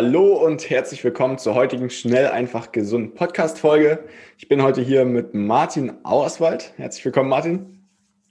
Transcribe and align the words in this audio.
Hallo 0.00 0.34
und 0.34 0.70
herzlich 0.70 1.02
willkommen 1.02 1.38
zur 1.38 1.56
heutigen 1.56 1.90
Schnell, 1.90 2.28
einfach 2.28 2.70
gesund 2.70 3.16
Podcast-Folge. 3.16 4.04
Ich 4.36 4.46
bin 4.46 4.62
heute 4.62 4.80
hier 4.80 5.04
mit 5.04 5.34
Martin 5.34 5.92
Auerswald. 6.04 6.72
Herzlich 6.76 7.04
willkommen, 7.04 7.28
Martin. 7.28 7.84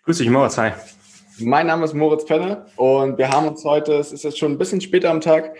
Grüß 0.06 0.20
dich, 0.20 0.30
Moritz. 0.30 0.58
Hi. 0.58 0.72
Mein 1.40 1.68
Name 1.68 1.84
ist 1.84 1.94
Moritz 1.94 2.24
Penne 2.24 2.68
und 2.78 3.18
wir 3.18 3.28
haben 3.28 3.50
uns 3.50 3.66
heute, 3.66 3.96
es 3.96 4.14
ist 4.14 4.24
jetzt 4.24 4.40
schon 4.40 4.54
ein 4.54 4.58
bisschen 4.58 4.80
später 4.80 5.10
am 5.10 5.20
Tag, 5.20 5.58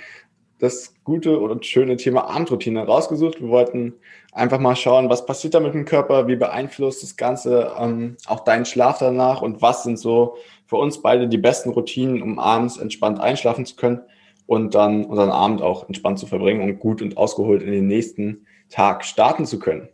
das 0.60 0.94
gute 1.04 1.42
oder 1.42 1.62
schöne 1.62 1.98
Thema 1.98 2.30
Abendroutine 2.30 2.86
rausgesucht. 2.86 3.42
Wir 3.42 3.50
wollten 3.50 3.94
einfach 4.32 4.60
mal 4.60 4.78
schauen, 4.78 5.10
was 5.10 5.26
passiert 5.26 5.56
da 5.56 5.60
mit 5.60 5.74
dem 5.74 5.84
Körper, 5.84 6.30
wie 6.30 6.38
beeinflusst 6.38 7.04
das 7.04 7.18
Ganze 7.18 7.74
ähm, 7.78 8.16
auch 8.28 8.46
deinen 8.46 8.64
Schlaf 8.64 9.00
danach 9.00 9.42
und 9.42 9.62
was 9.62 9.84
sind 9.84 10.00
so 10.00 10.38
für 10.68 10.78
uns 10.78 11.02
beide 11.02 11.28
die 11.28 11.38
besten 11.38 11.72
Routinen, 11.72 12.22
um 12.22 12.40
abends 12.40 12.78
entspannt 12.78 13.20
einschlafen 13.20 13.66
zu 13.66 13.76
können 13.76 14.04
und 14.48 14.74
dann 14.74 15.06
unseren 15.06 15.30
Abend 15.30 15.62
auch 15.62 15.86
entspannt 15.88 16.18
zu 16.18 16.26
verbringen 16.26 16.62
und 16.62 16.80
gut 16.80 17.02
und 17.02 17.18
ausgeholt 17.18 17.62
in 17.62 17.72
den 17.72 17.88
nächsten 17.88 18.48
Tag 18.70 19.06
starten 19.06 19.46
zu 19.46 19.60
können. 19.60 19.90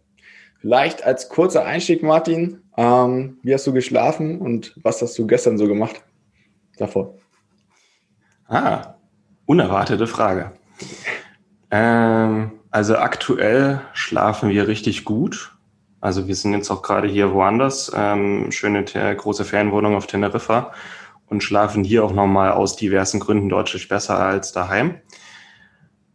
Vielleicht 0.61 1.03
als 1.03 1.27
kurzer 1.27 1.65
Einstieg, 1.65 2.03
Martin, 2.03 2.61
ähm, 2.77 3.37
wie 3.43 3.53
hast 3.53 3.67
du 3.67 3.73
geschlafen 3.73 4.39
und 4.39 4.79
was 4.81 5.01
hast 5.01 5.17
du 5.19 5.27
gestern 5.27 5.57
so 5.57 5.67
gemacht 5.67 6.01
davor? 6.77 7.15
Ah, 8.47 8.93
unerwartete 9.45 10.07
Frage. 10.07 10.51
Ähm, 11.69 12.51
also 12.71 12.97
aktuell 12.97 13.81
schlafen 13.93 14.49
wir 14.49 14.67
richtig 14.67 15.03
gut. 15.03 15.55
Also 15.99 16.27
wir 16.27 16.35
sind 16.35 16.53
jetzt 16.53 16.69
auch 16.69 16.81
gerade 16.81 17.07
hier 17.07 17.33
woanders, 17.33 17.91
ähm, 17.95 18.51
schöne 18.51 18.83
große 18.83 19.45
Ferienwohnung 19.45 19.95
auf 19.95 20.07
Teneriffa 20.07 20.71
und 21.27 21.43
schlafen 21.43 21.83
hier 21.83 22.03
auch 22.03 22.13
nochmal 22.13 22.51
aus 22.51 22.75
diversen 22.75 23.19
Gründen 23.19 23.49
deutlich 23.49 23.87
besser 23.87 24.19
als 24.19 24.51
daheim. 24.51 24.95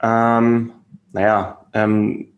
Ähm, 0.03 0.73
naja, 1.13 1.67
ähm, 1.73 2.29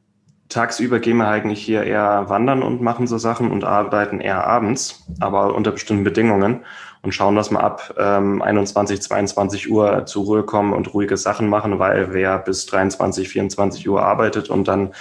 tagsüber 0.49 0.98
gehen 0.98 1.19
wir 1.19 1.29
eigentlich 1.29 1.63
hier 1.63 1.85
eher 1.85 2.29
wandern 2.29 2.63
und 2.63 2.83
machen 2.83 3.07
so 3.07 3.19
Sachen 3.19 3.51
und 3.51 3.65
arbeiten 3.65 4.21
eher 4.21 4.47
abends, 4.47 5.07
aber 5.21 5.55
unter 5.55 5.71
bestimmten 5.71 6.05
Bedingungen 6.05 6.65
und 7.03 7.13
schauen, 7.13 7.37
dass 7.37 7.51
wir 7.51 7.63
ab 7.63 7.95
ähm, 7.98 8.43
21, 8.43 9.01
22 9.01 9.71
Uhr 9.71 10.05
zur 10.07 10.25
Ruhe 10.25 10.43
kommen 10.43 10.73
und 10.73 10.93
ruhige 10.93 11.17
Sachen 11.17 11.48
machen, 11.48 11.79
weil 11.79 12.13
wer 12.13 12.39
bis 12.39 12.67
23, 12.67 13.29
24 13.29 13.89
Uhr 13.89 14.03
arbeitet 14.03 14.51
und 14.51 14.69
dann 14.69 14.93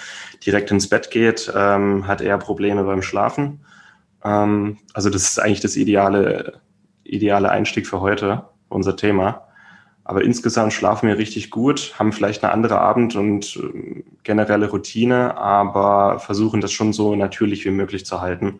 direkt 0.45 0.71
ins 0.71 0.87
Bett 0.87 1.11
geht, 1.11 1.51
ähm, 1.55 2.07
hat 2.07 2.21
eher 2.21 2.37
Probleme 2.37 2.83
beim 2.83 3.01
Schlafen. 3.01 3.61
Ähm, 4.23 4.77
also 4.93 5.09
das 5.09 5.23
ist 5.23 5.39
eigentlich 5.39 5.61
das 5.61 5.75
ideale 5.75 6.61
ideale 7.09 7.49
Einstieg 7.49 7.87
für 7.87 8.01
heute, 8.01 8.43
unser 8.69 8.95
Thema. 8.95 9.47
Aber 10.09 10.23
insgesamt 10.23 10.73
schlafen 10.73 11.07
wir 11.07 11.19
richtig 11.19 11.51
gut, 11.51 11.93
haben 11.99 12.13
vielleicht 12.13 12.43
eine 12.43 12.51
andere 12.51 12.81
Abend- 12.81 13.15
und 13.15 13.57
äh, 13.57 14.03
generelle 14.23 14.71
Routine, 14.71 15.37
aber 15.37 16.19
versuchen 16.19 16.61
das 16.61 16.71
schon 16.71 16.93
so 16.93 17.15
natürlich 17.15 17.63
wie 17.65 17.71
möglich 17.71 18.07
zu 18.07 18.19
halten. 18.19 18.59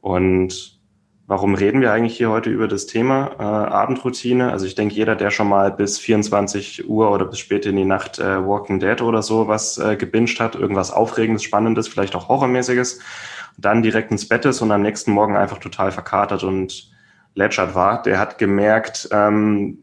Und 0.00 0.78
warum 1.26 1.56
reden 1.56 1.80
wir 1.80 1.92
eigentlich 1.92 2.16
hier 2.16 2.30
heute 2.30 2.50
über 2.50 2.68
das 2.68 2.86
Thema 2.86 3.32
äh, 3.38 3.42
Abendroutine? 3.42 4.52
Also 4.52 4.64
ich 4.64 4.76
denke, 4.76 4.94
jeder, 4.94 5.16
der 5.16 5.32
schon 5.32 5.48
mal 5.48 5.72
bis 5.72 5.98
24 5.98 6.88
Uhr 6.88 7.10
oder 7.10 7.24
bis 7.24 7.40
spät 7.40 7.66
in 7.66 7.74
die 7.74 7.84
Nacht 7.84 8.20
äh, 8.20 8.46
Walking 8.46 8.78
Dead 8.78 9.02
oder 9.02 9.22
so 9.22 9.48
was 9.48 9.78
äh, 9.78 9.96
gebinged 9.96 10.38
hat, 10.38 10.54
irgendwas 10.54 10.92
Aufregendes, 10.92 11.42
Spannendes, 11.42 11.88
vielleicht 11.88 12.14
auch 12.14 12.28
Horrormäßiges, 12.28 13.00
dann 13.58 13.82
direkt 13.82 14.12
ins 14.12 14.28
Bett 14.28 14.44
ist 14.44 14.62
und 14.62 14.70
am 14.70 14.82
nächsten 14.82 15.10
Morgen 15.10 15.36
einfach 15.36 15.58
total 15.58 15.90
verkatert 15.90 16.44
und 16.44 16.94
Ledgert 17.36 17.74
war, 17.74 18.02
der 18.02 18.18
hat 18.18 18.38
gemerkt, 18.38 19.08
ähm, 19.12 19.78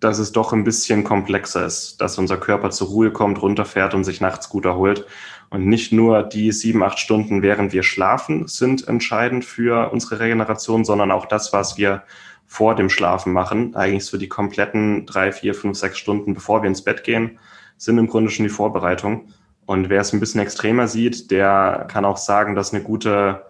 dass 0.00 0.18
es 0.18 0.32
doch 0.32 0.52
ein 0.52 0.64
bisschen 0.64 1.04
komplexer 1.04 1.66
ist, 1.66 2.00
dass 2.00 2.18
unser 2.18 2.36
Körper 2.36 2.70
zur 2.70 2.88
Ruhe 2.88 3.10
kommt, 3.10 3.42
runterfährt 3.42 3.92
und 3.92 4.04
sich 4.04 4.20
nachts 4.20 4.48
gut 4.48 4.64
erholt. 4.64 5.04
Und 5.50 5.66
nicht 5.66 5.92
nur 5.92 6.22
die 6.22 6.52
sieben, 6.52 6.82
acht 6.82 6.98
Stunden, 6.98 7.42
während 7.42 7.72
wir 7.72 7.82
schlafen, 7.82 8.46
sind 8.46 8.86
entscheidend 8.88 9.44
für 9.44 9.90
unsere 9.92 10.20
Regeneration, 10.20 10.84
sondern 10.84 11.10
auch 11.10 11.26
das, 11.26 11.52
was 11.52 11.76
wir 11.76 12.02
vor 12.46 12.76
dem 12.76 12.88
Schlafen 12.88 13.32
machen, 13.32 13.74
eigentlich 13.74 14.04
so 14.04 14.16
die 14.16 14.28
kompletten 14.28 15.06
drei, 15.06 15.32
vier, 15.32 15.54
fünf, 15.54 15.76
sechs 15.76 15.98
Stunden, 15.98 16.34
bevor 16.34 16.62
wir 16.62 16.68
ins 16.68 16.82
Bett 16.82 17.02
gehen, 17.02 17.38
sind 17.76 17.98
im 17.98 18.06
Grunde 18.06 18.30
schon 18.30 18.44
die 18.44 18.50
Vorbereitung. 18.50 19.28
Und 19.64 19.88
wer 19.88 20.02
es 20.02 20.12
ein 20.12 20.20
bisschen 20.20 20.40
extremer 20.40 20.86
sieht, 20.86 21.32
der 21.32 21.86
kann 21.90 22.04
auch 22.04 22.18
sagen, 22.18 22.54
dass 22.54 22.72
eine 22.72 22.84
gute 22.84 23.42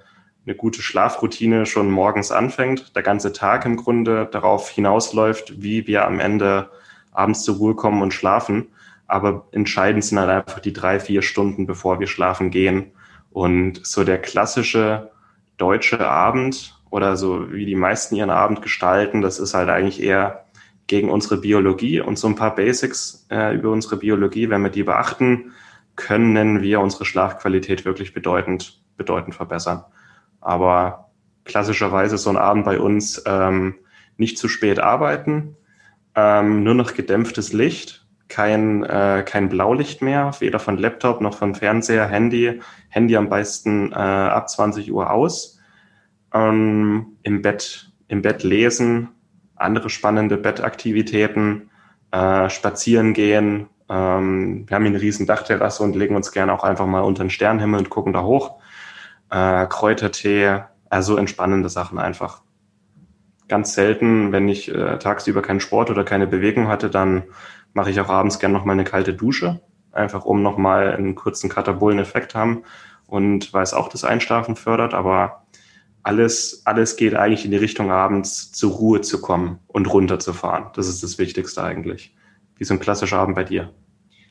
eine 0.47 0.55
gute 0.55 0.81
Schlafroutine 0.81 1.67
schon 1.67 1.91
morgens 1.91 2.31
anfängt, 2.31 2.95
der 2.95 3.03
ganze 3.03 3.33
Tag 3.33 3.65
im 3.67 3.77
Grunde 3.77 4.29
darauf 4.31 4.71
hinausläuft, 4.71 5.61
wie 5.61 5.87
wir 5.87 6.07
am 6.07 6.21
Ende 6.21 6.71
abends 7.13 7.43
zur 7.43 7.57
Ruhe 7.57 7.75
kommen 7.75 8.01
und 8.01 8.15
schlafen. 8.15 8.69
Aber 9.09 9.49
entscheidend 9.53 10.05
sind 10.05 10.19
halt 10.19 10.31
einfach 10.31 10.61
die 10.61 10.73
drei, 10.73 11.01
vier 11.01 11.23
Stunden, 11.23 11.67
bevor 11.67 11.99
wir 11.99 12.07
schlafen 12.07 12.51
gehen. 12.51 12.93
Und 13.31 13.85
so 13.85 14.05
der 14.05 14.19
klassische 14.19 15.11
deutsche 15.57 16.07
Abend 16.07 16.81
oder 16.91 17.17
so 17.17 17.53
wie 17.53 17.67
die 17.67 17.75
meisten 17.75 18.15
ihren 18.15 18.31
Abend 18.31 18.63
gestalten, 18.63 19.23
das 19.23 19.39
ist 19.39 19.55
halt 19.55 19.69
eigentlich 19.69 20.03
eher 20.03 20.45
gegen 20.87 21.11
unsere 21.11 21.39
Biologie 21.39 22.01
und 22.01 22.19
so 22.19 22.29
ein 22.29 22.37
paar 22.37 22.55
Basics 22.55 23.27
äh, 23.31 23.55
über 23.55 23.71
unsere 23.71 23.97
Biologie, 23.97 24.49
wenn 24.49 24.63
wir 24.63 24.71
die 24.71 24.85
beachten, 24.85 25.53
können 25.97 26.63
wir 26.63 26.81
unsere 26.81 27.05
Schlafqualität 27.05 27.85
wirklich 27.85 28.15
bedeutend, 28.15 28.81
bedeutend 28.97 29.35
verbessern. 29.35 29.85
Aber 30.41 31.11
klassischerweise 31.45 32.19
so 32.19 32.31
ein 32.31 32.37
Abend 32.37 32.65
bei 32.65 32.79
uns 32.79 33.23
ähm, 33.27 33.77
nicht 34.17 34.39
zu 34.39 34.49
spät 34.49 34.79
arbeiten, 34.79 35.57
ähm, 36.15 36.63
nur 36.65 36.75
noch 36.75 36.95
gedämpftes 36.95 37.53
Licht, 37.53 38.07
kein, 38.29 38.83
äh, 38.85 39.23
kein 39.25 39.49
Blaulicht 39.49 40.03
mehr, 40.03 40.33
weder 40.41 40.59
von 40.59 40.79
Laptop 40.79 41.21
noch 41.21 41.37
von 41.37 41.55
Fernseher, 41.55 42.09
Handy, 42.09 42.61
Handy 42.89 43.17
am 43.17 43.29
besten 43.29 43.93
äh, 43.93 43.95
ab 43.95 44.49
20 44.49 44.93
Uhr 44.93 45.11
aus, 45.11 45.61
ähm, 46.35 47.19
im 47.23 47.43
Bett, 47.43 47.93
im 48.09 48.23
Bett 48.23 48.43
lesen, 48.43 49.09
andere 49.55 49.91
spannende 49.91 50.37
Bettaktivitäten, 50.37 51.71
äh, 52.11 52.51
spazieren 52.51 53.15
gehen. 53.15 53.69
Ähm, 53.89 54.65
wir 54.67 54.75
haben 54.75 54.83
hier 54.83 54.91
eine 54.91 55.01
riesen 55.01 55.27
Dachterrasse 55.27 55.83
und 55.83 55.95
legen 55.95 56.17
uns 56.17 56.33
gerne 56.33 56.53
auch 56.53 56.65
einfach 56.65 56.87
mal 56.87 57.01
unter 57.01 57.23
den 57.25 57.31
Sternenhimmel 57.31 57.81
und 57.81 57.91
gucken 57.91 58.13
da 58.13 58.23
hoch 58.23 58.59
äh, 59.31 59.67
Kräutertee, 59.67 60.61
also 60.89 61.17
entspannende 61.17 61.69
Sachen 61.69 61.99
einfach. 61.99 62.43
Ganz 63.49 63.75
selten, 63.75 64.33
wenn 64.33 64.49
ich 64.49 64.69
äh, 64.75 64.99
tagsüber 64.99 65.43
keinen 65.43 65.61
Sport 65.61 65.91
oder 65.91 66.05
keine 66.05 66.27
Bewegung 66.27 66.69
hatte, 66.69 66.91
dann 66.91 67.25
mache 67.75 67.91
ich 67.91 68.01
auch 68.01 68.09
abends 68.09 68.39
gerne 68.39 68.55
nochmal 68.55 68.75
eine 68.75 68.85
kalte 68.85 69.15
Dusche, 69.15 69.61
einfach 69.93 70.25
um 70.25 70.43
nochmal 70.43 70.93
einen 70.95 71.15
kurzen 71.15 71.49
Katabolen-Effekt 71.49 72.35
haben 72.35 72.65
und 73.07 73.53
weil 73.53 73.63
es 73.63 73.75
auch 73.75 73.89
das 73.89 74.05
Einschlafen 74.05 74.57
fördert, 74.57 74.95
aber 74.95 75.47
alles, 76.03 76.63
alles 76.65 76.97
geht 76.97 77.15
eigentlich 77.15 77.45
in 77.45 77.51
die 77.51 77.57
Richtung, 77.57 77.91
abends 77.91 78.53
zur 78.53 78.73
Ruhe 78.73 79.01
zu 79.01 79.21
kommen 79.21 79.59
und 79.67 79.93
runterzufahren. 79.93 80.67
Das 80.75 80.87
ist 80.87 81.03
das 81.03 81.19
Wichtigste 81.19 81.63
eigentlich. 81.63 82.15
Wie 82.57 82.65
so 82.65 82.75
ein 82.75 82.81
klassischer 82.81 83.19
Abend 83.19 83.35
bei 83.35 83.43
dir. 83.43 83.73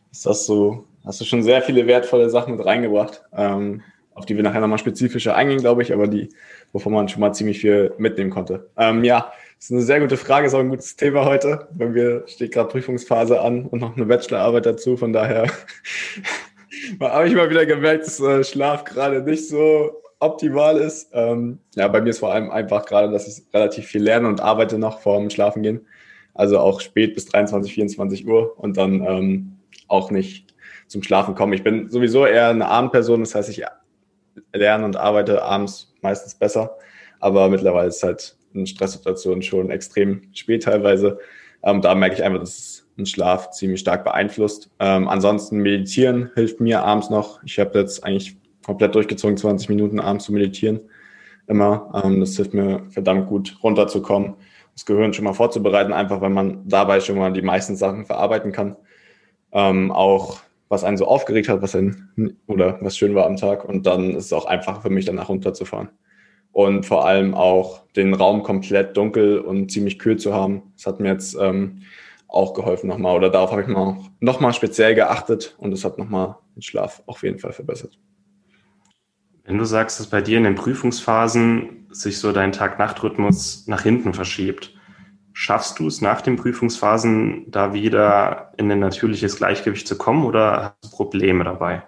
Ist 0.10 0.26
das 0.26 0.46
so? 0.46 0.88
Hast 1.04 1.20
du 1.20 1.26
schon 1.26 1.44
sehr 1.44 1.62
viele 1.62 1.86
wertvolle 1.86 2.30
Sachen 2.30 2.56
mit 2.56 2.66
reingebracht. 2.66 3.24
Ähm, 3.34 3.82
auf 4.16 4.26
die 4.26 4.36
wir 4.36 4.44
nachher 4.44 4.62
nochmal 4.62 4.80
spezifischer 4.80 5.36
eingehen, 5.36 5.60
glaube 5.60 5.84
ich, 5.84 5.94
aber 5.94 6.08
die, 6.08 6.30
wovon 6.72 6.94
man 6.94 7.08
schon 7.08 7.20
mal 7.20 7.34
ziemlich 7.34 7.60
viel 7.60 7.94
mitnehmen 7.98 8.32
konnte. 8.32 8.70
Ähm, 8.78 9.04
ja, 9.04 9.32
ist 9.60 9.72
eine 9.72 9.82
sehr 9.82 10.00
gute 10.00 10.18
Frage, 10.18 10.48
ist 10.48 10.54
auch 10.54 10.60
ein 10.60 10.70
gutes 10.70 10.96
Thema 10.96 11.26
heute. 11.26 11.68
Bei 11.74 11.88
mir 11.88 12.24
steht 12.26 12.54
gerade 12.54 12.70
Prüfungsphase 12.70 13.40
an 13.42 13.66
und 13.66 13.82
noch 13.82 13.96
eine 13.96 14.06
Bachelorarbeit 14.06 14.66
dazu, 14.66 14.98
von 14.98 15.14
daher 15.14 15.44
habe 17.00 17.28
ich 17.28 17.36
mal 17.36 17.50
wieder 17.50 17.66
gemerkt, 17.66 18.08
dass 18.08 18.20
äh, 18.20 18.44
Schlaf 18.44 18.86
gerade 18.86 19.22
nicht 19.22 19.48
so 19.50 20.02
optimal 20.20 20.78
ist. 20.78 21.10
Ähm, 21.14 21.60
ja, 21.76 21.88
bei 21.90 22.00
mir 22.00 22.10
ist 22.10 22.20
vor 22.20 22.34
allem 22.34 22.50
einfach 22.50 22.86
gerade, 22.86 23.12
dass 23.12 23.28
ich 23.28 23.44
relativ 23.54 23.86
viel 23.86 24.02
lerne 24.02 24.28
und 24.30 24.40
arbeite 24.40 24.80
noch 24.80 25.02
vorm 25.02 25.30
Schlafen 25.30 25.62
gehen. 25.62 25.86
Also 26.34 26.60
auch 26.60 26.80
spät 26.80 27.16
bis 27.16 27.26
23, 27.26 27.74
24 27.74 28.28
Uhr 28.28 28.58
und 28.58 28.78
dann 28.78 29.06
ähm, 29.06 29.58
auch 29.88 30.10
nicht 30.10 30.54
zum 30.88 31.04
Schlafen 31.04 31.36
komme. 31.36 31.56
Ich 31.56 31.64
bin 31.64 31.90
sowieso 31.90 32.26
eher 32.26 32.50
eine 32.50 32.68
Abendperson, 32.68 33.22
das 33.22 33.36
heißt, 33.36 33.50
ich 33.50 33.64
lerne 34.54 34.86
und 34.86 34.96
arbeite 34.96 35.44
abends 35.44 35.94
meistens 36.02 36.36
besser. 36.36 36.78
Aber 37.20 37.50
mittlerweile 37.50 37.88
ist 37.88 38.04
halt 38.04 38.38
in 38.54 38.68
Stresssituationen 38.68 39.42
schon 39.42 39.70
extrem 39.70 40.22
spät 40.34 40.64
teilweise. 40.64 41.20
Ähm, 41.64 41.82
da 41.82 41.96
merke 41.96 42.16
ich 42.16 42.24
einfach, 42.24 42.40
dass 42.40 42.58
es 42.58 42.88
den 42.98 43.06
Schlaf 43.06 43.52
ziemlich 43.52 43.80
stark 43.80 44.04
beeinflusst. 44.04 44.70
Ähm, 44.80 45.08
ansonsten 45.08 45.58
meditieren 45.58 46.32
hilft 46.36 46.60
mir 46.60 46.84
abends 46.84 47.10
noch. 47.10 47.44
Ich 47.44 47.60
habe 47.60 47.78
jetzt 47.80 48.04
eigentlich 48.04 48.38
komplett 48.66 48.96
durchgezogen, 48.96 49.38
20 49.38 49.70
Minuten 49.70 50.00
abends 50.00 50.26
zu 50.26 50.34
meditieren. 50.34 50.82
Immer. 51.48 52.02
Ähm, 52.04 52.20
das 52.20 52.36
hilft 52.36 52.54
mir 52.54 52.86
verdammt 52.90 53.28
gut, 53.28 53.58
runterzukommen, 53.62 54.36
das 54.74 54.86
Gehirn 54.86 55.14
schon 55.14 55.26
mal 55.26 55.34
vorzubereiten, 55.34 55.94
einfach 55.94 56.22
weil 56.22 56.32
man 56.32 56.68
dabei 56.68 57.00
schon 57.00 57.18
mal 57.18 57.32
die 57.32 57.42
meisten 57.42 57.76
Sachen 57.76 58.06
verarbeiten 58.06 58.52
kann. 58.52 58.76
Ähm, 59.52 59.92
auch 59.92 60.40
was 60.70 60.84
einen 60.84 60.98
so 60.98 61.06
aufgeregt 61.06 61.50
hat, 61.50 61.62
was 61.62 61.76
ein, 61.76 62.38
oder 62.48 62.80
was 62.82 62.98
schön 62.98 63.16
war 63.16 63.26
am 63.26 63.38
Tag. 63.38 63.66
Und 63.66 63.86
dann 63.86 64.12
ist 64.16 64.26
es 64.26 64.34
auch 64.34 64.46
einfach 64.46 64.82
für 64.82 64.90
mich, 64.90 65.06
danach 65.06 65.30
runterzufahren. 65.30 65.90
Und 66.52 66.86
vor 66.86 67.06
allem 67.06 67.34
auch 67.34 67.86
den 67.96 68.14
Raum 68.14 68.44
komplett 68.44 68.96
dunkel 68.96 69.40
und 69.40 69.72
ziemlich 69.72 70.00
kühl 70.00 70.18
zu 70.18 70.34
haben. 70.34 70.64
Das 70.76 70.86
hat 70.88 71.00
mir 71.00 71.10
jetzt 71.10 71.36
ähm, 71.40 71.82
auch 72.28 72.54
geholfen 72.54 72.88
nochmal. 72.88 73.16
Oder 73.16 73.30
darauf 73.30 73.52
habe 73.52 73.62
ich 73.62 73.68
mal 73.68 73.98
nochmal 74.20 74.54
speziell 74.54 74.96
geachtet 74.96 75.56
und 75.58 75.72
das 75.72 75.84
hat 75.84 75.98
nochmal 75.98 76.38
den 76.56 76.62
Schlaf 76.62 77.04
auf 77.06 77.24
jeden 77.24 77.40
Fall 77.40 77.52
verbessert. 77.52 78.00
Wenn 79.44 79.58
du 79.58 79.66
sagst, 79.66 80.00
dass 80.00 80.08
bei 80.08 80.22
dir 80.22 80.38
in 80.38 80.44
den 80.44 80.56
Prüfungsphasen 80.56 81.88
sich 81.92 82.18
so 82.18 82.32
dein 82.32 82.52
Tag-Nacht-Rhythmus 82.52 83.68
nach 83.68 83.84
hinten 83.84 84.14
verschiebt, 84.14 84.75
Schaffst 85.38 85.80
du 85.80 85.88
es 85.88 86.00
nach 86.00 86.22
den 86.22 86.38
Prüfungsphasen 86.38 87.52
da 87.52 87.74
wieder 87.74 88.54
in 88.56 88.72
ein 88.72 88.80
natürliches 88.80 89.36
Gleichgewicht 89.36 89.86
zu 89.86 89.98
kommen 89.98 90.24
oder 90.24 90.78
hast 90.82 90.94
du 90.94 90.96
Probleme 90.96 91.44
dabei? 91.44 91.84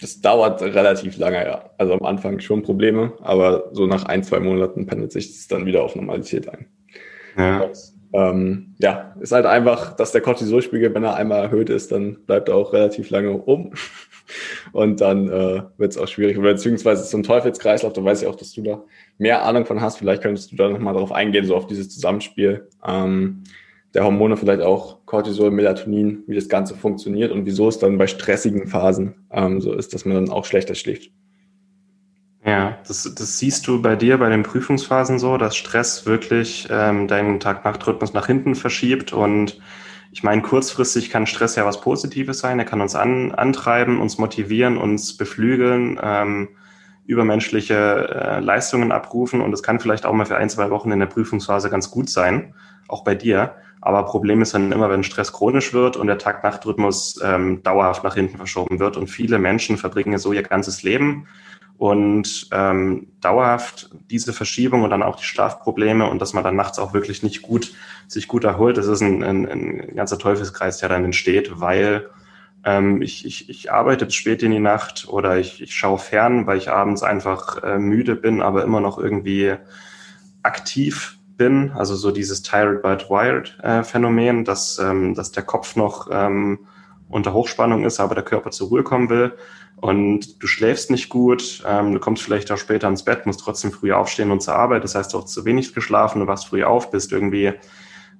Das 0.00 0.20
dauert 0.20 0.60
relativ 0.60 1.16
lange, 1.16 1.46
ja. 1.46 1.70
Also 1.78 1.94
am 1.94 2.02
Anfang 2.04 2.40
schon 2.40 2.64
Probleme, 2.64 3.12
aber 3.22 3.70
so 3.70 3.86
nach 3.86 4.06
ein, 4.06 4.24
zwei 4.24 4.40
Monaten 4.40 4.84
pendelt 4.84 5.12
sich 5.12 5.28
das 5.28 5.46
dann 5.46 5.64
wieder 5.64 5.84
auf 5.84 5.94
Normalität 5.94 6.48
ein. 6.48 6.66
Ja. 7.38 7.70
Ähm, 8.12 8.74
ja, 8.78 9.14
ist 9.20 9.30
halt 9.30 9.46
einfach, 9.46 9.94
dass 9.94 10.10
der 10.10 10.20
Cortisolspiegel, 10.20 10.92
wenn 10.92 11.04
er 11.04 11.14
einmal 11.14 11.40
erhöht 11.40 11.70
ist, 11.70 11.92
dann 11.92 12.24
bleibt 12.26 12.48
er 12.48 12.56
auch 12.56 12.72
relativ 12.72 13.10
lange 13.10 13.32
oben. 13.44 13.74
Und 14.72 15.00
dann 15.00 15.28
äh, 15.28 15.62
wird 15.76 15.92
es 15.92 15.98
auch 15.98 16.08
schwierig. 16.08 16.38
Oder 16.38 16.52
beziehungsweise 16.52 17.16
ein 17.16 17.22
Teufelskreislauf, 17.22 17.92
da 17.92 18.04
weiß 18.04 18.22
ich 18.22 18.28
auch, 18.28 18.36
dass 18.36 18.52
du 18.52 18.62
da 18.62 18.82
mehr 19.18 19.44
Ahnung 19.44 19.66
von 19.66 19.80
hast. 19.80 19.98
Vielleicht 19.98 20.22
könntest 20.22 20.52
du 20.52 20.56
da 20.56 20.68
nochmal 20.68 20.94
drauf 20.94 21.12
eingehen, 21.12 21.46
so 21.46 21.56
auf 21.56 21.66
dieses 21.66 21.90
Zusammenspiel 21.90 22.68
ähm, 22.86 23.44
der 23.94 24.04
Hormone, 24.04 24.36
vielleicht 24.36 24.62
auch 24.62 24.98
Cortisol, 25.06 25.50
Melatonin, 25.50 26.24
wie 26.26 26.34
das 26.34 26.48
Ganze 26.48 26.74
funktioniert 26.74 27.30
und 27.30 27.46
wieso 27.46 27.68
es 27.68 27.78
dann 27.78 27.96
bei 27.96 28.08
stressigen 28.08 28.66
Phasen 28.66 29.14
ähm, 29.30 29.60
so 29.60 29.72
ist, 29.72 29.94
dass 29.94 30.04
man 30.04 30.16
dann 30.16 30.30
auch 30.30 30.44
schlechter 30.44 30.74
schläft. 30.74 31.10
Ja, 32.44 32.78
das, 32.86 33.10
das 33.14 33.38
siehst 33.38 33.66
du 33.66 33.80
bei 33.80 33.96
dir 33.96 34.18
bei 34.18 34.28
den 34.28 34.42
Prüfungsphasen 34.42 35.18
so, 35.18 35.38
dass 35.38 35.56
Stress 35.56 36.04
wirklich 36.04 36.68
ähm, 36.70 37.08
deinen 37.08 37.40
Tag-Nacht-Rhythmus 37.40 38.12
nach 38.12 38.26
hinten 38.26 38.54
verschiebt 38.54 39.14
und 39.14 39.58
ich 40.14 40.22
meine, 40.22 40.42
kurzfristig 40.42 41.10
kann 41.10 41.26
Stress 41.26 41.56
ja 41.56 41.66
was 41.66 41.80
Positives 41.80 42.38
sein. 42.38 42.60
Er 42.60 42.64
kann 42.64 42.80
uns 42.80 42.94
an, 42.94 43.32
antreiben, 43.32 44.00
uns 44.00 44.16
motivieren, 44.16 44.76
uns 44.76 45.16
beflügeln, 45.16 45.98
ähm, 46.00 46.50
übermenschliche 47.04 47.74
äh, 47.74 48.38
Leistungen 48.38 48.92
abrufen. 48.92 49.40
Und 49.40 49.52
es 49.52 49.64
kann 49.64 49.80
vielleicht 49.80 50.06
auch 50.06 50.12
mal 50.12 50.24
für 50.24 50.36
ein, 50.36 50.48
zwei 50.48 50.70
Wochen 50.70 50.92
in 50.92 51.00
der 51.00 51.06
Prüfungsphase 51.06 51.68
ganz 51.68 51.90
gut 51.90 52.08
sein, 52.08 52.54
auch 52.86 53.02
bei 53.02 53.16
dir. 53.16 53.56
Aber 53.80 54.04
Problem 54.04 54.40
ist 54.40 54.54
dann 54.54 54.70
immer, 54.70 54.88
wenn 54.88 55.02
Stress 55.02 55.32
chronisch 55.32 55.72
wird 55.72 55.96
und 55.96 56.06
der 56.06 56.18
Tag-Nacht-Rhythmus 56.18 57.20
ähm, 57.24 57.64
dauerhaft 57.64 58.04
nach 58.04 58.14
hinten 58.14 58.36
verschoben 58.36 58.78
wird. 58.78 58.96
Und 58.96 59.08
viele 59.08 59.40
Menschen 59.40 59.78
verbringen 59.78 60.18
so 60.18 60.32
ihr 60.32 60.44
ganzes 60.44 60.84
Leben 60.84 61.26
und 61.76 62.48
ähm, 62.52 63.08
dauerhaft 63.20 63.90
diese 64.08 64.32
Verschiebung 64.32 64.84
und 64.84 64.90
dann 64.90 65.02
auch 65.02 65.16
die 65.16 65.24
Schlafprobleme 65.24 66.08
und 66.08 66.20
dass 66.20 66.34
man 66.34 66.44
dann 66.44 66.54
nachts 66.54 66.78
auch 66.78 66.94
wirklich 66.94 67.24
nicht 67.24 67.42
gut 67.42 67.72
sich 68.08 68.28
gut 68.28 68.44
erholt, 68.44 68.76
das 68.76 68.86
ist 68.86 69.00
ein, 69.00 69.22
ein, 69.22 69.48
ein 69.48 69.96
ganzer 69.96 70.18
Teufelskreis, 70.18 70.78
der 70.78 70.88
dann 70.88 71.04
entsteht, 71.04 71.60
weil 71.60 72.08
ähm, 72.64 73.02
ich, 73.02 73.26
ich, 73.26 73.48
ich 73.48 73.72
arbeite 73.72 74.10
spät 74.10 74.42
in 74.42 74.50
die 74.50 74.58
Nacht 74.58 75.06
oder 75.08 75.38
ich, 75.38 75.62
ich 75.62 75.74
schaue 75.74 75.98
fern, 75.98 76.46
weil 76.46 76.58
ich 76.58 76.70
abends 76.70 77.02
einfach 77.02 77.62
äh, 77.62 77.78
müde 77.78 78.16
bin, 78.16 78.40
aber 78.40 78.64
immer 78.64 78.80
noch 78.80 78.98
irgendwie 78.98 79.54
aktiv 80.42 81.18
bin. 81.36 81.72
Also 81.72 81.94
so 81.94 82.10
dieses 82.10 82.42
Tired 82.42 82.82
but 82.82 83.10
Wired 83.10 83.58
äh, 83.62 83.82
Phänomen, 83.82 84.44
dass, 84.44 84.78
ähm, 84.78 85.14
dass 85.14 85.32
der 85.32 85.42
Kopf 85.42 85.76
noch 85.76 86.08
ähm, 86.10 86.60
unter 87.08 87.34
Hochspannung 87.34 87.84
ist, 87.84 88.00
aber 88.00 88.14
der 88.14 88.24
Körper 88.24 88.50
zur 88.50 88.68
Ruhe 88.68 88.82
kommen 88.82 89.10
will. 89.10 89.32
Und 89.76 90.42
du 90.42 90.46
schläfst 90.46 90.90
nicht 90.90 91.08
gut, 91.08 91.62
ähm, 91.66 91.92
du 91.92 92.00
kommst 92.00 92.22
vielleicht 92.22 92.50
auch 92.50 92.56
später 92.56 92.88
ins 92.88 93.04
Bett, 93.04 93.26
musst 93.26 93.40
trotzdem 93.40 93.72
früh 93.72 93.92
aufstehen 93.92 94.30
und 94.30 94.40
zur 94.40 94.54
Arbeit, 94.54 94.84
das 94.84 94.94
heißt, 94.94 95.12
du 95.12 95.18
hast 95.18 95.28
zu 95.28 95.44
wenig 95.44 95.74
geschlafen, 95.74 96.20
du 96.20 96.26
wachst 96.26 96.46
früh 96.46 96.64
auf, 96.64 96.90
bist 96.90 97.12
irgendwie 97.12 97.52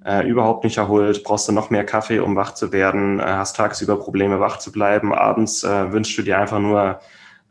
äh, 0.05 0.27
überhaupt 0.27 0.63
nicht 0.63 0.77
erholt, 0.77 1.23
brauchst 1.23 1.47
du 1.47 1.51
noch 1.51 1.71
mehr 1.71 1.83
Kaffee, 1.83 2.19
um 2.19 2.35
wach 2.35 2.53
zu 2.53 2.71
werden, 2.71 3.19
äh, 3.19 3.23
hast 3.23 3.55
tagsüber 3.55 3.97
Probleme, 3.97 4.39
wach 4.39 4.59
zu 4.59 4.71
bleiben, 4.71 5.13
abends 5.13 5.63
äh, 5.63 5.91
wünschst 5.91 6.17
du 6.17 6.21
dir 6.21 6.37
einfach 6.39 6.59
nur 6.59 6.99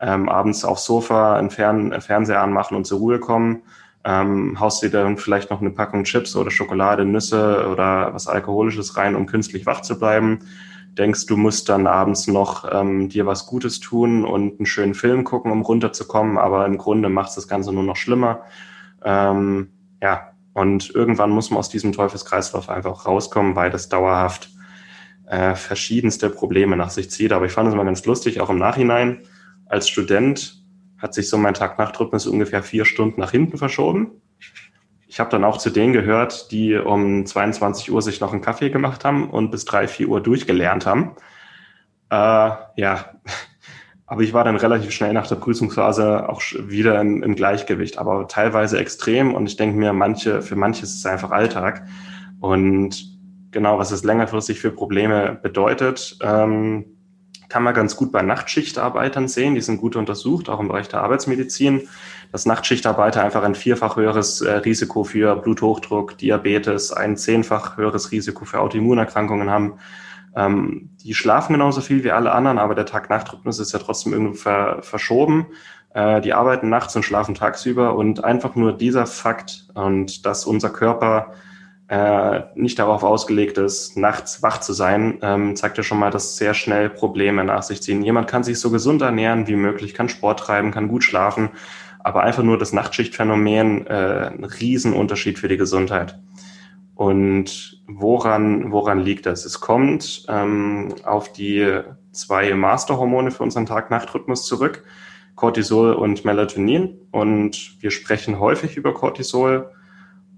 ähm, 0.00 0.28
abends 0.28 0.64
aufs 0.64 0.84
Sofa 0.84 1.36
einen 1.36 1.50
Fern 1.50 2.00
Fernseher 2.00 2.40
anmachen 2.40 2.76
und 2.76 2.86
zur 2.86 3.00
Ruhe 3.00 3.18
kommen, 3.18 3.62
ähm, 4.04 4.58
haust 4.60 4.82
dir 4.82 4.90
dann 4.90 5.16
vielleicht 5.16 5.50
noch 5.50 5.60
eine 5.60 5.70
Packung 5.70 6.04
Chips 6.04 6.36
oder 6.36 6.50
Schokolade, 6.50 7.04
Nüsse 7.04 7.68
oder 7.68 8.14
was 8.14 8.28
Alkoholisches 8.28 8.96
rein, 8.96 9.16
um 9.16 9.26
künstlich 9.26 9.66
wach 9.66 9.80
zu 9.80 9.98
bleiben. 9.98 10.40
Denkst, 10.92 11.26
du 11.26 11.36
musst 11.36 11.68
dann 11.68 11.88
abends 11.88 12.28
noch 12.28 12.70
ähm, 12.70 13.08
dir 13.08 13.26
was 13.26 13.46
Gutes 13.46 13.80
tun 13.80 14.24
und 14.24 14.60
einen 14.60 14.66
schönen 14.66 14.94
Film 14.94 15.24
gucken, 15.24 15.50
um 15.50 15.62
runterzukommen, 15.62 16.38
aber 16.38 16.66
im 16.66 16.78
Grunde 16.78 17.08
macht 17.08 17.36
das 17.36 17.48
Ganze 17.48 17.72
nur 17.72 17.82
noch 17.82 17.96
schlimmer. 17.96 18.42
Ähm, 19.02 19.72
ja, 20.00 20.33
und 20.54 20.94
irgendwann 20.94 21.30
muss 21.30 21.50
man 21.50 21.58
aus 21.58 21.68
diesem 21.68 21.92
Teufelskreislauf 21.92 22.70
einfach 22.70 23.06
rauskommen, 23.06 23.56
weil 23.56 23.70
das 23.70 23.88
dauerhaft 23.88 24.50
äh, 25.26 25.56
verschiedenste 25.56 26.30
Probleme 26.30 26.76
nach 26.76 26.90
sich 26.90 27.10
zieht. 27.10 27.32
Aber 27.32 27.44
ich 27.44 27.52
fand 27.52 27.68
es 27.68 27.74
immer 27.74 27.84
ganz 27.84 28.04
lustig, 28.06 28.40
auch 28.40 28.50
im 28.50 28.58
Nachhinein. 28.58 29.22
Als 29.66 29.88
Student 29.88 30.62
hat 30.98 31.12
sich 31.12 31.28
so 31.28 31.36
mein 31.38 31.54
Tag-Nacht-Rhythmus 31.54 32.28
ungefähr 32.28 32.62
vier 32.62 32.84
Stunden 32.84 33.20
nach 33.20 33.32
hinten 33.32 33.58
verschoben. 33.58 34.12
Ich 35.08 35.18
habe 35.18 35.30
dann 35.30 35.44
auch 35.44 35.58
zu 35.58 35.70
denen 35.70 35.92
gehört, 35.92 36.52
die 36.52 36.76
um 36.76 37.26
22 37.26 37.90
Uhr 37.90 38.00
sich 38.00 38.20
noch 38.20 38.32
einen 38.32 38.40
Kaffee 38.40 38.70
gemacht 38.70 39.04
haben 39.04 39.30
und 39.30 39.50
bis 39.50 39.64
3, 39.64 39.88
4 39.88 40.08
Uhr 40.08 40.22
durchgelernt 40.22 40.86
haben. 40.86 41.16
Äh, 42.10 42.50
ja, 42.76 43.12
aber 44.06 44.22
ich 44.22 44.34
war 44.34 44.44
dann 44.44 44.56
relativ 44.56 44.90
schnell 44.90 45.12
nach 45.14 45.26
der 45.26 45.36
Prüfungsphase 45.36 46.28
auch 46.28 46.42
wieder 46.58 47.00
im, 47.00 47.22
im 47.22 47.34
Gleichgewicht, 47.34 47.98
aber 47.98 48.28
teilweise 48.28 48.78
extrem. 48.78 49.34
Und 49.34 49.46
ich 49.46 49.56
denke 49.56 49.78
mir, 49.78 49.92
manche, 49.92 50.42
für 50.42 50.56
manche 50.56 50.82
ist 50.82 50.94
es 50.94 51.06
einfach 51.06 51.30
Alltag. 51.30 51.86
Und 52.40 53.18
genau, 53.50 53.78
was 53.78 53.92
es 53.92 54.04
längerfristig 54.04 54.60
für 54.60 54.70
Probleme 54.70 55.38
bedeutet, 55.42 56.18
ähm, 56.20 56.84
kann 57.48 57.62
man 57.62 57.72
ganz 57.72 57.96
gut 57.96 58.12
bei 58.12 58.20
Nachtschichtarbeitern 58.20 59.28
sehen. 59.28 59.54
Die 59.54 59.60
sind 59.62 59.80
gut 59.80 59.96
untersucht, 59.96 60.50
auch 60.50 60.60
im 60.60 60.68
Bereich 60.68 60.88
der 60.88 61.02
Arbeitsmedizin, 61.02 61.88
dass 62.30 62.46
Nachtschichtarbeiter 62.46 63.24
einfach 63.24 63.42
ein 63.42 63.54
vierfach 63.54 63.96
höheres 63.96 64.42
äh, 64.42 64.52
Risiko 64.52 65.04
für 65.04 65.36
Bluthochdruck, 65.36 66.18
Diabetes, 66.18 66.92
ein 66.92 67.16
zehnfach 67.16 67.78
höheres 67.78 68.12
Risiko 68.12 68.44
für 68.44 68.60
Autoimmunerkrankungen 68.60 69.48
haben. 69.48 69.74
Ähm, 70.36 70.90
die 71.02 71.14
schlafen 71.14 71.52
genauso 71.52 71.80
viel 71.80 72.04
wie 72.04 72.10
alle 72.10 72.32
anderen, 72.32 72.58
aber 72.58 72.74
der 72.74 72.86
Tag-Nacht-Rhythmus 72.86 73.58
ist 73.58 73.72
ja 73.72 73.78
trotzdem 73.78 74.12
irgendwie 74.12 74.38
ver 74.38 74.82
verschoben. 74.82 75.46
Äh, 75.94 76.20
die 76.20 76.32
arbeiten 76.32 76.68
nachts 76.68 76.96
und 76.96 77.04
schlafen 77.04 77.34
tagsüber 77.34 77.94
und 77.94 78.24
einfach 78.24 78.56
nur 78.56 78.72
dieser 78.72 79.06
Fakt 79.06 79.68
und 79.74 80.26
dass 80.26 80.44
unser 80.44 80.70
Körper 80.70 81.32
äh, 81.88 82.42
nicht 82.54 82.78
darauf 82.78 83.04
ausgelegt 83.04 83.58
ist, 83.58 83.96
nachts 83.96 84.42
wach 84.42 84.58
zu 84.58 84.72
sein, 84.72 85.18
ähm, 85.22 85.54
zeigt 85.54 85.76
ja 85.76 85.84
schon 85.84 85.98
mal, 85.98 86.10
dass 86.10 86.36
sehr 86.36 86.54
schnell 86.54 86.90
Probleme 86.90 87.44
nach 87.44 87.62
sich 87.62 87.82
ziehen. 87.82 88.02
Jemand 88.02 88.26
kann 88.26 88.42
sich 88.42 88.58
so 88.58 88.70
gesund 88.70 89.02
ernähren 89.02 89.46
wie 89.46 89.56
möglich, 89.56 89.94
kann 89.94 90.08
Sport 90.08 90.40
treiben, 90.40 90.70
kann 90.70 90.88
gut 90.88 91.04
schlafen, 91.04 91.50
aber 92.00 92.22
einfach 92.22 92.42
nur 92.42 92.58
das 92.58 92.72
Nachtschichtphänomen, 92.72 93.86
äh, 93.86 94.30
ein 94.32 94.44
Riesenunterschied 94.44 95.38
für 95.38 95.48
die 95.48 95.58
Gesundheit. 95.58 96.18
Und 96.94 97.73
woran, 97.86 98.72
woran 98.72 99.00
liegt 99.00 99.26
das? 99.26 99.44
Es 99.44 99.60
kommt 99.60 100.26
ähm, 100.28 100.94
auf 101.04 101.32
die 101.32 101.80
zwei 102.12 102.54
Masterhormone 102.54 103.30
für 103.30 103.42
unseren 103.42 103.66
Tag-Nacht-Rhythmus 103.66 104.46
zurück, 104.46 104.84
Cortisol 105.34 105.94
und 105.94 106.24
Melatonin. 106.24 106.98
Und 107.10 107.82
wir 107.82 107.90
sprechen 107.90 108.38
häufig 108.38 108.76
über 108.76 108.94
Cortisol. 108.94 109.70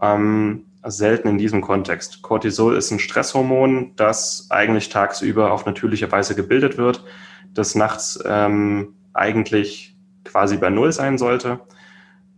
Ähm, 0.01 0.67
selten 0.91 1.29
in 1.29 1.39
diesem 1.39 1.61
Kontext. 1.61 2.23
Cortisol 2.23 2.77
ist 2.77 2.91
ein 2.91 2.99
Stresshormon, 2.99 3.93
das 3.97 4.47
eigentlich 4.51 4.89
tagsüber 4.89 5.53
auf 5.53 5.67
natürliche 5.67 6.11
Weise 6.13 6.35
gebildet 6.35 6.79
wird, 6.79 7.05
das 7.53 7.75
nachts 7.75 8.23
ähm, 8.25 8.95
eigentlich 9.13 9.97
quasi 10.25 10.57
bei 10.57 10.71
Null 10.71 10.93
sein 10.93 11.19
sollte. 11.19 11.61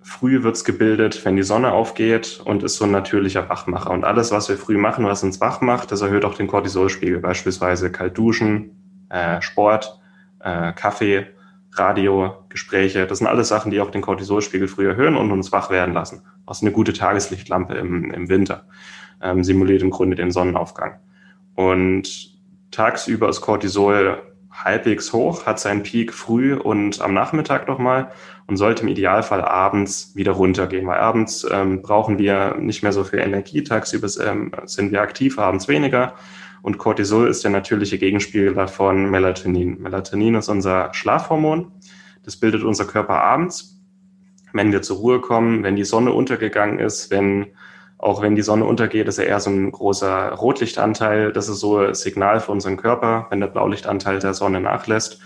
Früh 0.09 0.43
wird 0.43 0.57
es 0.57 0.65
gebildet, 0.65 1.23
wenn 1.27 1.37
die 1.37 1.43
Sonne 1.43 1.73
aufgeht 1.73 2.41
und 2.43 2.63
ist 2.63 2.77
so 2.77 2.87
ein 2.87 2.91
natürlicher 2.91 3.51
Wachmacher. 3.51 3.91
Und 3.91 4.05
alles, 4.05 4.33
was 4.33 4.49
wir 4.49 4.57
früh 4.57 4.79
machen, 4.79 5.05
was 5.05 5.23
uns 5.23 5.39
wach 5.39 5.61
macht, 5.61 5.93
das 5.93 6.01
erhöht 6.01 6.25
auch 6.25 6.35
den 6.35 6.47
Cortisolspiegel. 6.47 7.21
Beispielsweise 7.21 7.93
kalt 7.93 8.17
duschen, 8.17 8.71
äh, 9.11 9.43
Sport, 9.43 10.01
äh, 10.41 10.73
Kaffee, 10.73 11.27
Radio, 11.73 12.39
Gespräche. 12.49 13.07
Das 13.07 13.19
sind 13.19 13.27
alles 13.27 13.49
Sachen, 13.49 13.71
die 13.71 13.83
auch 13.83 13.91
den 13.91 14.01
Cortisolspiegel 14.01 14.67
früh 14.67 14.89
erhöhen 14.89 15.15
und 15.15 15.31
uns 15.31 15.53
wach 15.53 15.69
werden 15.69 15.93
lassen. 15.93 16.23
Auch 16.47 16.61
eine 16.63 16.73
gute 16.73 16.95
Tageslichtlampe 16.95 17.75
im, 17.75 18.11
im 18.11 18.31
Winter 18.31 18.65
ähm, 19.23 19.45
simuliert 19.45 19.83
im 19.83 19.91
Grunde 19.91 20.17
den 20.17 20.31
Sonnenaufgang. 20.31 21.01
Und 21.55 22.33
tagsüber 22.71 23.29
ist 23.29 23.43
Cortisol 23.43 24.23
halbwegs 24.65 25.13
hoch, 25.13 25.47
hat 25.47 25.61
seinen 25.61 25.83
Peak 25.83 26.13
früh 26.13 26.55
und 26.55 27.01
am 27.01 27.15
Nachmittag 27.15 27.69
nochmal 27.69 28.11
und 28.47 28.57
sollte 28.57 28.83
im 28.83 28.89
Idealfall 28.89 29.43
abends 29.43 30.13
wieder 30.15 30.33
runtergehen, 30.33 30.87
weil 30.87 30.99
abends 30.99 31.47
ähm, 31.51 31.83
brauchen 31.83 32.19
wir 32.19 32.57
nicht 32.59 32.83
mehr 32.83 32.93
so 32.93 33.05
viel 33.05 33.21
Energie, 33.21 33.63
tagsüber 33.63 34.09
ähm, 34.27 34.53
sind 34.65 34.93
wir 34.93 35.01
aktiv, 35.01 35.39
abends 35.39 35.69
weniger. 35.69 36.15
Und 36.63 36.79
Cortisol 36.79 37.29
ist 37.29 37.45
der 37.45 37.51
natürliche 37.51 37.99
Gegenspieler 37.99 38.67
von 38.69 39.11
Melatonin. 39.11 39.81
Melatonin 39.81 40.35
ist 40.35 40.49
unser 40.49 40.93
Schlafhormon. 40.93 41.71
Das 42.25 42.37
bildet 42.37 42.65
unser 42.65 42.85
Körper 42.85 43.23
abends, 43.23 43.81
wenn 44.53 44.73
wir 44.73 44.83
zur 44.83 44.99
Ruhe 44.99 45.21
kommen, 45.21 45.63
wenn 45.63 45.77
die 45.77 45.85
Sonne 45.85 46.13
untergegangen 46.13 46.79
ist, 46.81 47.11
wenn 47.11 47.47
auch 47.99 48.23
wenn 48.23 48.37
die 48.37 48.43
Sonne 48.43 48.65
untergeht, 48.65 49.09
ist 49.09 49.19
er 49.19 49.27
eher 49.27 49.41
so 49.41 49.51
ein 49.51 49.73
großer 49.73 50.31
Rotlichtanteil. 50.31 51.33
Das 51.33 51.49
ist 51.49 51.59
so 51.59 51.79
ein 51.79 51.95
Signal 51.95 52.39
für 52.41 52.53
unseren 52.53 52.77
Körper, 52.77 53.27
wenn 53.31 53.41
der 53.41 53.49
Blaulichtanteil 53.49 54.21
der 54.21 54.35
Sonne 54.35 54.61
nachlässt, 54.61 55.21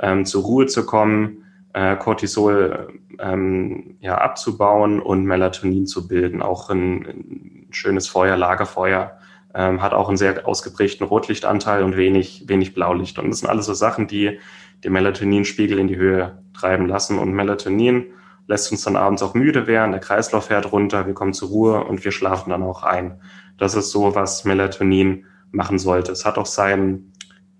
ähm, 0.00 0.24
zur 0.24 0.42
Ruhe 0.42 0.66
zu 0.66 0.84
kommen, 0.84 1.44
äh, 1.72 1.94
Cortisol 1.96 2.88
ähm, 3.20 3.96
ja, 4.00 4.18
abzubauen 4.18 5.00
und 5.00 5.24
Melatonin 5.24 5.86
zu 5.86 6.08
bilden. 6.08 6.42
Auch 6.42 6.68
ein, 6.68 7.06
ein 7.06 7.66
schönes 7.70 8.08
Feuer, 8.08 8.36
Lagerfeuer, 8.36 9.18
ähm, 9.54 9.80
hat 9.80 9.94
auch 9.94 10.08
einen 10.08 10.18
sehr 10.18 10.48
ausgeprägten 10.48 11.06
Rotlichtanteil 11.06 11.84
und 11.84 11.96
wenig, 11.96 12.44
wenig 12.48 12.74
Blaulicht. 12.74 13.20
Und 13.20 13.30
das 13.30 13.38
sind 13.38 13.48
alles 13.48 13.66
so 13.66 13.74
Sachen, 13.74 14.08
die 14.08 14.38
den 14.82 14.92
Melatoninspiegel 14.92 15.78
in 15.78 15.86
die 15.86 15.96
Höhe 15.96 16.42
treiben 16.54 16.86
lassen. 16.86 17.20
Und 17.20 17.32
Melatonin 17.32 18.06
lässt 18.46 18.70
uns 18.70 18.82
dann 18.82 18.96
abends 18.96 19.22
auch 19.22 19.34
müde 19.34 19.66
werden, 19.66 19.92
der 19.92 20.00
Kreislauf 20.00 20.46
fährt 20.46 20.70
runter, 20.72 21.06
wir 21.06 21.14
kommen 21.14 21.32
zur 21.32 21.48
Ruhe 21.48 21.84
und 21.84 22.04
wir 22.04 22.12
schlafen 22.12 22.50
dann 22.50 22.62
auch 22.62 22.82
ein. 22.82 23.20
Das 23.58 23.74
ist 23.74 23.90
so, 23.90 24.14
was 24.14 24.44
Melatonin 24.44 25.24
machen 25.50 25.78
sollte. 25.78 26.12
Es 26.12 26.24
hat 26.24 26.38
auch 26.38 26.46
seinen 26.46 27.12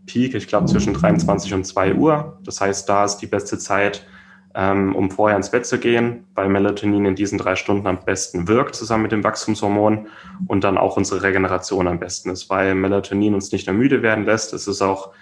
Peak, 0.06 0.34
ich 0.34 0.46
glaube, 0.46 0.66
zwischen 0.66 0.94
23 0.94 1.54
und 1.54 1.64
2 1.64 1.94
Uhr. 1.94 2.38
Das 2.44 2.60
heißt, 2.60 2.88
da 2.88 3.04
ist 3.04 3.18
die 3.18 3.26
beste 3.26 3.58
Zeit, 3.58 4.06
ähm, 4.54 4.94
um 4.94 5.10
vorher 5.10 5.36
ins 5.36 5.50
Bett 5.50 5.66
zu 5.66 5.78
gehen, 5.78 6.24
weil 6.34 6.48
Melatonin 6.48 7.04
in 7.04 7.14
diesen 7.14 7.38
drei 7.38 7.56
Stunden 7.56 7.86
am 7.86 7.98
besten 8.04 8.48
wirkt, 8.48 8.74
zusammen 8.74 9.02
mit 9.02 9.12
dem 9.12 9.24
Wachstumshormon 9.24 10.06
und 10.46 10.64
dann 10.64 10.78
auch 10.78 10.96
unsere 10.96 11.22
Regeneration 11.22 11.88
am 11.88 11.98
besten 11.98 12.30
ist, 12.30 12.48
weil 12.48 12.74
Melatonin 12.74 13.34
uns 13.34 13.52
nicht 13.52 13.66
mehr 13.66 13.74
müde 13.74 14.02
werden 14.02 14.24
lässt. 14.24 14.52
Es 14.54 14.66
ist 14.66 14.80
auch 14.80 15.12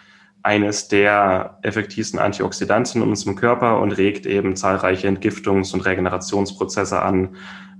eines 0.44 0.88
der 0.88 1.58
effektivsten 1.62 2.20
Antioxidantien 2.20 3.02
in 3.02 3.08
unserem 3.08 3.34
Körper 3.34 3.80
und 3.80 3.92
regt 3.92 4.26
eben 4.26 4.56
zahlreiche 4.56 5.08
Entgiftungs- 5.08 5.72
und 5.72 5.80
Regenerationsprozesse 5.80 7.00
an. 7.00 7.30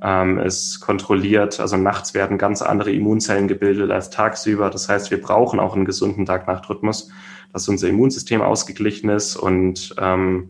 Ähm, 0.03 0.39
es 0.39 0.81
kontrolliert, 0.81 1.61
also 1.61 1.77
nachts 1.77 2.15
werden 2.15 2.39
ganz 2.39 2.63
andere 2.63 2.91
Immunzellen 2.91 3.49
gebildet 3.49 3.91
als 3.91 4.09
tagsüber. 4.09 4.71
Das 4.71 4.89
heißt, 4.89 5.11
wir 5.11 5.21
brauchen 5.21 5.61
auch 5.61 5.77
einen 5.77 5.85
gesunden 5.85 6.25
Tag-Nacht-Rhythmus, 6.25 7.11
dass 7.53 7.69
unser 7.69 7.89
Immunsystem 7.89 8.41
ausgeglichen 8.41 9.11
ist 9.11 9.37
und 9.37 9.95
ähm, 9.99 10.49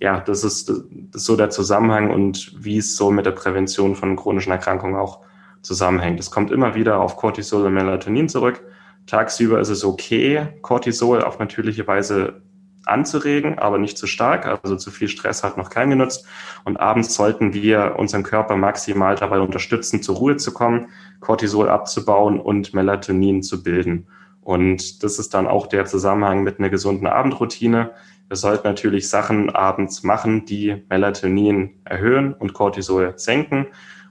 ja, 0.00 0.20
das 0.20 0.44
ist, 0.44 0.68
das 0.68 0.78
ist 1.12 1.24
so 1.24 1.34
der 1.34 1.50
Zusammenhang 1.50 2.12
und 2.12 2.54
wie 2.56 2.78
es 2.78 2.96
so 2.96 3.10
mit 3.10 3.26
der 3.26 3.32
Prävention 3.32 3.96
von 3.96 4.14
chronischen 4.14 4.52
Erkrankungen 4.52 4.94
auch 4.94 5.22
zusammenhängt. 5.62 6.20
Es 6.20 6.30
kommt 6.30 6.52
immer 6.52 6.76
wieder 6.76 7.00
auf 7.00 7.16
Cortisol 7.16 7.66
und 7.66 7.74
Melatonin 7.74 8.28
zurück. 8.28 8.62
Tagsüber 9.08 9.58
ist 9.58 9.70
es 9.70 9.84
okay, 9.84 10.48
Cortisol 10.62 11.22
auf 11.22 11.38
natürliche 11.38 11.86
Weise 11.86 12.42
anzuregen, 12.84 13.58
aber 13.58 13.78
nicht 13.78 13.98
zu 13.98 14.06
stark. 14.06 14.46
Also 14.46 14.76
zu 14.76 14.90
viel 14.90 15.08
Stress 15.08 15.42
hat 15.42 15.56
noch 15.56 15.70
keinen 15.70 15.90
genutzt. 15.90 16.26
Und 16.64 16.78
abends 16.78 17.14
sollten 17.14 17.52
wir 17.52 17.96
unseren 17.98 18.22
Körper 18.22 18.56
maximal 18.56 19.14
dabei 19.14 19.40
unterstützen, 19.40 20.02
zur 20.02 20.16
Ruhe 20.16 20.36
zu 20.36 20.52
kommen, 20.52 20.88
Cortisol 21.20 21.68
abzubauen 21.68 22.38
und 22.40 22.74
Melatonin 22.74 23.42
zu 23.42 23.62
bilden. 23.62 24.06
Und 24.42 25.02
das 25.02 25.18
ist 25.18 25.34
dann 25.34 25.46
auch 25.46 25.66
der 25.66 25.84
Zusammenhang 25.84 26.42
mit 26.42 26.58
einer 26.58 26.70
gesunden 26.70 27.06
Abendroutine. 27.06 27.90
Wir 28.28 28.36
sollten 28.36 28.66
natürlich 28.66 29.08
Sachen 29.08 29.50
abends 29.50 30.02
machen, 30.02 30.44
die 30.44 30.84
Melatonin 30.88 31.80
erhöhen 31.84 32.34
und 32.34 32.52
Cortisol 32.52 33.14
senken. 33.16 33.66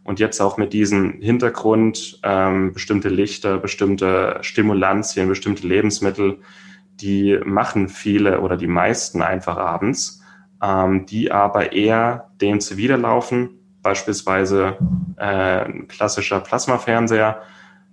Und 0.08 0.22
jetzt 0.22 0.40
auch 0.40 0.56
mit 0.56 0.72
diesem 0.72 1.20
Hintergrund 1.20 2.22
ähm, 2.24 2.72
bestimmte 2.72 3.10
Lichter, 3.10 3.58
bestimmte 3.58 4.38
Stimulantien, 4.40 5.28
bestimmte 5.28 5.68
Lebensmittel, 5.68 6.40
die 7.02 7.38
machen 7.44 7.90
viele 7.90 8.40
oder 8.40 8.56
die 8.56 8.68
meisten 8.68 9.22
einfach 9.22 9.58
abends, 9.58 10.22
ähm, 10.64 11.06
die 11.08 11.30
aber 11.30 11.74
eher 11.74 12.30
dem 12.40 12.62
zuwiderlaufen. 12.62 13.50
Beispielsweise 13.84 14.78
äh, 15.18 15.66
ein 15.66 15.90
klassischer 15.90 16.40
Plasmafernseher 16.40 17.42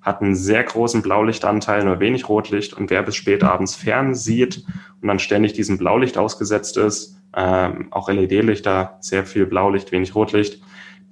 hat 0.01 0.23
einen 0.23 0.37
sehr 0.37 0.63
großen 0.63 1.03
Blaulichtanteil, 1.03 1.85
nur 1.85 1.99
wenig 1.99 2.29
Rotlicht. 2.29 2.75
Und 2.75 2.91
wer 2.91 3.03
bis 3.03 3.17
spät 3.17 3.43
abends 3.43 3.75
fern 3.75 4.15
sieht 4.15 4.65
und 5.03 5.09
dann 5.09 5.19
ständig 5.19 5.55
diesem 5.55 5.79
Blaulicht 5.79 6.17
ausgesetzt 6.17 6.77
ist, 6.77 7.21
ähm, 7.37 7.89
auch 7.91 8.09
LED-Lichter, 8.09 8.99
sehr 9.01 9.27
viel 9.27 9.47
Blaulicht, 9.47 9.91
wenig 9.91 10.15
Rotlicht, 10.15 10.63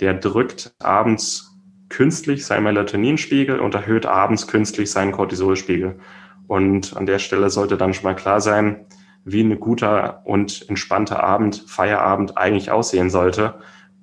der 0.00 0.14
drückt 0.14 0.74
abends 0.80 1.52
künstlich 1.88 2.46
seinen 2.46 2.64
Melatoninspiegel 2.64 3.60
und 3.60 3.74
erhöht 3.74 4.06
abends 4.06 4.46
künstlich 4.46 4.90
seinen 4.90 5.12
Cortisolspiegel. 5.12 5.98
Und 6.46 6.96
an 6.96 7.06
der 7.06 7.18
Stelle 7.18 7.50
sollte 7.50 7.76
dann 7.76 7.94
schon 7.94 8.04
mal 8.04 8.16
klar 8.16 8.40
sein, 8.40 8.86
wie 9.24 9.42
ein 9.42 9.60
guter 9.60 10.22
und 10.24 10.68
entspannter 10.68 11.22
Abend, 11.22 11.64
Feierabend 11.66 12.36
eigentlich 12.36 12.70
aussehen 12.70 13.10
sollte 13.10 13.54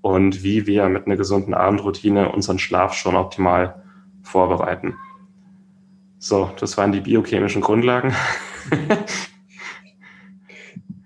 und 0.01 0.43
wie 0.43 0.65
wir 0.65 0.88
mit 0.88 1.05
einer 1.05 1.17
gesunden 1.17 1.53
Abendroutine 1.53 2.31
unseren 2.31 2.60
Schlaf 2.60 2.93
schon 2.93 3.15
optimal 3.15 3.84
vorbereiten. 4.24 4.96
So, 6.19 6.51
das 6.60 6.77
waren 6.77 6.91
die 6.91 7.01
biochemischen 7.01 7.62
Grundlagen. 7.62 8.13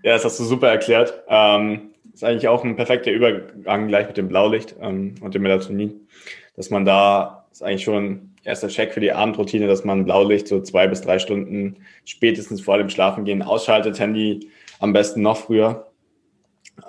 ja, 0.04 0.14
das 0.14 0.26
hast 0.26 0.40
du 0.40 0.44
super 0.44 0.70
erklärt. 0.70 1.24
Ähm, 1.28 1.93
ist 2.14 2.24
eigentlich 2.24 2.48
auch 2.48 2.64
ein 2.64 2.76
perfekter 2.76 3.12
Übergang 3.12 3.88
gleich 3.88 4.08
mit 4.08 4.18
dem 4.18 4.28
Blaulicht 4.28 4.76
ähm, 4.82 5.16
und 5.22 5.34
dem 5.34 5.42
Melatonin, 5.42 6.08
dass 6.56 6.70
man 6.70 6.86
da 6.86 7.46
ist 7.52 7.64
eigentlich 7.64 7.84
schon 7.84 8.32
erster 8.44 8.68
Check 8.68 8.94
für 8.94 9.00
die 9.00 9.12
Abendroutine, 9.12 9.68
dass 9.68 9.86
man 9.86 10.06
Blaulicht 10.06 10.48
so 10.48 10.62
zwei 10.62 10.88
bis 10.88 11.02
drei 11.02 11.20
Stunden 11.20 11.78
spätestens 12.06 12.62
vor 12.62 12.78
dem 12.78 12.90
Schlafengehen 12.90 13.42
ausschaltet, 13.42 14.00
Handy 14.00 14.50
am 14.80 14.94
besten 14.94 15.22
noch 15.22 15.38
früher, 15.38 15.92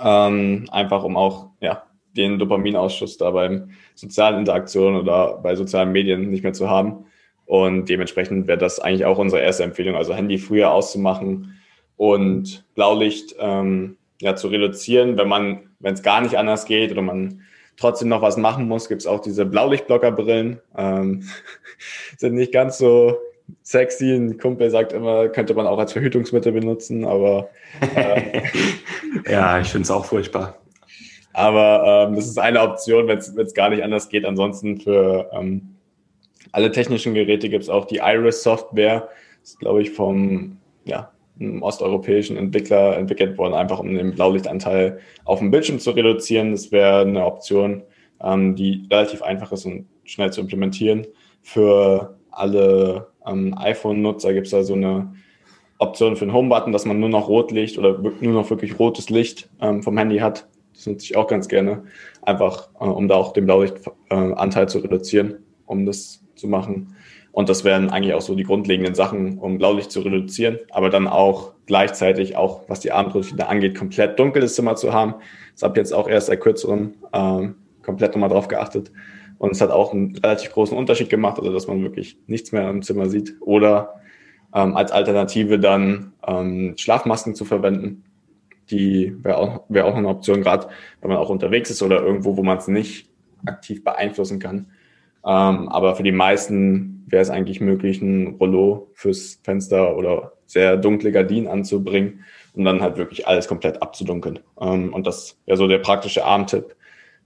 ähm, 0.00 0.66
einfach 0.70 1.04
um 1.04 1.16
auch 1.16 1.50
ja 1.60 1.84
den 2.16 2.38
Dopaminausschuss 2.38 3.18
da 3.18 3.30
beim 3.30 3.70
sozialen 3.94 4.38
Interaktionen 4.38 5.00
oder 5.00 5.38
bei 5.42 5.54
sozialen 5.56 5.92
Medien 5.92 6.30
nicht 6.30 6.42
mehr 6.42 6.52
zu 6.52 6.70
haben. 6.70 7.06
Und 7.46 7.88
dementsprechend 7.88 8.46
wäre 8.46 8.58
das 8.58 8.80
eigentlich 8.80 9.04
auch 9.04 9.18
unsere 9.18 9.42
erste 9.42 9.64
Empfehlung, 9.64 9.96
also 9.96 10.14
Handy 10.14 10.38
früher 10.38 10.70
auszumachen 10.70 11.60
und 11.96 12.64
Blaulicht 12.74 13.34
ähm, 13.38 13.96
ja, 14.20 14.36
zu 14.36 14.48
reduzieren. 14.48 15.16
Wenn 15.16 15.28
man, 15.28 15.70
wenn 15.80 15.94
es 15.94 16.02
gar 16.02 16.20
nicht 16.20 16.36
anders 16.36 16.64
geht 16.64 16.90
oder 16.92 17.02
man 17.02 17.42
trotzdem 17.76 18.08
noch 18.08 18.22
was 18.22 18.36
machen 18.36 18.68
muss, 18.68 18.88
gibt 18.88 19.02
es 19.02 19.06
auch 19.06 19.20
diese 19.20 19.44
Blaulichtblockerbrillen. 19.44 20.60
Ähm, 20.76 21.28
sind 22.18 22.34
nicht 22.34 22.52
ganz 22.52 22.78
so 22.78 23.18
sexy. 23.62 24.12
Ein 24.12 24.38
Kumpel 24.38 24.70
sagt 24.70 24.92
immer, 24.92 25.28
könnte 25.28 25.54
man 25.54 25.66
auch 25.66 25.78
als 25.78 25.92
Verhütungsmittel 25.92 26.52
benutzen, 26.52 27.04
aber 27.04 27.50
äh, 27.96 28.42
ja, 29.30 29.60
ich 29.60 29.68
finde 29.68 29.84
es 29.84 29.90
auch 29.90 30.04
furchtbar. 30.04 30.58
Aber 31.32 32.06
ähm, 32.08 32.14
das 32.14 32.26
ist 32.26 32.38
eine 32.38 32.60
Option, 32.60 33.08
wenn 33.08 33.18
es 33.18 33.54
gar 33.54 33.70
nicht 33.70 33.82
anders 33.82 34.08
geht. 34.08 34.24
Ansonsten 34.24 34.80
für 34.80 35.28
ähm, 35.32 35.74
alle 36.52 36.70
technischen 36.70 37.14
Geräte 37.14 37.48
gibt 37.48 37.64
es 37.64 37.68
auch 37.68 37.86
die 37.86 37.96
Iris-Software. 37.96 39.08
Das 39.40 39.50
ist, 39.50 39.58
glaube 39.58 39.82
ich, 39.82 39.90
vom 39.90 40.58
ja, 40.84 41.10
einem 41.38 41.62
osteuropäischen 41.62 42.36
Entwickler 42.36 42.96
entwickelt 42.96 43.36
worden, 43.38 43.54
einfach 43.54 43.80
um 43.80 43.94
den 43.94 44.14
Blaulichtanteil 44.14 45.00
auf 45.24 45.40
dem 45.40 45.50
Bildschirm 45.50 45.78
zu 45.78 45.90
reduzieren. 45.90 46.52
Das 46.52 46.70
wäre 46.70 47.00
eine 47.00 47.24
Option, 47.24 47.82
ähm, 48.22 48.54
die 48.54 48.86
relativ 48.90 49.22
einfach 49.22 49.52
ist 49.52 49.66
und 49.66 49.86
schnell 50.04 50.32
zu 50.32 50.40
implementieren. 50.40 51.06
Für 51.42 52.16
alle 52.30 53.08
ähm, 53.26 53.54
iPhone-Nutzer 53.56 54.32
gibt 54.32 54.46
es 54.46 54.52
da 54.52 54.62
so 54.62 54.74
eine 54.74 55.12
Option 55.78 56.16
für 56.16 56.26
den 56.26 56.32
Home-Button, 56.32 56.72
dass 56.72 56.84
man 56.84 57.00
nur 57.00 57.08
noch 57.08 57.28
Rotlicht 57.28 57.78
oder 57.78 57.98
nur 57.98 58.32
noch 58.32 58.50
wirklich 58.50 58.78
rotes 58.78 59.10
Licht 59.10 59.50
ähm, 59.60 59.82
vom 59.82 59.98
Handy 59.98 60.18
hat. 60.18 60.46
Das 60.72 60.86
nutze 60.86 61.04
ich 61.04 61.16
auch 61.16 61.26
ganz 61.26 61.48
gerne, 61.48 61.84
einfach 62.22 62.68
äh, 62.80 62.84
um 62.84 63.08
da 63.08 63.16
auch 63.16 63.32
den 63.32 63.46
Blaulichtanteil 63.46 64.64
äh, 64.64 64.66
zu 64.66 64.78
reduzieren, 64.78 65.38
um 65.66 65.86
das 65.86 66.24
zu 66.36 66.48
machen. 66.48 66.94
Und 67.34 67.48
das 67.48 67.64
wären 67.64 67.90
eigentlich 67.90 68.14
auch 68.14 68.20
so 68.20 68.36
die 68.36 68.44
grundlegenden 68.44 68.94
Sachen, 68.94 69.38
um 69.40 69.58
Blaulicht 69.58 69.90
zu 69.90 70.02
reduzieren, 70.02 70.60
aber 70.70 70.88
dann 70.88 71.08
auch 71.08 71.54
gleichzeitig 71.66 72.36
auch, 72.36 72.68
was 72.68 72.78
die 72.78 72.92
Abendroutine 72.92 73.48
angeht, 73.48 73.76
komplett 73.76 74.20
dunkles 74.20 74.54
Zimmer 74.54 74.76
zu 74.76 74.92
haben. 74.92 75.16
Das 75.52 75.64
habe 75.64 75.76
jetzt 75.80 75.92
auch 75.92 76.08
erst 76.08 76.28
seit 76.28 76.40
kürzerem 76.40 76.94
ähm, 77.12 77.56
komplett 77.82 78.12
nochmal 78.12 78.28
drauf 78.28 78.46
geachtet. 78.46 78.92
Und 79.38 79.50
es 79.50 79.60
hat 79.60 79.72
auch 79.72 79.92
einen 79.92 80.16
relativ 80.16 80.52
großen 80.52 80.78
Unterschied 80.78 81.10
gemacht, 81.10 81.40
also 81.40 81.52
dass 81.52 81.66
man 81.66 81.82
wirklich 81.82 82.16
nichts 82.28 82.52
mehr 82.52 82.70
im 82.70 82.82
Zimmer 82.82 83.08
sieht. 83.08 83.34
Oder 83.40 83.94
ähm, 84.54 84.76
als 84.76 84.92
Alternative 84.92 85.58
dann 85.58 86.12
ähm, 86.24 86.74
Schlafmasken 86.76 87.34
zu 87.34 87.44
verwenden. 87.44 88.04
Die 88.70 89.12
wäre 89.24 89.38
auch, 89.38 89.64
wär 89.68 89.86
auch 89.86 89.96
eine 89.96 90.06
Option, 90.06 90.40
gerade 90.40 90.68
wenn 91.00 91.10
man 91.10 91.18
auch 91.18 91.30
unterwegs 91.30 91.68
ist 91.68 91.82
oder 91.82 92.00
irgendwo, 92.00 92.36
wo 92.36 92.44
man 92.44 92.58
es 92.58 92.68
nicht 92.68 93.10
aktiv 93.44 93.82
beeinflussen 93.82 94.38
kann 94.38 94.68
Ähm, 95.26 95.68
aber 95.68 95.96
für 95.96 96.02
die 96.02 96.12
meisten 96.12 97.04
wäre 97.06 97.22
es 97.22 97.30
eigentlich 97.30 97.60
möglich, 97.60 98.02
ein 98.02 98.36
Rollo 98.38 98.90
fürs 98.94 99.40
Fenster 99.42 99.96
oder 99.96 100.32
sehr 100.46 100.76
dunkle 100.76 101.12
Gardinen 101.12 101.48
anzubringen, 101.48 102.24
um 102.54 102.64
dann 102.64 102.82
halt 102.82 102.96
wirklich 102.96 103.26
alles 103.26 103.48
komplett 103.48 103.82
abzudunkeln. 103.82 104.40
Ähm, 104.60 104.92
und 104.92 105.06
das 105.06 105.38
wäre 105.46 105.56
so 105.56 105.66
der 105.66 105.78
praktische 105.78 106.24
Armtipp 106.24 106.76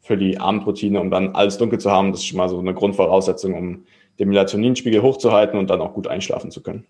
für 0.01 0.17
die 0.17 0.39
Abendroutine, 0.39 1.01
um 1.01 1.11
dann 1.11 1.35
alles 1.35 1.59
dunkel 1.59 1.79
zu 1.79 1.91
haben. 1.91 2.13
Das 2.13 2.21
ist 2.21 2.27
schon 2.27 2.39
mal 2.39 2.49
so 2.49 2.59
eine 2.59 2.75
Grundvoraussetzung, 2.75 3.55
um 3.55 3.85
den 4.19 4.29
Melatoninspiegel 4.29 5.03
hochzuhalten 5.03 5.59
und 5.59 5.71
dann 5.71 5.81
auch 5.81 5.95
gut 5.95 6.07
einschlafen 6.07 6.51
zu 6.51 6.63
können. 6.63 6.87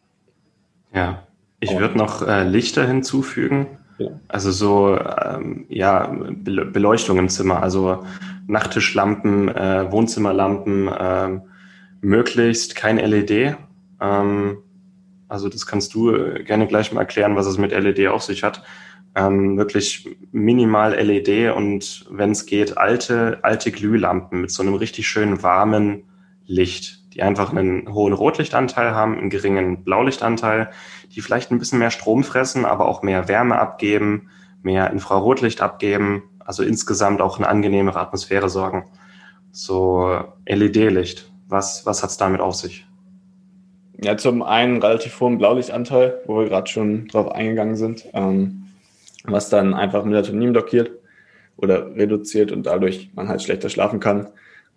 Ja, 0.94 1.26
ich 1.60 1.76
würde 1.78 1.98
noch 1.98 2.26
äh, 2.26 2.44
Lichter 2.44 2.86
hinzufügen. 2.86 3.66
Ja. 3.98 4.10
Also 4.28 4.52
so 4.52 4.96
ähm, 4.96 5.66
ja 5.68 6.06
Beleuchtung 6.06 7.18
im 7.18 7.28
Zimmer, 7.28 7.62
also 7.62 8.04
Nachttischlampen, 8.48 9.48
äh, 9.48 9.92
Wohnzimmerlampen, 9.92 10.88
äh, 10.88 11.40
möglichst 12.00 12.74
kein 12.74 12.98
LED. 12.98 13.56
Ähm, 14.00 14.58
also 15.28 15.48
das 15.48 15.66
kannst 15.66 15.94
du 15.94 16.10
äh, 16.14 16.42
gerne 16.42 16.66
gleich 16.66 16.92
mal 16.92 17.02
erklären, 17.02 17.36
was 17.36 17.46
es 17.46 17.58
mit 17.58 17.70
LED 17.70 18.08
auf 18.08 18.22
sich 18.22 18.42
hat. 18.42 18.64
Ähm, 19.14 19.56
wirklich 19.56 20.16
minimal 20.32 20.94
LED 20.94 21.54
und 21.54 22.06
wenn 22.10 22.32
es 22.32 22.46
geht, 22.46 22.76
alte, 22.76 23.38
alte 23.42 23.70
Glühlampen 23.70 24.40
mit 24.40 24.50
so 24.50 24.62
einem 24.62 24.74
richtig 24.74 25.06
schönen 25.08 25.42
warmen 25.42 26.02
Licht 26.46 26.98
die 27.18 27.24
einfach 27.24 27.52
einen 27.52 27.92
hohen 27.92 28.12
Rotlichtanteil 28.12 28.94
haben, 28.94 29.18
einen 29.18 29.28
geringen 29.28 29.82
Blaulichtanteil, 29.82 30.70
die 31.14 31.20
vielleicht 31.20 31.50
ein 31.50 31.58
bisschen 31.58 31.80
mehr 31.80 31.90
Strom 31.90 32.22
fressen, 32.22 32.64
aber 32.64 32.86
auch 32.86 33.02
mehr 33.02 33.26
Wärme 33.26 33.58
abgeben, 33.58 34.30
mehr 34.62 34.90
Infrarotlicht 34.92 35.60
abgeben, 35.60 36.22
also 36.48 36.62
insgesamt 36.62 37.20
auch 37.20 37.36
eine 37.36 37.46
angenehmere 37.46 38.00
Atmosphäre 38.00 38.48
sorgen. 38.48 38.86
So 39.52 40.18
LED-Licht, 40.46 41.30
was, 41.46 41.84
was 41.84 42.02
hat 42.02 42.08
es 42.08 42.16
damit 42.16 42.40
auf 42.40 42.54
sich? 42.54 42.86
Ja, 44.02 44.16
zum 44.16 44.42
einen 44.42 44.80
relativ 44.80 45.20
hohen 45.20 45.36
Blaulichtanteil, 45.36 46.22
wo 46.24 46.38
wir 46.38 46.48
gerade 46.48 46.70
schon 46.70 47.06
drauf 47.08 47.30
eingegangen 47.30 47.76
sind, 47.76 48.06
ähm, 48.14 48.68
was 49.24 49.50
dann 49.50 49.74
einfach 49.74 50.04
Melatonin 50.04 50.52
blockiert 50.52 50.90
oder 51.58 51.94
reduziert 51.94 52.50
und 52.50 52.64
dadurch 52.64 53.10
man 53.14 53.28
halt 53.28 53.42
schlechter 53.42 53.68
schlafen 53.68 54.00
kann. 54.00 54.28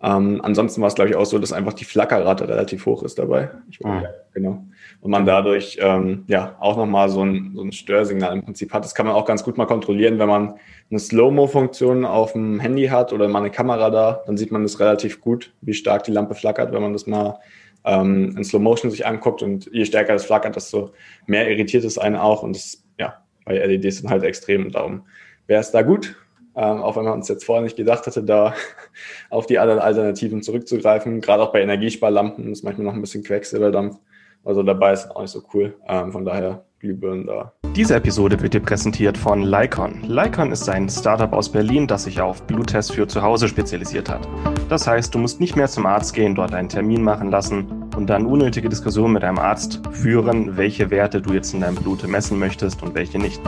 Ähm, 0.02 0.40
ansonsten 0.42 0.80
war 0.80 0.88
es, 0.88 0.94
glaube 0.94 1.10
ich, 1.10 1.16
auch 1.16 1.24
so, 1.24 1.38
dass 1.38 1.52
einfach 1.52 1.72
die 1.72 1.84
Flackerrate 1.84 2.48
relativ 2.48 2.86
hoch 2.86 3.02
ist 3.02 3.18
dabei. 3.18 3.50
Ich, 3.70 3.84
ah. 3.84 4.02
Genau. 4.34 4.64
Und 5.00 5.10
man 5.10 5.26
dadurch 5.26 5.78
ähm, 5.80 6.24
ja 6.26 6.56
auch 6.60 6.76
nochmal 6.76 7.08
so 7.08 7.24
ein, 7.24 7.52
so 7.54 7.62
ein 7.62 7.72
Störsignal 7.72 8.32
im 8.32 8.42
Prinzip 8.42 8.72
hat. 8.72 8.84
Das 8.84 8.94
kann 8.94 9.06
man 9.06 9.14
auch 9.14 9.24
ganz 9.24 9.44
gut 9.44 9.58
mal 9.58 9.66
kontrollieren, 9.66 10.18
wenn 10.18 10.28
man 10.28 10.54
eine 10.90 10.98
Slow-Mo-Funktion 10.98 12.04
auf 12.04 12.32
dem 12.32 12.60
Handy 12.60 12.86
hat 12.86 13.12
oder 13.12 13.28
mal 13.28 13.40
eine 13.40 13.50
Kamera 13.50 13.90
da, 13.90 14.22
dann 14.26 14.36
sieht 14.36 14.52
man 14.52 14.62
das 14.62 14.80
relativ 14.80 15.20
gut, 15.20 15.52
wie 15.60 15.74
stark 15.74 16.04
die 16.04 16.12
Lampe 16.12 16.34
flackert, 16.34 16.72
wenn 16.72 16.82
man 16.82 16.92
das 16.92 17.06
mal 17.06 17.38
ähm, 17.84 18.34
in 18.36 18.44
Slow 18.44 18.62
Motion 18.62 18.90
sich 18.90 19.06
anguckt 19.06 19.42
und 19.42 19.68
je 19.72 19.84
stärker 19.84 20.12
das 20.12 20.24
flackert, 20.24 20.56
desto 20.56 20.90
mehr 21.26 21.50
irritiert 21.50 21.84
es 21.84 21.98
einen 21.98 22.16
auch 22.16 22.42
und 22.42 22.56
das, 22.56 22.84
ja, 22.98 23.22
bei 23.44 23.58
LEDs 23.58 23.98
sind 23.98 24.10
halt 24.10 24.22
extrem 24.22 24.70
darum 24.70 25.02
wäre 25.46 25.60
es 25.60 25.70
da 25.70 25.82
gut, 25.82 26.16
ähm, 26.54 26.82
auch 26.82 26.96
wenn 26.96 27.04
man 27.04 27.14
uns 27.14 27.28
jetzt 27.28 27.44
vorher 27.44 27.62
nicht 27.62 27.76
gedacht 27.76 28.06
hatte, 28.06 28.22
da 28.22 28.54
auf 29.30 29.46
die 29.46 29.58
anderen 29.58 29.80
Alternativen 29.80 30.42
zurückzugreifen. 30.42 31.20
Gerade 31.20 31.42
auch 31.42 31.52
bei 31.52 31.62
Energiesparlampen 31.62 32.52
ist 32.52 32.62
manchmal 32.62 32.86
noch 32.86 32.94
ein 32.94 33.00
bisschen 33.00 33.24
Quecksilberdampf. 33.24 33.98
Also 34.44 34.62
dabei 34.62 34.92
ist 34.92 35.10
auch 35.10 35.20
nicht 35.20 35.30
so 35.30 35.42
cool. 35.54 35.74
Ähm, 35.88 36.12
von 36.12 36.24
daher 36.24 36.64
Glühbirnen 36.80 37.26
da. 37.26 37.52
Diese 37.76 37.94
Episode 37.94 38.40
wird 38.42 38.54
dir 38.54 38.60
präsentiert 38.60 39.16
von 39.16 39.42
Lycon. 39.42 40.02
Lycon 40.02 40.50
ist 40.50 40.68
ein 40.68 40.88
Startup 40.88 41.32
aus 41.32 41.48
Berlin, 41.48 41.86
das 41.86 42.04
sich 42.04 42.20
auf 42.20 42.42
Bluttests 42.42 42.92
für 42.92 43.06
zu 43.06 43.22
Hause 43.22 43.48
spezialisiert 43.48 44.10
hat. 44.10 44.28
Das 44.68 44.86
heißt, 44.86 45.14
du 45.14 45.18
musst 45.18 45.40
nicht 45.40 45.56
mehr 45.56 45.68
zum 45.68 45.86
Arzt 45.86 46.12
gehen, 46.12 46.34
dort 46.34 46.52
einen 46.52 46.68
Termin 46.68 47.02
machen 47.02 47.30
lassen 47.30 47.88
und 47.96 48.10
dann 48.10 48.26
unnötige 48.26 48.68
Diskussionen 48.68 49.14
mit 49.14 49.22
deinem 49.22 49.38
Arzt 49.38 49.80
führen, 49.92 50.56
welche 50.56 50.90
Werte 50.90 51.22
du 51.22 51.32
jetzt 51.32 51.54
in 51.54 51.60
deinem 51.60 51.76
Blut 51.76 52.06
messen 52.06 52.38
möchtest 52.38 52.82
und 52.82 52.94
welche 52.94 53.18
nicht. 53.18 53.40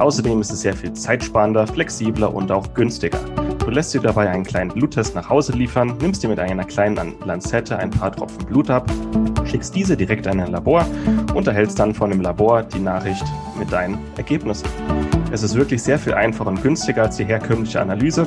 Außerdem 0.00 0.40
ist 0.40 0.50
es 0.50 0.62
sehr 0.62 0.72
viel 0.72 0.94
zeitsparender, 0.94 1.66
flexibler 1.66 2.34
und 2.34 2.50
auch 2.50 2.72
günstiger. 2.72 3.18
Du 3.58 3.68
lässt 3.70 3.92
dir 3.92 4.00
dabei 4.00 4.30
einen 4.30 4.44
kleinen 4.44 4.70
Bluttest 4.70 5.14
nach 5.14 5.28
Hause 5.28 5.52
liefern, 5.52 5.98
nimmst 6.00 6.22
dir 6.22 6.28
mit 6.28 6.38
einer 6.38 6.64
kleinen 6.64 7.16
Lanzette 7.26 7.76
ein 7.78 7.90
paar 7.90 8.10
Tropfen 8.10 8.46
Blut 8.46 8.70
ab, 8.70 8.90
schickst 9.44 9.74
diese 9.74 9.98
direkt 9.98 10.26
an 10.26 10.40
ein 10.40 10.52
Labor 10.52 10.86
und 11.34 11.46
erhältst 11.46 11.78
dann 11.78 11.94
von 11.94 12.08
dem 12.08 12.22
Labor 12.22 12.62
die 12.62 12.78
Nachricht 12.78 13.24
mit 13.58 13.70
deinen 13.70 13.98
Ergebnissen. 14.16 14.66
Es 15.32 15.42
ist 15.42 15.54
wirklich 15.54 15.82
sehr 15.82 15.98
viel 15.98 16.14
einfacher 16.14 16.48
und 16.48 16.62
günstiger 16.62 17.02
als 17.02 17.18
die 17.18 17.26
herkömmliche 17.26 17.82
Analyse. 17.82 18.26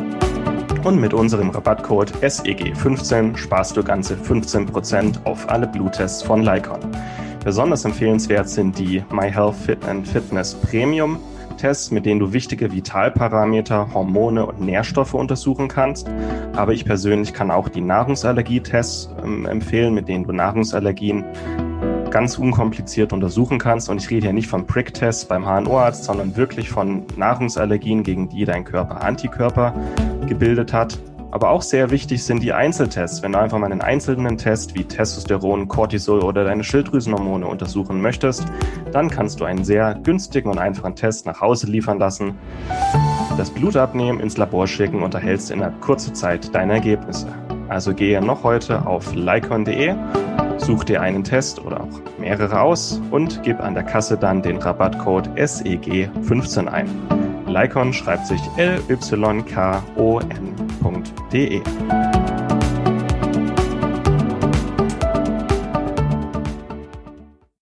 Und 0.84 1.02
mit 1.02 1.16
unserem 1.16 1.50
Rabattcode 1.50 2.14
SEG15 2.22 3.36
sparst 3.36 3.76
du 3.76 3.84
ganze 3.84 4.14
15% 4.14 5.26
auf 5.26 5.50
alle 5.50 5.66
Bluttests 5.66 6.22
von 6.22 6.44
Lycon. 6.44 6.80
Besonders 7.44 7.84
empfehlenswert 7.84 8.48
sind 8.48 8.78
die 8.78 9.04
My 9.12 9.32
Health 9.32 9.56
Fit 9.56 9.84
and 9.86 10.08
Fitness 10.08 10.54
Premium 10.54 11.18
Tests, 11.58 11.92
mit 11.92 12.06
denen 12.06 12.20
du 12.20 12.34
wichtige 12.34 12.72
Vitalparameter, 12.72 13.94
Hormone 13.94 14.46
und 14.46 14.62
Nährstoffe 14.62 15.14
untersuchen 15.14 15.68
kannst. 15.68 16.10
Aber 16.56 16.74
ich 16.74 16.86
persönlich 16.86 17.34
kann 17.34 17.52
auch 17.52 17.70
die 17.70 17.82
Nahrungsallergietests 17.82 19.10
ähm, 19.24 19.46
empfehlen, 19.46 19.94
mit 19.94 20.08
denen 20.08 20.26
du 20.26 20.32
Nahrungsallergien 20.32 21.24
ganz 22.10 22.38
unkompliziert 22.38 23.12
untersuchen 23.12 23.58
kannst. 23.58 23.90
Und 23.90 24.02
ich 24.02 24.10
rede 24.10 24.28
hier 24.28 24.34
nicht 24.34 24.48
von 24.48 24.68
Prick-Tests 24.68 25.26
beim 25.26 25.46
HNO-Arzt, 25.46 26.04
sondern 26.04 26.36
wirklich 26.36 26.70
von 26.70 27.06
Nahrungsallergien, 27.18 28.04
gegen 28.04 28.30
die 28.30 28.46
dein 28.46 28.64
Körper 28.64 29.02
Antikörper 29.02 29.74
gebildet 30.28 30.74
hat. 30.74 31.00
Aber 31.34 31.50
auch 31.50 31.64
sehr 31.64 31.90
wichtig 31.90 32.24
sind 32.24 32.44
die 32.44 32.54
Einzeltests. 32.54 33.24
Wenn 33.24 33.32
du 33.32 33.40
einfach 33.40 33.58
mal 33.58 33.72
einen 33.72 33.82
einzelnen 33.82 34.38
Test 34.38 34.76
wie 34.76 34.84
Testosteron, 34.84 35.68
Cortisol 35.68 36.24
oder 36.24 36.44
deine 36.44 36.64
Schilddrüsenhormone 36.64 37.48
untersuchen 37.48 38.04
möchtest, 38.04 38.46
dann 38.92 39.10
kannst 39.10 39.40
du 39.40 39.46
einen 39.46 39.64
sehr 39.64 39.96
günstigen 39.96 40.52
und 40.52 40.60
einfachen 40.60 40.96
Test 40.96 41.26
nach 41.26 41.42
Hause 41.42 41.66
liefern 41.66 41.98
lassen, 41.98 42.36
das 43.36 43.50
Blut 43.50 43.76
abnehmen, 43.76 44.20
ins 44.20 44.38
Labor 44.38 44.68
schicken 44.68 45.02
und 45.02 45.16
erhältst 45.16 45.50
innerhalb 45.50 45.82
kurzer 45.82 46.14
Zeit 46.14 46.54
deine 46.54 46.74
Ergebnisse. 46.74 47.26
Also 47.68 47.96
gehe 47.96 48.22
noch 48.22 48.44
heute 48.44 48.86
auf 48.86 49.16
lycon.de, 49.16 49.96
such 50.58 50.84
dir 50.84 51.02
einen 51.02 51.24
Test 51.24 51.60
oder 51.66 51.82
auch 51.82 52.20
mehrere 52.20 52.62
aus 52.62 53.02
und 53.10 53.42
gib 53.42 53.60
an 53.60 53.74
der 53.74 53.82
Kasse 53.82 54.20
dann 54.20 54.44
den 54.44 54.58
Rabattcode 54.58 55.30
SEG15 55.30 56.68
ein. 56.68 56.88
Lycon 57.48 57.92
schreibt 57.92 58.28
sich 58.28 58.42
L-Y-K-O-N 58.56 60.53
www.ftf.de. 60.84 61.62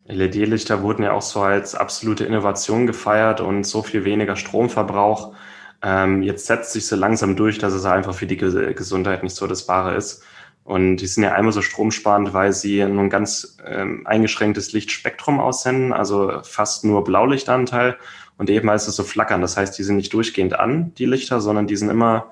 LED-Lichter 0.08 0.84
wurden 0.84 1.04
ja 1.04 1.14
auch 1.14 1.22
so 1.22 1.42
als 1.42 1.74
absolute 1.74 2.26
Innovation 2.26 2.86
gefeiert 2.86 3.42
und 3.42 3.64
so 3.64 3.82
viel 3.82 4.04
weniger 4.04 4.36
Stromverbrauch. 4.36 5.34
Ähm, 5.82 6.22
jetzt 6.22 6.46
setzt 6.46 6.74
sich 6.74 6.86
so 6.86 6.96
langsam 6.96 7.36
durch, 7.36 7.58
dass 7.58 7.74
es 7.74 7.86
einfach 7.86 8.14
für 8.14 8.28
die 8.28 8.38
Gesundheit 8.38 9.24
nicht 9.24 9.36
so 9.36 9.48
das 9.48 9.68
Wahre 9.68 9.96
ist. 9.96 10.24
Und 10.64 10.98
die 10.98 11.08
sind 11.08 11.24
ja 11.24 11.32
einmal 11.32 11.54
so 11.54 11.64
stromsparend, 11.64 12.36
weil 12.36 12.54
sie 12.54 12.86
nur 12.86 13.04
ein 13.04 13.10
ganz 13.10 13.58
ähm, 13.66 14.06
eingeschränktes 14.06 14.74
Lichtspektrum 14.74 15.40
aussenden, 15.40 15.92
also 15.92 16.42
fast 16.44 16.86
nur 16.86 17.04
Blaulichtanteil 17.04 17.98
und 18.38 18.48
eben 18.52 18.70
heißt 18.70 18.88
es 18.88 18.96
so 18.96 19.04
flackern. 19.04 19.42
Das 19.42 19.58
heißt, 19.58 19.78
die 19.80 19.84
sind 19.84 19.96
nicht 19.96 20.14
durchgehend 20.14 20.54
an, 20.54 20.94
die 20.96 21.08
Lichter, 21.08 21.42
sondern 21.42 21.66
die 21.66 21.76
sind 21.76 21.90
immer 21.90 22.32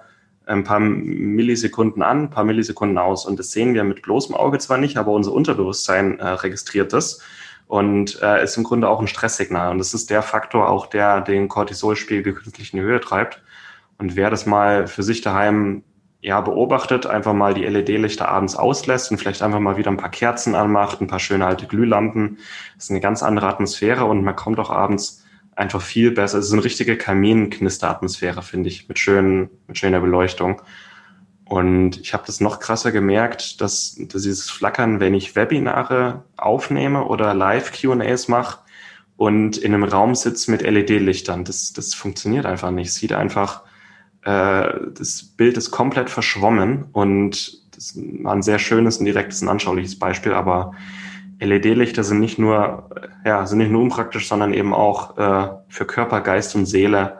ein 0.49 0.63
paar 0.63 0.79
Millisekunden 0.79 2.01
an, 2.01 2.23
ein 2.23 2.29
paar 2.29 2.43
Millisekunden 2.43 2.97
aus. 2.97 3.25
Und 3.25 3.39
das 3.39 3.51
sehen 3.51 3.73
wir 3.73 3.83
mit 3.83 4.01
bloßem 4.01 4.35
Auge 4.35 4.57
zwar 4.57 4.77
nicht, 4.77 4.97
aber 4.97 5.11
unser 5.11 5.31
Unterbewusstsein 5.31 6.19
äh, 6.19 6.27
registriert 6.27 6.91
das 6.91 7.21
und 7.67 8.19
äh, 8.21 8.43
ist 8.43 8.57
im 8.57 8.63
Grunde 8.63 8.89
auch 8.89 8.99
ein 8.99 9.07
Stresssignal. 9.07 9.71
Und 9.71 9.77
das 9.77 9.93
ist 9.93 10.09
der 10.09 10.23
Faktor 10.23 10.69
auch, 10.69 10.87
der 10.87 11.21
den 11.21 11.47
Cortisolspiegel 11.49 12.33
künstlich 12.33 12.73
in 12.73 12.79
die 12.79 12.85
Höhe 12.85 12.99
treibt. 12.99 13.43
Und 13.99 14.15
wer 14.15 14.29
das 14.29 14.45
mal 14.45 14.87
für 14.87 15.03
sich 15.03 15.21
daheim 15.21 15.83
ja, 16.21 16.41
beobachtet, 16.41 17.05
einfach 17.05 17.33
mal 17.33 17.53
die 17.53 17.65
LED-Lichter 17.65 18.27
abends 18.27 18.55
auslässt 18.55 19.11
und 19.11 19.19
vielleicht 19.19 19.41
einfach 19.41 19.59
mal 19.59 19.77
wieder 19.77 19.91
ein 19.91 19.97
paar 19.97 20.09
Kerzen 20.09 20.55
anmacht, 20.55 20.99
ein 20.99 21.07
paar 21.07 21.19
schöne 21.19 21.45
alte 21.45 21.67
Glühlampen. 21.67 22.39
Das 22.75 22.85
ist 22.85 22.91
eine 22.91 22.99
ganz 22.99 23.23
andere 23.23 23.47
Atmosphäre 23.47 24.05
und 24.05 24.23
man 24.23 24.35
kommt 24.35 24.59
auch 24.59 24.69
abends 24.69 25.18
einfach 25.59 25.81
viel 25.81 26.11
besser. 26.11 26.39
Es 26.39 26.47
ist 26.47 26.53
eine 26.53 26.63
richtige 26.63 26.97
Kaminknisteratmosphäre, 26.97 28.41
finde 28.41 28.69
ich, 28.69 28.87
mit, 28.87 28.97
schönen, 28.97 29.49
mit 29.67 29.77
schöner 29.77 29.99
Beleuchtung. 29.99 30.61
Und 31.45 31.99
ich 31.99 32.13
habe 32.13 32.23
das 32.25 32.39
noch 32.39 32.59
krasser 32.59 32.91
gemerkt, 32.91 33.59
dass, 33.59 33.95
dass 33.99 34.21
dieses 34.21 34.49
Flackern, 34.49 34.99
wenn 34.99 35.13
ich 35.13 35.35
Webinare 35.35 36.23
aufnehme 36.37 37.05
oder 37.05 37.33
Live-QAs 37.33 38.27
mache 38.27 38.59
und 39.17 39.57
in 39.57 39.73
einem 39.73 39.83
Raum 39.83 40.15
sitze 40.15 40.51
mit 40.51 40.61
LED-Lichtern, 40.61 41.43
das, 41.43 41.73
das 41.73 41.93
funktioniert 41.93 42.45
einfach 42.45 42.71
nicht. 42.71 42.89
Es 42.89 42.95
sieht 42.95 43.13
einfach, 43.13 43.63
äh, 44.23 44.69
das 44.93 45.23
Bild 45.35 45.57
ist 45.57 45.71
komplett 45.71 46.09
verschwommen 46.09 46.85
und 46.93 47.63
das 47.75 47.97
war 47.97 48.33
ein 48.33 48.43
sehr 48.43 48.59
schönes 48.59 48.97
und 48.99 49.05
direktes 49.05 49.41
und 49.41 49.49
anschauliches 49.49 49.97
Beispiel, 49.97 50.33
aber 50.33 50.73
LED-Lichter 51.45 52.03
sind 52.03 52.19
nicht 52.19 52.37
nur, 52.39 52.89
ja, 53.25 53.45
sind 53.45 53.59
nicht 53.59 53.71
nur 53.71 53.81
unpraktisch, 53.81 54.27
sondern 54.27 54.53
eben 54.53 54.73
auch 54.73 55.17
äh, 55.17 55.49
für 55.69 55.85
Körper, 55.85 56.21
Geist 56.21 56.55
und 56.55 56.65
Seele 56.65 57.19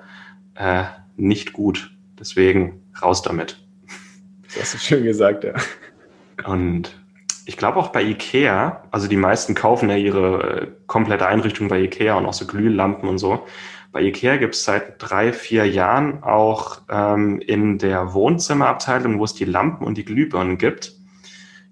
äh, 0.55 0.83
nicht 1.15 1.53
gut. 1.53 1.91
Deswegen 2.19 2.81
raus 3.01 3.21
damit. 3.21 3.63
Das 4.43 4.61
hast 4.61 4.73
du 4.73 4.77
schön 4.79 5.03
gesagt, 5.03 5.43
ja. 5.43 5.53
Und 6.45 6.97
ich 7.45 7.57
glaube 7.57 7.79
auch 7.79 7.89
bei 7.89 8.03
Ikea, 8.03 8.83
also 8.91 9.07
die 9.07 9.15
meisten 9.15 9.55
kaufen 9.55 9.89
ja 9.89 9.95
ihre 9.95 10.61
äh, 10.61 10.67
komplette 10.87 11.27
Einrichtung 11.27 11.67
bei 11.67 11.79
Ikea 11.79 12.15
und 12.15 12.25
auch 12.25 12.33
so 12.33 12.45
Glühlampen 12.45 13.07
und 13.07 13.17
so. 13.17 13.45
Bei 13.91 14.01
Ikea 14.01 14.37
gibt 14.37 14.53
es 14.53 14.63
seit 14.65 14.95
drei, 14.99 15.33
vier 15.33 15.65
Jahren 15.65 16.21
auch 16.23 16.81
ähm, 16.89 17.39
in 17.39 17.79
der 17.79 18.13
Wohnzimmerabteilung, 18.13 19.17
wo 19.17 19.23
es 19.23 19.33
die 19.33 19.45
Lampen 19.45 19.85
und 19.85 19.97
die 19.97 20.05
Glühbirnen 20.05 20.57
gibt, 20.57 20.93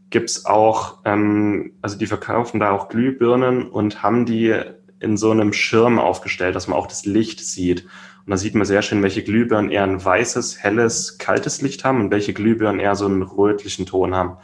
gibt 0.10 0.30
es 0.30 0.46
auch, 0.46 1.00
ähm, 1.06 1.74
also 1.82 1.98
die 1.98 2.08
verkaufen 2.08 2.60
da 2.60 2.72
auch 2.72 2.90
Glühbirnen 2.90 3.70
und 3.70 4.04
haben 4.04 4.26
die 4.26 4.56
in 5.00 5.18
so 5.18 5.32
einem 5.32 5.54
Schirm 5.54 6.00
aufgestellt, 6.00 6.56
dass 6.56 6.68
man 6.68 6.78
auch 6.78 6.88
das 6.88 7.06
Licht 7.06 7.40
sieht. 7.40 7.84
Und 8.26 8.32
da 8.32 8.38
sieht 8.38 8.56
man 8.56 8.66
sehr 8.66 8.82
schön, 8.82 9.04
welche 9.04 9.24
Glühbirnen 9.24 9.72
eher 9.72 9.84
ein 9.84 10.04
weißes, 10.04 10.64
helles, 10.64 11.18
kaltes 11.18 11.62
Licht 11.62 11.84
haben 11.84 12.02
und 12.02 12.12
welche 12.12 12.34
Glühbirnen 12.34 12.80
eher 12.80 12.96
so 12.96 13.06
einen 13.06 13.22
rötlichen 13.22 13.86
Ton 13.86 14.16
haben 14.16 14.38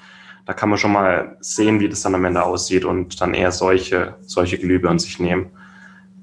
da 0.45 0.54
kann 0.54 0.69
man 0.69 0.78
schon 0.78 0.91
mal 0.91 1.38
sehen, 1.39 1.80
wie 1.80 1.89
das 1.89 2.02
dann 2.02 2.15
am 2.15 2.26
Ende 2.26 2.43
aussieht 2.43 2.86
und 2.86 3.19
dann 3.21 3.34
eher 3.34 3.52
solche, 3.52 4.15
solche 4.21 4.58
Glühbirnen 4.58 4.99
sich 4.99 5.19
nehmen. 5.19 5.52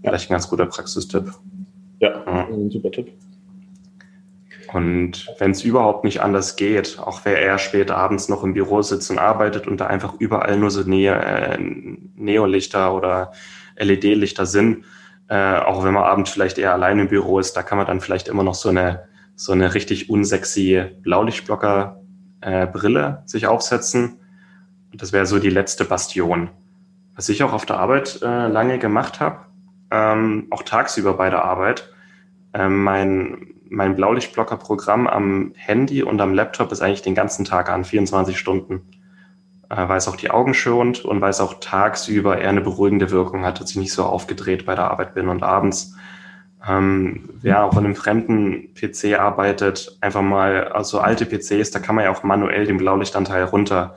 Vielleicht 0.03 0.31
ein 0.31 0.35
ganz 0.35 0.49
guter 0.49 0.67
Praxistipp. 0.67 1.33
Ja, 2.01 2.23
ja. 2.27 2.47
ein 2.49 2.71
super 2.71 2.91
Tipp. 2.91 3.13
Und 4.73 5.35
wenn 5.39 5.51
es 5.51 5.65
überhaupt 5.65 6.05
nicht 6.05 6.21
anders 6.21 6.57
geht, 6.57 6.99
auch 7.01 7.21
wer 7.25 7.41
eher 7.41 7.59
spät 7.59 7.91
abends 7.91 8.29
noch 8.29 8.45
im 8.45 8.55
Büro 8.55 8.83
sitzt 8.83 9.11
und 9.11 9.19
arbeitet 9.19 9.67
und 9.67 9.81
da 9.81 9.87
einfach 9.87 10.15
überall 10.19 10.57
nur 10.57 10.71
so 10.71 10.83
ne 10.83 11.07
äh, 11.07 11.59
Neolichter 12.17 12.95
oder 12.95 13.33
LED-Lichter 13.77 14.47
sind, 14.47 14.85
äh, 15.29 15.59
auch 15.59 15.85
wenn 15.85 15.95
man 15.95 16.05
abends 16.05 16.31
vielleicht 16.31 16.59
eher 16.59 16.73
allein 16.73 16.99
im 16.99 17.09
Büro 17.09 17.39
ist, 17.39 17.55
da 17.55 17.63
kann 17.63 17.79
man 17.79 17.87
dann 17.87 18.01
vielleicht 18.01 18.29
immer 18.29 18.43
noch 18.43 18.55
so 18.55 18.69
eine, 18.69 19.05
so 19.35 19.53
eine 19.53 19.75
richtig 19.75 20.11
unsexy 20.11 20.85
Blaulichtblocker 21.03 22.01
äh, 22.41 22.67
sich 23.27 23.47
aufsetzen. 23.47 24.19
Das 24.93 25.13
wäre 25.13 25.27
so 25.27 25.39
die 25.39 25.51
letzte 25.51 25.85
Bastion. 25.85 26.51
Was 27.15 27.29
ich 27.29 27.43
auch 27.43 27.53
auf 27.53 27.67
der 27.67 27.79
Arbeit 27.79 28.21
äh, 28.23 28.47
lange 28.49 28.79
gemacht 28.79 29.21
habe, 29.21 29.41
ähm, 29.91 30.47
auch 30.51 30.63
tagsüber 30.63 31.15
bei 31.15 31.31
der 31.31 31.45
Arbeit, 31.45 31.90
mein, 32.69 33.55
mein 33.69 33.97
Blaulichtblocker-Programm 33.97 35.07
am 35.07 35.53
Handy 35.57 36.03
und 36.03 36.21
am 36.21 36.35
Laptop 36.35 36.73
ist 36.73 36.83
eigentlich 36.83 37.03
den 37.03 37.15
ganzen 37.15 37.45
Tag 37.45 37.71
an, 37.71 37.85
24 37.85 38.39
Stunden. 38.39 38.83
Äh, 39.69 39.89
weil 39.89 39.99
es 39.99 40.09
auch 40.09 40.17
die 40.17 40.31
Augen 40.31 40.55
schont 40.55 41.05
und 41.05 41.21
weil 41.21 41.31
es 41.31 41.41
auch 41.41 41.55
tagsüber 41.61 42.39
eher 42.39 42.49
eine 42.49 42.61
beruhigende 42.61 43.11
Wirkung 43.11 43.45
hat, 43.45 43.61
dass 43.61 43.71
ich 43.71 43.77
nicht 43.77 43.93
so 43.93 44.05
aufgedreht 44.05 44.67
bei 44.67 44.75
der 44.75 44.91
Arbeit 44.91 45.15
bin 45.15 45.29
und 45.29 45.43
abends 45.43 45.95
ähm, 46.67 47.29
wer 47.41 47.65
auch 47.65 47.77
an 47.77 47.85
einem 47.87 47.97
fremden 47.97 48.75
PC 48.75 49.19
arbeitet, 49.19 49.97
einfach 50.01 50.21
mal, 50.21 50.69
also 50.69 51.01
alte 51.01 51.25
PCs, 51.25 51.71
da 51.71 51.79
kann 51.79 51.95
man 51.95 52.05
ja 52.05 52.11
auch 52.11 52.23
manuell 52.23 52.67
den 52.67 52.77
Blaulichtanteil 52.77 53.45
runter, 53.45 53.97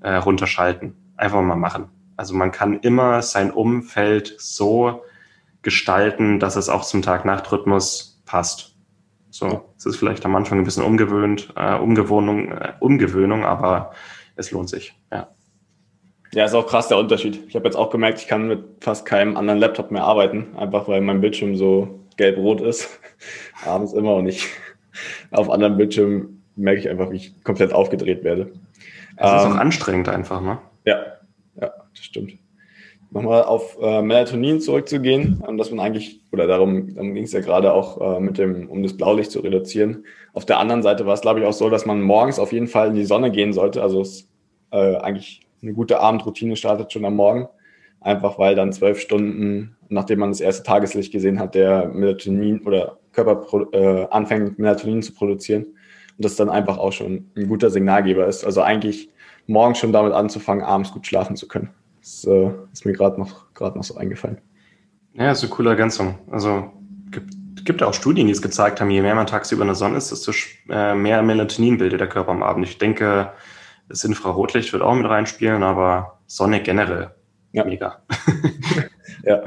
äh, 0.00 0.14
runterschalten. 0.14 0.94
Einfach 1.16 1.40
mal 1.40 1.56
machen. 1.56 1.88
Also 2.16 2.34
man 2.34 2.52
kann 2.52 2.80
immer 2.80 3.22
sein 3.22 3.50
Umfeld 3.50 4.34
so 4.38 5.02
gestalten, 5.62 6.38
dass 6.38 6.56
es 6.56 6.68
auch 6.68 6.84
zum 6.84 7.02
Tag-Nacht-Rhythmus 7.02 8.22
passt. 8.26 8.76
So, 9.30 9.72
es 9.78 9.86
ist 9.86 9.96
vielleicht 9.96 10.24
am 10.26 10.36
Anfang 10.36 10.58
ein 10.58 10.64
bisschen 10.64 10.82
umgewöhnt, 10.82 11.52
äh, 11.56 11.74
Umgewohnung, 11.76 12.52
äh, 12.52 12.74
Umgewöhnung, 12.80 13.44
aber 13.44 13.92
es 14.36 14.50
lohnt 14.50 14.68
sich, 14.68 14.94
ja. 15.10 15.28
Ja, 16.34 16.46
ist 16.46 16.54
auch 16.54 16.66
krass 16.66 16.88
der 16.88 16.96
Unterschied. 16.96 17.44
Ich 17.48 17.54
habe 17.54 17.66
jetzt 17.66 17.76
auch 17.76 17.90
gemerkt, 17.90 18.20
ich 18.20 18.26
kann 18.26 18.48
mit 18.48 18.64
fast 18.80 19.04
keinem 19.04 19.36
anderen 19.36 19.60
Laptop 19.60 19.90
mehr 19.90 20.04
arbeiten, 20.04 20.56
einfach 20.56 20.88
weil 20.88 21.02
mein 21.02 21.20
Bildschirm 21.20 21.56
so 21.56 22.00
gelb-rot 22.16 22.62
ist. 22.62 22.88
Abends 23.66 23.92
immer 23.92 24.16
und 24.16 24.26
ich 24.26 24.48
auf 25.30 25.50
anderen 25.50 25.76
Bildschirmen 25.76 26.42
merke 26.56 26.80
ich 26.80 26.88
einfach, 26.88 27.10
wie 27.10 27.16
ich 27.16 27.44
komplett 27.44 27.72
aufgedreht 27.72 28.24
werde. 28.24 28.52
Es 29.16 29.30
ähm, 29.30 29.36
ist 29.36 29.42
auch 29.44 29.50
ähm, 29.50 29.58
anstrengend 29.58 30.08
einfach, 30.08 30.40
ne? 30.40 30.58
Ja, 30.84 31.04
ja, 31.60 31.70
das 31.94 32.04
stimmt. 32.04 32.32
Nochmal 33.12 33.42
auf 33.42 33.76
äh, 33.78 34.00
Melatonin 34.00 34.60
zurückzugehen, 34.60 35.42
ähm, 35.46 35.58
dass 35.58 35.70
man 35.70 35.80
eigentlich, 35.80 36.22
oder 36.32 36.46
darum, 36.46 36.94
darum 36.94 37.12
ging 37.12 37.24
es 37.24 37.32
ja 37.32 37.40
gerade 37.40 37.74
auch 37.74 38.16
äh, 38.16 38.20
mit 38.20 38.38
dem, 38.38 38.70
um 38.70 38.82
das 38.82 38.96
Blaulicht 38.96 39.30
zu 39.30 39.40
reduzieren. 39.40 40.06
Auf 40.32 40.46
der 40.46 40.58
anderen 40.58 40.82
Seite 40.82 41.04
war 41.04 41.12
es, 41.12 41.20
glaube 41.20 41.40
ich, 41.40 41.46
auch 41.46 41.52
so, 41.52 41.68
dass 41.68 41.84
man 41.84 42.00
morgens 42.00 42.38
auf 42.38 42.52
jeden 42.52 42.68
Fall 42.68 42.88
in 42.88 42.94
die 42.94 43.04
Sonne 43.04 43.30
gehen 43.30 43.52
sollte. 43.52 43.82
Also 43.82 44.00
es 44.00 44.28
äh, 44.70 44.96
eigentlich 44.96 45.42
eine 45.60 45.74
gute 45.74 46.00
Abendroutine 46.00 46.56
startet 46.56 46.90
schon 46.90 47.04
am 47.04 47.16
Morgen. 47.16 47.48
Einfach 48.00 48.38
weil 48.38 48.54
dann 48.54 48.72
zwölf 48.72 48.98
Stunden, 48.98 49.76
nachdem 49.90 50.20
man 50.20 50.30
das 50.30 50.40
erste 50.40 50.62
Tageslicht 50.62 51.12
gesehen 51.12 51.38
hat, 51.38 51.54
der 51.54 51.88
Melatonin 51.88 52.62
oder 52.66 52.96
Körper 53.12 53.46
äh, 53.72 54.06
anfängt, 54.10 54.58
Melatonin 54.58 55.02
zu 55.02 55.12
produzieren. 55.12 55.64
Und 55.64 56.24
das 56.24 56.36
dann 56.36 56.48
einfach 56.48 56.78
auch 56.78 56.92
schon 56.92 57.30
ein 57.36 57.46
guter 57.46 57.68
Signalgeber 57.68 58.26
ist. 58.26 58.42
Also 58.42 58.62
eigentlich 58.62 59.10
morgens 59.46 59.78
schon 59.78 59.92
damit 59.92 60.14
anzufangen, 60.14 60.64
abends 60.64 60.92
gut 60.92 61.06
schlafen 61.06 61.36
zu 61.36 61.46
können. 61.46 61.68
Das 62.02 62.24
äh, 62.24 62.50
ist 62.72 62.84
mir 62.84 62.92
gerade 62.92 63.18
noch, 63.20 63.46
noch 63.58 63.84
so 63.84 63.96
eingefallen. 63.96 64.38
Ja, 65.14 65.30
ist 65.30 65.42
eine 65.42 65.50
coole 65.50 65.70
Ergänzung. 65.70 66.18
Also 66.30 66.72
gibt, 67.12 67.64
gibt 67.64 67.82
auch 67.82 67.94
Studien, 67.94 68.26
die 68.26 68.32
es 68.32 68.42
gezeigt 68.42 68.80
haben, 68.80 68.90
je 68.90 69.02
mehr 69.02 69.14
man 69.14 69.26
tagsüber 69.26 69.62
in 69.62 69.68
der 69.68 69.76
Sonne 69.76 69.98
ist, 69.98 70.10
desto 70.10 70.32
äh, 70.68 70.94
mehr 70.94 71.22
Melatonin 71.22 71.78
bildet 71.78 72.00
der 72.00 72.08
Körper 72.08 72.32
am 72.32 72.42
Abend. 72.42 72.66
Ich 72.66 72.78
denke, 72.78 73.32
das 73.88 74.02
Infrarotlicht 74.04 74.72
wird 74.72 74.82
auch 74.82 74.94
mit 74.94 75.08
reinspielen, 75.08 75.62
aber 75.62 76.18
Sonne 76.26 76.60
generell. 76.60 77.12
Ja. 77.52 77.64
Mega. 77.64 78.02
ja. 79.24 79.42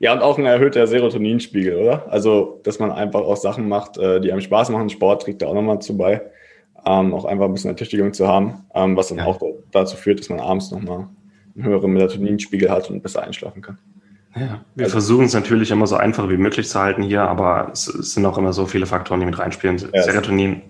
Ja, 0.00 0.12
und 0.12 0.20
auch 0.20 0.36
ein 0.36 0.44
erhöhter 0.44 0.86
Serotoninspiegel, 0.86 1.76
oder? 1.76 2.12
Also, 2.12 2.60
dass 2.64 2.78
man 2.78 2.90
einfach 2.92 3.20
auch 3.20 3.36
Sachen 3.36 3.68
macht, 3.68 3.96
äh, 3.96 4.20
die 4.20 4.32
einem 4.32 4.42
Spaß 4.42 4.68
machen. 4.68 4.90
Sport 4.90 5.22
trägt 5.22 5.40
da 5.40 5.46
auch 5.46 5.54
nochmal 5.54 5.78
zu 5.78 5.96
bei. 5.96 6.20
Ähm, 6.84 7.14
auch 7.14 7.24
einfach 7.24 7.46
ein 7.46 7.52
bisschen 7.54 7.70
Ertüchtigung 7.70 8.12
zu 8.12 8.28
haben, 8.28 8.66
ähm, 8.74 8.96
was 8.96 9.08
dann 9.08 9.18
ja. 9.18 9.24
auch 9.24 9.40
dazu 9.70 9.96
führt, 9.96 10.18
dass 10.20 10.28
man 10.28 10.40
abends 10.40 10.70
nochmal 10.70 11.08
höheren 11.56 11.92
Melatoninspiegel 11.92 12.70
hat 12.70 12.90
und 12.90 13.02
besser 13.02 13.22
einschlafen 13.22 13.62
kann. 13.62 13.78
Ja, 14.36 14.64
wir 14.74 14.86
also, 14.86 14.94
versuchen 14.94 15.26
es 15.26 15.34
natürlich 15.34 15.70
immer 15.70 15.86
so 15.86 15.96
einfach 15.96 16.28
wie 16.28 16.36
möglich 16.36 16.68
zu 16.68 16.80
halten 16.80 17.02
hier, 17.02 17.22
aber 17.22 17.70
es, 17.72 17.86
es 17.86 18.14
sind 18.14 18.26
auch 18.26 18.36
immer 18.36 18.52
so 18.52 18.66
viele 18.66 18.86
Faktoren, 18.86 19.20
die 19.20 19.26
mit 19.26 19.38
reinspielen. 19.38 19.78
Ja, 19.92 20.02
Serotonin, 20.02 20.62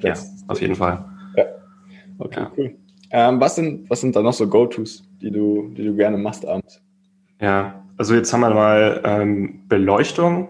ja, 0.00 0.14
auf 0.48 0.60
jeden 0.60 0.74
Fall. 0.74 1.04
Okay, 2.18 2.40
ja. 2.40 2.52
cool. 2.56 2.76
Ähm, 3.10 3.40
was, 3.40 3.56
sind, 3.56 3.88
was 3.90 4.00
sind 4.00 4.16
da 4.16 4.22
noch 4.22 4.32
so 4.32 4.48
Go-Tos, 4.48 5.04
die 5.20 5.30
du, 5.30 5.72
die 5.76 5.84
du 5.84 5.94
gerne 5.94 6.16
machst 6.16 6.46
abends? 6.46 6.80
Ja, 7.40 7.84
also 7.96 8.14
jetzt 8.14 8.32
haben 8.32 8.40
wir 8.40 8.50
mal 8.50 9.00
ähm, 9.04 9.64
Beleuchtung, 9.68 10.48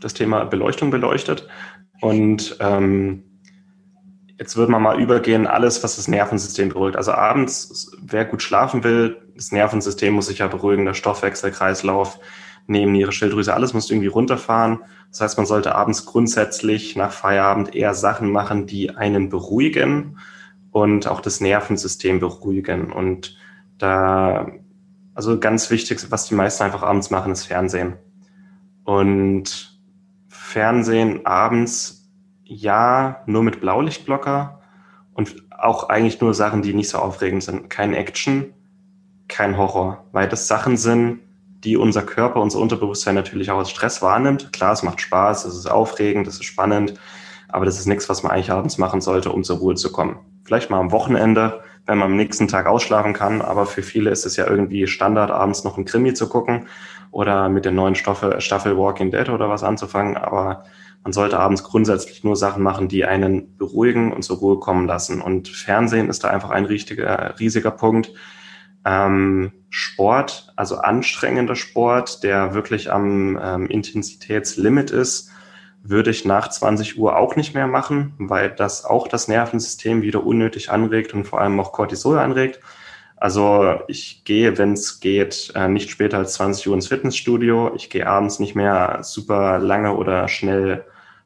das 0.00 0.14
Thema 0.14 0.44
Beleuchtung 0.44 0.90
beleuchtet. 0.90 1.48
Und 2.00 2.56
ähm, 2.60 3.24
jetzt 4.38 4.56
würden 4.56 4.72
wir 4.72 4.80
mal 4.80 5.00
übergehen, 5.00 5.46
alles, 5.46 5.82
was 5.84 5.96
das 5.96 6.08
Nervensystem 6.08 6.70
beruhigt. 6.70 6.96
Also 6.96 7.12
abends, 7.12 7.92
wer 8.00 8.24
gut 8.24 8.42
schlafen 8.42 8.84
will, 8.84 9.16
das 9.34 9.52
Nervensystem 9.52 10.14
muss 10.14 10.26
sich 10.26 10.38
ja 10.38 10.48
beruhigen, 10.48 10.84
der 10.84 10.94
Stoffwechsel, 10.94 11.50
Kreislauf, 11.50 12.18
Nebenniere, 12.66 13.12
Schilddrüse, 13.12 13.52
alles 13.52 13.74
muss 13.74 13.90
irgendwie 13.90 14.08
runterfahren. 14.08 14.80
Das 15.10 15.20
heißt, 15.20 15.36
man 15.36 15.46
sollte 15.46 15.74
abends 15.74 16.06
grundsätzlich 16.06 16.96
nach 16.96 17.12
Feierabend 17.12 17.74
eher 17.74 17.94
Sachen 17.94 18.30
machen, 18.32 18.66
die 18.66 18.96
einen 18.96 19.28
beruhigen 19.28 20.18
und 20.70 21.06
auch 21.06 21.20
das 21.20 21.40
Nervensystem 21.40 22.20
beruhigen. 22.20 22.90
Und 22.90 23.36
da, 23.78 24.50
also 25.14 25.38
ganz 25.38 25.70
wichtig, 25.70 26.10
was 26.10 26.26
die 26.26 26.34
meisten 26.34 26.64
einfach 26.64 26.82
abends 26.82 27.10
machen, 27.10 27.32
ist 27.32 27.44
Fernsehen. 27.44 27.94
Und 28.84 29.78
Fernsehen 30.28 31.26
abends, 31.26 32.03
ja, 32.44 33.22
nur 33.26 33.42
mit 33.42 33.60
Blaulichtblocker 33.60 34.60
und 35.12 35.34
auch 35.50 35.88
eigentlich 35.88 36.20
nur 36.20 36.34
Sachen, 36.34 36.62
die 36.62 36.74
nicht 36.74 36.88
so 36.88 36.98
aufregend 36.98 37.42
sind. 37.42 37.70
Kein 37.70 37.94
Action, 37.94 38.52
kein 39.28 39.56
Horror, 39.56 40.04
weil 40.12 40.28
das 40.28 40.46
Sachen 40.46 40.76
sind, 40.76 41.20
die 41.64 41.76
unser 41.76 42.02
Körper, 42.02 42.40
unser 42.40 42.58
Unterbewusstsein 42.58 43.14
natürlich 43.14 43.50
auch 43.50 43.58
als 43.58 43.70
Stress 43.70 44.02
wahrnimmt. 44.02 44.52
Klar, 44.52 44.72
es 44.72 44.82
macht 44.82 45.00
Spaß, 45.00 45.46
es 45.46 45.56
ist 45.56 45.70
aufregend, 45.70 46.26
es 46.26 46.34
ist 46.34 46.44
spannend, 46.44 46.94
aber 47.48 47.64
das 47.64 47.78
ist 47.78 47.86
nichts, 47.86 48.08
was 48.08 48.22
man 48.22 48.32
eigentlich 48.32 48.50
abends 48.50 48.76
machen 48.76 49.00
sollte, 49.00 49.32
um 49.32 49.44
zur 49.44 49.58
Ruhe 49.58 49.74
zu 49.74 49.90
kommen 49.90 50.18
vielleicht 50.44 50.70
mal 50.70 50.78
am 50.78 50.92
Wochenende, 50.92 51.62
wenn 51.86 51.98
man 51.98 52.12
am 52.12 52.16
nächsten 52.16 52.48
Tag 52.48 52.66
ausschlafen 52.66 53.12
kann. 53.12 53.42
Aber 53.42 53.66
für 53.66 53.82
viele 53.82 54.10
ist 54.10 54.24
es 54.26 54.36
ja 54.36 54.46
irgendwie 54.46 54.86
Standard, 54.86 55.30
abends 55.30 55.64
noch 55.64 55.76
ein 55.76 55.84
Krimi 55.84 56.14
zu 56.14 56.28
gucken 56.28 56.66
oder 57.10 57.48
mit 57.48 57.64
der 57.64 57.72
neuen 57.72 57.94
Staffel, 57.94 58.40
Staffel 58.40 58.76
Walking 58.76 59.10
Dead 59.10 59.28
oder 59.28 59.48
was 59.48 59.64
anzufangen. 59.64 60.16
Aber 60.16 60.64
man 61.04 61.12
sollte 61.12 61.38
abends 61.38 61.62
grundsätzlich 61.62 62.24
nur 62.24 62.34
Sachen 62.34 62.62
machen, 62.62 62.88
die 62.88 63.04
einen 63.04 63.58
beruhigen 63.58 64.10
und 64.10 64.22
zur 64.22 64.38
Ruhe 64.38 64.58
kommen 64.58 64.86
lassen. 64.86 65.20
Und 65.20 65.48
Fernsehen 65.48 66.08
ist 66.08 66.24
da 66.24 66.28
einfach 66.28 66.48
ein 66.48 66.64
richtiger, 66.64 67.38
riesiger 67.38 67.70
Punkt. 67.70 68.10
Ähm, 68.86 69.52
Sport, 69.68 70.52
also 70.56 70.78
anstrengender 70.78 71.56
Sport, 71.56 72.22
der 72.22 72.54
wirklich 72.54 72.90
am 72.90 73.38
ähm, 73.42 73.66
Intensitätslimit 73.66 74.90
ist, 74.90 75.30
würde 75.82 76.10
ich 76.10 76.24
nach 76.24 76.48
20 76.48 76.98
Uhr 76.98 77.18
auch 77.18 77.36
nicht 77.36 77.54
mehr 77.54 77.66
machen, 77.66 78.14
weil 78.18 78.50
das 78.50 78.86
auch 78.86 79.06
das 79.06 79.28
Nervensystem 79.28 80.00
wieder 80.00 80.24
unnötig 80.24 80.70
anregt 80.70 81.12
und 81.12 81.26
vor 81.26 81.40
allem 81.40 81.60
auch 81.60 81.72
Cortisol 81.72 82.18
anregt. 82.18 82.60
Also 83.16 83.80
ich 83.88 84.24
gehe, 84.24 84.56
wenn 84.56 84.72
es 84.72 85.00
geht, 85.00 85.52
äh, 85.54 85.68
nicht 85.68 85.90
später 85.90 86.16
als 86.16 86.34
20 86.34 86.68
Uhr 86.68 86.74
ins 86.74 86.88
Fitnessstudio. 86.88 87.74
Ich 87.76 87.90
gehe 87.90 88.06
abends 88.06 88.38
nicht 88.38 88.54
mehr 88.54 89.00
super 89.02 89.58
lange 89.58 89.94
oder 89.96 90.28
schnell 90.28 90.84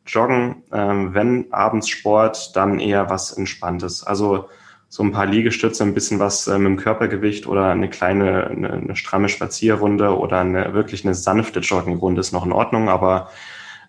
joggen. 0.09 0.62
Ähm, 0.73 1.14
wenn 1.14 1.53
abends 1.53 1.88
Sport, 1.88 2.57
dann 2.57 2.81
eher 2.81 3.11
was 3.11 3.33
Entspanntes. 3.33 4.05
Also 4.05 4.49
so 4.88 5.03
ein 5.03 5.12
paar 5.12 5.27
Liegestütze, 5.27 5.85
ein 5.85 5.94
bisschen 5.94 6.18
was 6.18 6.47
äh, 6.47 6.59
mit 6.59 6.66
dem 6.66 6.77
Körpergewicht 6.77 7.47
oder 7.47 7.71
eine 7.71 7.90
kleine, 7.90 8.47
eine, 8.47 8.73
eine 8.73 8.97
stramme 8.97 9.29
Spazierrunde 9.29 10.16
oder 10.18 10.40
eine 10.40 10.73
wirklich 10.73 11.05
eine 11.05 11.14
sanfte 11.14 11.61
Joggingrunde 11.61 12.21
ist 12.21 12.33
noch 12.33 12.47
in 12.47 12.53
Ordnung, 12.53 12.88
aber 12.88 13.29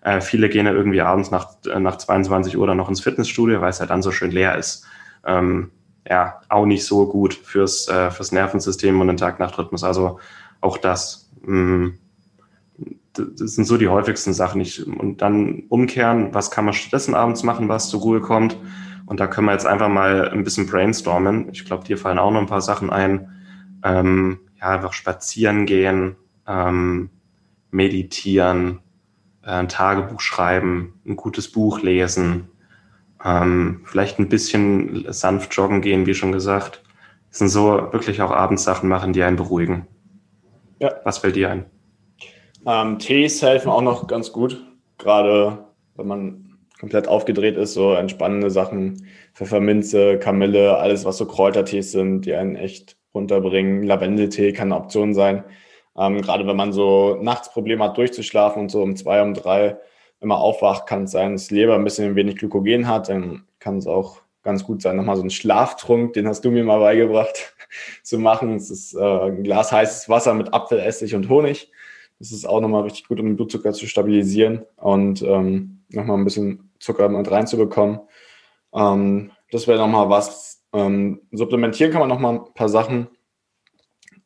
äh, 0.02 0.20
viele 0.20 0.48
gehen 0.48 0.66
ja 0.66 0.72
irgendwie 0.72 1.00
abends 1.00 1.30
nach, 1.30 1.54
äh, 1.66 1.80
nach 1.80 1.96
22 1.96 2.56
Uhr 2.56 2.66
dann 2.66 2.76
noch 2.76 2.88
ins 2.88 3.00
Fitnessstudio, 3.00 3.60
weil 3.60 3.70
es 3.70 3.78
ja 3.78 3.86
dann 3.86 4.02
so 4.02 4.12
schön 4.12 4.30
leer 4.30 4.56
ist. 4.56 4.84
Ähm, 5.26 5.70
ja, 6.08 6.40
auch 6.48 6.66
nicht 6.66 6.84
so 6.84 7.06
gut 7.06 7.34
fürs, 7.34 7.88
äh, 7.88 8.10
fürs 8.10 8.32
Nervensystem 8.32 9.00
und 9.00 9.06
den 9.06 9.16
Tag-Nacht-Rhythmus. 9.16 9.84
Also 9.84 10.18
auch 10.60 10.78
das, 10.78 11.30
mh, 11.42 11.56
mm, 11.56 11.98
das 13.14 13.54
sind 13.54 13.64
so 13.64 13.76
die 13.76 13.88
häufigsten 13.88 14.32
Sachen. 14.32 14.60
Ich, 14.60 14.86
und 14.86 15.20
dann 15.22 15.64
umkehren, 15.68 16.32
was 16.32 16.50
kann 16.50 16.64
man 16.64 16.74
stattdessen 16.74 17.14
abends 17.14 17.42
machen, 17.42 17.68
was 17.68 17.88
zur 17.88 18.00
Ruhe 18.00 18.20
kommt. 18.20 18.56
Und 19.06 19.18
da 19.18 19.26
können 19.26 19.46
wir 19.46 19.52
jetzt 19.52 19.66
einfach 19.66 19.88
mal 19.88 20.30
ein 20.30 20.44
bisschen 20.44 20.66
brainstormen. 20.66 21.48
Ich 21.50 21.64
glaube, 21.64 21.84
dir 21.84 21.98
fallen 21.98 22.18
auch 22.18 22.30
noch 22.30 22.40
ein 22.40 22.46
paar 22.46 22.60
Sachen 22.60 22.90
ein. 22.90 23.28
Ähm, 23.82 24.38
ja, 24.60 24.68
einfach 24.68 24.92
spazieren 24.92 25.66
gehen, 25.66 26.16
ähm, 26.46 27.10
meditieren, 27.70 28.80
äh, 29.42 29.50
ein 29.50 29.68
Tagebuch 29.68 30.20
schreiben, 30.20 31.00
ein 31.06 31.16
gutes 31.16 31.50
Buch 31.50 31.82
lesen, 31.82 32.48
ähm, 33.24 33.82
vielleicht 33.84 34.18
ein 34.18 34.28
bisschen 34.28 35.10
sanft 35.12 35.54
joggen 35.54 35.80
gehen, 35.80 36.06
wie 36.06 36.14
schon 36.14 36.32
gesagt. 36.32 36.82
Das 37.30 37.38
sind 37.38 37.48
so 37.48 37.88
wirklich 37.92 38.22
auch 38.22 38.32
Abendsachen 38.32 38.88
machen, 38.88 39.12
die 39.12 39.22
einen 39.22 39.36
beruhigen. 39.36 39.86
Ja. 40.78 40.92
Was 41.04 41.18
fällt 41.18 41.36
dir 41.36 41.50
ein? 41.50 41.66
Ähm, 42.66 42.98
Tees 42.98 43.42
helfen 43.42 43.70
auch 43.70 43.82
noch 43.82 44.06
ganz 44.06 44.32
gut, 44.32 44.64
gerade 44.98 45.66
wenn 45.96 46.06
man 46.06 46.58
komplett 46.78 47.08
aufgedreht 47.08 47.56
ist, 47.56 47.74
so 47.74 47.92
entspannende 47.92 48.50
Sachen, 48.50 49.06
Pfefferminze, 49.34 50.18
Kamille, 50.18 50.78
alles, 50.78 51.04
was 51.04 51.18
so 51.18 51.26
Kräutertees 51.26 51.92
sind, 51.92 52.22
die 52.22 52.34
einen 52.34 52.56
echt 52.56 52.96
runterbringen. 53.14 53.82
Lavendeltee 53.82 54.52
kann 54.52 54.72
eine 54.72 54.80
Option 54.80 55.14
sein. 55.14 55.44
Ähm, 55.96 56.20
gerade 56.22 56.46
wenn 56.46 56.56
man 56.56 56.72
so 56.72 57.18
nachts 57.20 57.52
Probleme 57.52 57.84
hat, 57.84 57.98
durchzuschlafen 57.98 58.62
und 58.62 58.70
so 58.70 58.82
um 58.82 58.96
zwei, 58.96 59.22
um 59.22 59.34
drei 59.34 59.76
immer 60.20 60.38
aufwacht, 60.38 60.86
kann 60.86 61.04
es 61.04 61.12
sein, 61.12 61.32
dass 61.32 61.50
Leber 61.50 61.74
ein 61.74 61.84
bisschen 61.84 62.14
wenig 62.14 62.36
Glykogen 62.36 62.88
hat. 62.88 63.08
Dann 63.08 63.44
kann 63.58 63.78
es 63.78 63.86
auch 63.86 64.22
ganz 64.42 64.64
gut 64.64 64.80
sein, 64.80 64.96
nochmal 64.96 65.16
so 65.16 65.22
einen 65.22 65.30
Schlaftrunk, 65.30 66.14
den 66.14 66.26
hast 66.26 66.44
du 66.44 66.50
mir 66.50 66.64
mal 66.64 66.80
beigebracht, 66.80 67.54
zu 68.02 68.18
machen. 68.18 68.56
Es 68.56 68.70
ist 68.70 68.94
äh, 68.94 69.00
ein 69.00 69.42
Glas 69.42 69.72
heißes 69.72 70.08
Wasser 70.08 70.34
mit 70.34 70.54
Apfelessig 70.54 71.14
und 71.14 71.28
Honig. 71.28 71.70
Ist 72.20 72.46
auch 72.46 72.60
nochmal 72.60 72.82
richtig 72.82 73.08
gut, 73.08 73.18
um 73.18 73.26
den 73.26 73.36
Blutzucker 73.36 73.72
zu 73.72 73.86
stabilisieren 73.86 74.66
und 74.76 75.22
ähm, 75.22 75.80
nochmal 75.88 76.18
ein 76.18 76.24
bisschen 76.24 76.70
Zucker 76.78 77.08
mit 77.08 77.30
reinzubekommen. 77.30 78.00
Ähm, 78.74 79.32
das 79.50 79.66
wäre 79.66 79.78
nochmal 79.78 80.10
was. 80.10 80.62
Ähm, 80.72 81.22
supplementieren 81.32 81.90
kann 81.90 82.00
man 82.00 82.10
nochmal 82.10 82.34
ein 82.34 82.54
paar 82.54 82.68
Sachen. 82.68 83.08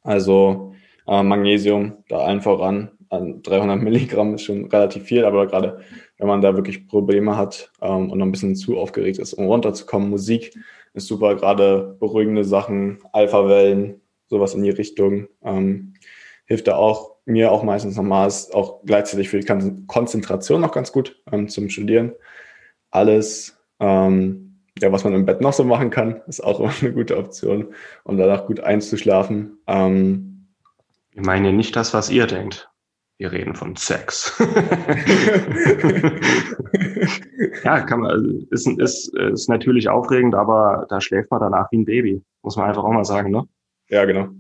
Also 0.03 0.75
äh, 1.07 1.23
Magnesium, 1.23 2.05
da 2.09 2.19
allen 2.19 2.43
voran. 2.43 2.91
300 3.11 3.81
Milligramm 3.81 4.35
ist 4.35 4.43
schon 4.43 4.67
relativ 4.67 5.05
viel, 5.05 5.25
aber 5.25 5.47
gerade 5.47 5.81
wenn 6.19 6.27
man 6.27 6.41
da 6.41 6.57
wirklich 6.57 6.89
Probleme 6.89 7.37
hat 7.37 7.71
ähm, 7.81 8.11
und 8.11 8.19
noch 8.19 8.27
ein 8.27 8.33
bisschen 8.33 8.57
zu 8.57 8.77
aufgeregt 8.77 9.19
ist, 9.19 9.35
um 9.35 9.47
runterzukommen, 9.47 10.11
Musik 10.11 10.53
ist 10.95 11.07
super, 11.07 11.35
gerade 11.37 11.97
beruhigende 12.01 12.45
Sachen, 12.45 12.99
Alpha-Wellen, 13.13 14.01
sowas 14.27 14.55
in 14.55 14.63
die 14.63 14.71
Richtung, 14.71 15.29
ähm, 15.45 15.95
hilft 16.47 16.67
da 16.67 16.77
auch 16.77 17.14
mir 17.27 17.51
auch 17.51 17.63
meistens 17.63 17.97
nochmal, 17.97 18.29
ist 18.29 18.55
auch 18.55 18.83
gleichzeitig 18.85 19.29
für 19.31 19.41
die 19.41 19.87
Konzentration 19.87 20.61
noch 20.61 20.73
ganz 20.73 20.93
gut 20.93 21.23
ähm, 21.33 21.49
zum 21.49 21.69
Studieren 21.71 22.13
alles, 22.95 23.59
ähm, 23.81 24.61
ja, 24.79 24.91
was 24.93 25.05
man 25.05 25.15
im 25.15 25.27
Bett 25.27 25.41
noch 25.41 25.53
so 25.53 25.65
machen 25.65 25.91
kann, 25.91 26.21
ist 26.27 26.43
auch 26.43 26.61
immer 26.61 26.73
eine 26.81 26.93
gute 26.93 27.19
Option, 27.19 27.75
um 28.05 28.17
danach 28.17 28.47
gut 28.47 28.61
einzuschlafen. 28.61 29.59
Ähm, 29.67 30.47
ich 31.13 31.23
meine 31.23 31.53
nicht 31.53 31.75
das, 31.77 31.93
was 31.95 32.09
ihr 32.11 32.27
denkt. 32.27 32.71
Wir 33.19 33.31
reden 33.31 33.55
von 33.55 33.77
Sex. 33.77 34.37
ja, 37.63 37.81
kann 37.83 38.01
man, 38.01 38.11
also, 38.11 38.29
ist, 38.51 38.67
ist, 38.67 39.17
ist 39.17 39.49
natürlich 39.49 39.89
aufregend, 39.89 40.35
aber 40.35 40.87
da 40.89 41.01
schläft 41.01 41.31
man 41.31 41.39
danach 41.39 41.71
wie 41.71 41.79
ein 41.79 41.85
Baby. 41.85 42.21
Muss 42.43 42.57
man 42.57 42.67
einfach 42.69 42.83
auch 42.83 42.93
mal 42.93 43.05
sagen, 43.05 43.31
ne? 43.31 43.45
Ja, 43.89 44.05
genau. 44.05 44.31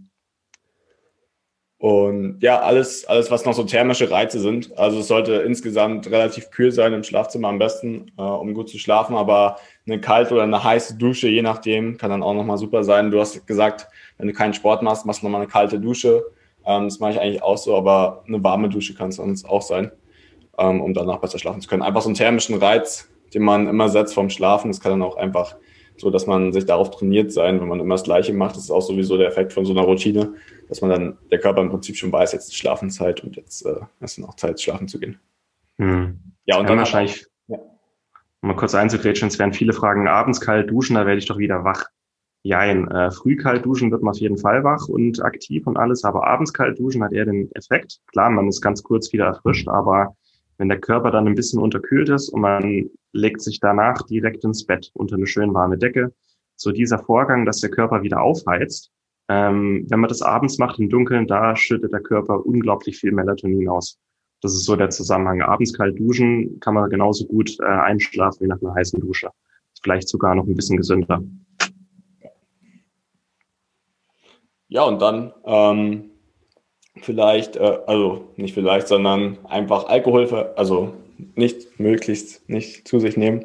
Und 1.78 2.38
ja, 2.40 2.60
alles, 2.60 3.04
alles, 3.04 3.30
was 3.30 3.44
noch 3.44 3.52
so 3.52 3.64
thermische 3.64 4.10
Reize 4.10 4.40
sind. 4.40 4.76
Also 4.78 5.00
es 5.00 5.08
sollte 5.08 5.34
insgesamt 5.34 6.10
relativ 6.10 6.50
kühl 6.50 6.72
sein 6.72 6.92
im 6.92 7.02
Schlafzimmer 7.02 7.48
am 7.48 7.58
besten, 7.58 8.12
äh, 8.16 8.22
um 8.22 8.54
gut 8.54 8.68
zu 8.68 8.78
schlafen. 8.78 9.16
Aber 9.16 9.56
eine 9.86 10.00
kalte 10.00 10.34
oder 10.34 10.44
eine 10.44 10.62
heiße 10.62 10.96
Dusche, 10.96 11.28
je 11.28 11.42
nachdem, 11.42 11.98
kann 11.98 12.10
dann 12.10 12.22
auch 12.22 12.34
nochmal 12.34 12.58
super 12.58 12.84
sein. 12.84 13.10
Du 13.10 13.20
hast 13.20 13.46
gesagt, 13.46 13.88
wenn 14.18 14.28
du 14.28 14.32
keinen 14.32 14.54
Sport 14.54 14.82
machst, 14.82 15.04
machst 15.04 15.22
du 15.22 15.26
nochmal 15.26 15.42
eine 15.42 15.50
kalte 15.50 15.78
Dusche. 15.80 16.24
Ähm, 16.64 16.84
das 16.84 17.00
mache 17.00 17.12
ich 17.12 17.20
eigentlich 17.20 17.42
auch 17.42 17.58
so, 17.58 17.76
aber 17.76 18.24
eine 18.26 18.42
warme 18.42 18.68
Dusche 18.68 18.94
kann 18.94 19.10
es 19.10 19.16
sonst 19.16 19.44
auch 19.44 19.62
sein, 19.62 19.90
ähm, 20.58 20.80
um 20.80 20.94
danach 20.94 21.18
besser 21.18 21.38
schlafen 21.38 21.60
zu 21.60 21.68
können. 21.68 21.82
Einfach 21.82 22.02
so 22.02 22.08
einen 22.08 22.16
thermischen 22.16 22.56
Reiz, 22.56 23.10
den 23.34 23.42
man 23.42 23.68
immer 23.68 23.88
setzt 23.88 24.14
vorm 24.14 24.30
Schlafen. 24.30 24.68
Das 24.68 24.80
kann 24.80 24.92
dann 24.92 25.02
auch 25.02 25.16
einfach 25.16 25.56
so 25.96 26.10
dass 26.10 26.26
man 26.26 26.52
sich 26.52 26.66
darauf 26.66 26.90
trainiert 26.90 27.32
sein, 27.32 27.60
wenn 27.60 27.68
man 27.68 27.80
immer 27.80 27.94
das 27.94 28.04
Gleiche 28.04 28.32
macht. 28.32 28.56
Das 28.56 28.64
ist 28.64 28.70
auch 28.70 28.82
sowieso 28.82 29.16
der 29.16 29.28
Effekt 29.28 29.52
von 29.52 29.64
so 29.64 29.72
einer 29.72 29.82
Routine, 29.82 30.34
dass 30.68 30.80
man 30.80 30.90
dann, 30.90 31.18
der 31.30 31.38
Körper 31.38 31.62
im 31.62 31.70
Prinzip 31.70 31.96
schon 31.96 32.12
weiß, 32.12 32.32
jetzt 32.32 32.48
ist 32.48 32.56
Schlafenszeit 32.56 33.22
und 33.22 33.36
jetzt 33.36 33.64
äh, 33.66 33.80
ist 34.00 34.18
noch 34.18 34.36
Zeit, 34.36 34.60
schlafen 34.60 34.88
zu 34.88 34.98
gehen. 34.98 35.18
Hm. 35.78 36.20
Ja, 36.46 36.56
und 36.58 36.64
ja, 36.64 36.68
dann 36.68 36.78
wahrscheinlich, 36.78 37.26
ja. 37.48 37.58
um 38.42 38.48
mal 38.48 38.56
kurz 38.56 38.74
einzugrätschen, 38.74 39.28
es 39.28 39.38
werden 39.38 39.52
viele 39.52 39.72
Fragen, 39.72 40.08
abends 40.08 40.40
kalt 40.40 40.70
duschen, 40.70 40.96
da 40.96 41.06
werde 41.06 41.18
ich 41.18 41.26
doch 41.26 41.38
wieder 41.38 41.64
wach. 41.64 41.86
Jein, 42.42 42.88
äh, 42.90 43.10
früh 43.10 43.36
kalt 43.36 43.64
duschen 43.64 43.90
wird 43.90 44.02
man 44.02 44.12
auf 44.12 44.20
jeden 44.20 44.36
Fall 44.36 44.64
wach 44.64 44.88
und 44.88 45.22
aktiv 45.24 45.66
und 45.66 45.78
alles, 45.78 46.04
aber 46.04 46.26
abends 46.26 46.52
kalt 46.52 46.78
duschen 46.78 47.02
hat 47.02 47.12
eher 47.12 47.24
den 47.24 47.50
Effekt. 47.52 48.00
Klar, 48.12 48.28
man 48.30 48.48
ist 48.48 48.60
ganz 48.60 48.82
kurz 48.82 49.12
wieder 49.12 49.24
erfrischt, 49.24 49.66
aber 49.66 50.14
wenn 50.58 50.68
der 50.68 50.80
Körper 50.80 51.10
dann 51.10 51.26
ein 51.26 51.34
bisschen 51.34 51.58
unterkühlt 51.58 52.10
ist 52.10 52.28
und 52.28 52.42
man 52.42 52.90
legt 53.12 53.40
sich 53.40 53.60
danach 53.60 54.02
direkt 54.02 54.44
ins 54.44 54.66
Bett 54.66 54.90
unter 54.94 55.16
eine 55.16 55.26
schön 55.26 55.54
warme 55.54 55.78
Decke, 55.78 56.12
so 56.56 56.70
dieser 56.70 56.98
Vorgang, 56.98 57.46
dass 57.46 57.60
der 57.60 57.70
Körper 57.70 58.02
wieder 58.02 58.20
aufheizt, 58.22 58.92
ähm, 59.28 59.86
wenn 59.88 60.00
man 60.00 60.08
das 60.08 60.22
abends 60.22 60.58
macht 60.58 60.78
im 60.78 60.90
Dunkeln, 60.90 61.26
da 61.26 61.56
schüttet 61.56 61.92
der 61.92 62.00
Körper 62.00 62.44
unglaublich 62.44 62.98
viel 62.98 63.12
Melatonin 63.12 63.68
aus. 63.68 63.98
Das 64.42 64.52
ist 64.52 64.66
so 64.66 64.76
der 64.76 64.90
Zusammenhang. 64.90 65.40
Abends 65.40 65.72
kalt 65.72 65.98
duschen 65.98 66.60
kann 66.60 66.74
man 66.74 66.90
genauso 66.90 67.26
gut 67.26 67.56
äh, 67.60 67.64
einschlafen 67.64 68.44
wie 68.44 68.48
nach 68.48 68.60
einer 68.60 68.74
heißen 68.74 69.00
Dusche. 69.00 69.30
Vielleicht 69.82 70.08
sogar 70.08 70.34
noch 70.34 70.46
ein 70.46 70.54
bisschen 70.54 70.76
gesünder. 70.76 71.22
Ja, 74.68 74.82
und 74.82 75.00
dann 75.00 75.32
ähm, 75.44 76.10
vielleicht, 77.00 77.56
äh, 77.56 77.78
also 77.86 78.28
nicht 78.36 78.54
vielleicht, 78.54 78.88
sondern 78.88 79.38
einfach 79.44 79.86
Alkohol, 79.86 80.26
also 80.56 80.92
nicht 81.36 81.78
möglichst 81.78 82.48
nicht 82.48 82.86
zu 82.86 82.98
sich 82.98 83.16
nehmen. 83.16 83.44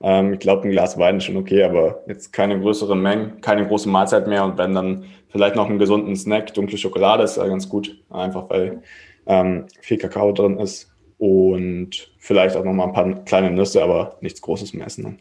Ähm, 0.00 0.34
ich 0.34 0.38
glaube, 0.38 0.66
ein 0.66 0.70
Glas 0.70 0.98
Wein 0.98 1.16
ist 1.16 1.24
schon 1.24 1.36
okay, 1.36 1.62
aber 1.64 2.02
jetzt 2.06 2.32
keine 2.32 2.58
größeren 2.60 3.00
Mengen, 3.00 3.40
keine 3.40 3.66
große 3.66 3.88
Mahlzeit 3.88 4.26
mehr. 4.26 4.44
Und 4.44 4.58
wenn 4.58 4.74
dann 4.74 5.04
vielleicht 5.28 5.56
noch 5.56 5.68
einen 5.68 5.78
gesunden 5.78 6.14
Snack, 6.16 6.54
dunkle 6.54 6.78
Schokolade 6.78 7.24
ist 7.24 7.36
ja 7.36 7.46
ganz 7.46 7.68
gut, 7.68 8.02
einfach 8.10 8.48
weil 8.50 8.82
ähm, 9.26 9.66
viel 9.80 9.98
Kakao 9.98 10.32
drin 10.32 10.58
ist. 10.58 10.92
Und 11.18 12.12
vielleicht 12.18 12.56
auch 12.56 12.64
noch 12.64 12.72
mal 12.72 12.84
ein 12.84 12.92
paar 12.92 13.24
kleine 13.24 13.50
Nüsse, 13.50 13.82
aber 13.82 14.18
nichts 14.20 14.40
Großes 14.40 14.72
mehr 14.72 14.86
essen. 14.86 15.20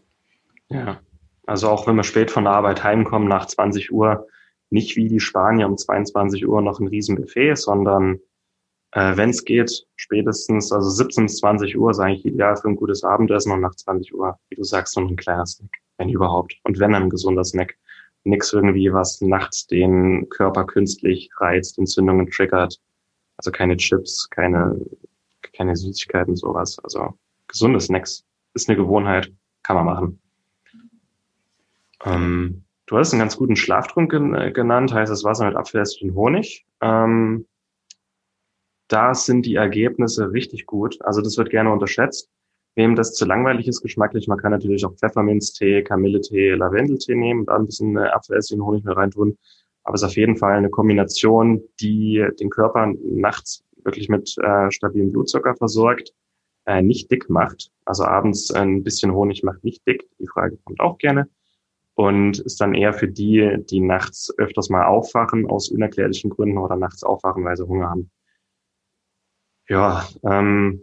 Ja, 0.70 1.00
also 1.48 1.70
auch 1.70 1.88
wenn 1.88 1.96
wir 1.96 2.04
spät 2.04 2.30
von 2.30 2.44
der 2.44 2.54
Arbeit 2.54 2.84
heimkommen 2.84 3.28
nach 3.28 3.48
20 3.48 3.92
Uhr, 3.92 4.28
nicht 4.70 4.96
wie 4.96 5.08
die 5.08 5.22
Spanier 5.22 5.68
um 5.68 5.78
22 5.78 6.48
Uhr 6.48 6.62
noch 6.62 6.80
ein 6.80 6.88
Riesenbuffet, 6.88 7.56
sondern 7.56 8.20
äh, 8.92 9.16
wenn 9.18 9.30
es 9.30 9.44
geht, 9.44 9.86
spätestens, 9.96 10.72
also 10.72 10.90
17 10.90 11.26
bis 11.26 11.38
20 11.38 11.78
Uhr 11.78 11.92
ist 11.92 12.00
eigentlich 12.00 12.26
ideal 12.26 12.56
für 12.56 12.70
ein 12.70 12.76
gutes 12.76 13.04
Abendessen 13.04 13.52
und 13.52 13.62
nach 13.62 13.76
20 13.76 14.14
Uhr, 14.14 14.38
wie 14.50 14.56
du 14.56 14.64
sagst, 14.64 14.98
noch 14.98 15.10
ein 15.10 15.16
kleiner 15.16 15.46
Snack, 15.46 15.72
wenn 15.98 16.10
überhaupt. 16.10 16.56
Und 16.64 16.80
wenn 16.80 16.96
ein 16.96 17.10
gesunder 17.10 17.44
Snack. 17.44 17.78
Nix 18.24 18.52
irgendwie, 18.52 18.92
was 18.92 19.22
nachts 19.22 19.68
den 19.68 20.28
Körper 20.28 20.66
künstlich 20.66 21.30
reizt, 21.38 21.78
Entzündungen 21.78 22.30
triggert. 22.30 22.78
Also 23.38 23.52
keine 23.52 23.78
Chips, 23.78 24.30
keine, 24.30 24.82
keine 25.54 25.76
Süßigkeiten, 25.78 26.36
sowas. 26.36 26.78
Also 26.84 27.14
gesunde 27.48 27.80
Snacks 27.80 28.26
ist 28.54 28.68
eine 28.68 28.78
Gewohnheit, 28.78 29.32
kann 29.64 29.78
man 29.78 29.86
machen. 29.86 30.22
Ähm, 32.04 32.66
Du 32.88 32.98
hast 32.98 33.12
einen 33.12 33.20
ganz 33.20 33.36
guten 33.36 33.58
Schlaftrunk 33.58 34.12
gen 34.12 34.34
äh, 34.34 34.52
genannt, 34.52 34.94
heißes 34.94 35.26
Wasser 35.26 35.46
mit 35.46 35.58
Apfelessig 35.58 36.04
und 36.04 36.16
Honig. 36.16 36.66
Ähm, 36.82 37.46
da 38.88 39.14
sind 39.14 39.46
die 39.46 39.56
Ergebnisse 39.56 40.32
richtig 40.32 40.66
gut. 40.66 40.98
Also 41.02 41.22
das 41.22 41.38
wird 41.38 41.50
gerne 41.50 41.72
unterschätzt. 41.72 42.30
Wem 42.76 42.96
das 42.96 43.14
zu 43.16 43.26
langweilig 43.26 43.68
ist 43.68 43.82
geschmacklich, 43.82 44.28
man 44.28 44.38
kann 44.38 44.52
natürlich 44.52 44.86
auch 44.86 44.94
Pfefferminztee, 44.96 45.84
Kamilletee, 45.84 46.52
Lavendeltee 46.54 47.16
nehmen, 47.16 47.46
da 47.46 47.56
ein 47.56 47.66
bisschen 47.66 47.98
äh, 47.98 48.02
Apfelessig 48.02 48.58
und 48.58 48.66
Honig 48.66 48.84
mit 48.84 48.96
reintun. 48.96 49.38
Aber 49.84 49.96
es 49.96 50.04
ist 50.04 50.10
auf 50.10 50.16
jeden 50.16 50.38
Fall 50.38 50.54
eine 50.54 50.70
Kombination, 50.70 51.64
die 51.80 52.24
den 52.40 52.50
Körper 52.50 52.94
nachts 53.04 53.64
wirklich 53.84 54.10
mit 54.10 54.36
äh, 54.38 54.70
stabilem 54.70 55.12
Blutzucker 55.12 55.56
versorgt, 55.56 56.14
äh, 56.66 56.82
nicht 56.82 57.10
dick 57.10 57.30
macht. 57.30 57.72
Also 57.86 58.04
abends 58.04 58.52
ein 58.52 58.84
bisschen 58.84 59.14
Honig 59.14 59.44
macht 59.44 59.64
nicht 59.64 59.88
dick. 59.88 60.08
Die 60.20 60.28
Frage 60.28 60.58
kommt 60.58 60.80
auch 60.80 60.98
gerne 60.98 61.28
und 61.96 62.38
ist 62.40 62.62
dann 62.62 62.76
eher 62.76 62.94
für 62.94 63.08
die, 63.08 63.58
die 63.72 63.80
nachts 63.80 64.32
öfters 64.38 64.70
mal 64.70 64.86
aufwachen 64.86 65.48
aus 65.50 65.70
unerklärlichen 65.70 66.30
Gründen 66.30 66.60
oder 66.60 66.76
nachts 66.76 67.04
aufwachen, 67.04 67.44
weil 67.44 67.58
sie 67.58 67.68
Hunger 67.68 67.90
haben. 67.90 68.12
Ja, 69.70 70.08
ähm, 70.24 70.82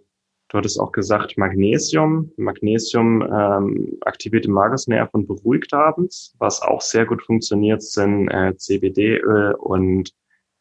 du 0.48 0.58
hattest 0.58 0.78
auch 0.78 0.92
gesagt 0.92 1.38
Magnesium. 1.38 2.30
Magnesium 2.36 3.22
ähm, 3.22 3.98
aktiviert 4.02 4.44
den 4.44 4.52
Magusnerv 4.52 5.08
und 5.12 5.26
beruhigt 5.26 5.72
abends. 5.72 6.34
Was 6.38 6.60
auch 6.60 6.80
sehr 6.80 7.06
gut 7.06 7.22
funktioniert, 7.22 7.82
sind 7.82 8.28
äh, 8.28 8.54
CBD-Öl 8.56 9.54
und 9.54 10.12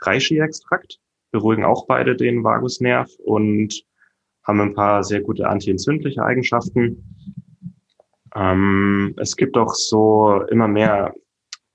Reishi-Extrakt. 0.01 0.99
Beruhigen 1.31 1.65
auch 1.65 1.87
beide 1.87 2.15
den 2.15 2.43
Vagusnerv 2.43 3.09
und 3.25 3.83
haben 4.43 4.61
ein 4.61 4.73
paar 4.73 5.03
sehr 5.03 5.21
gute 5.21 5.47
antientzündliche 5.47 6.23
Eigenschaften. 6.23 7.03
Ähm, 8.35 9.13
es 9.17 9.35
gibt 9.35 9.57
auch 9.57 9.73
so 9.73 10.43
immer 10.49 10.67
mehr 10.67 11.13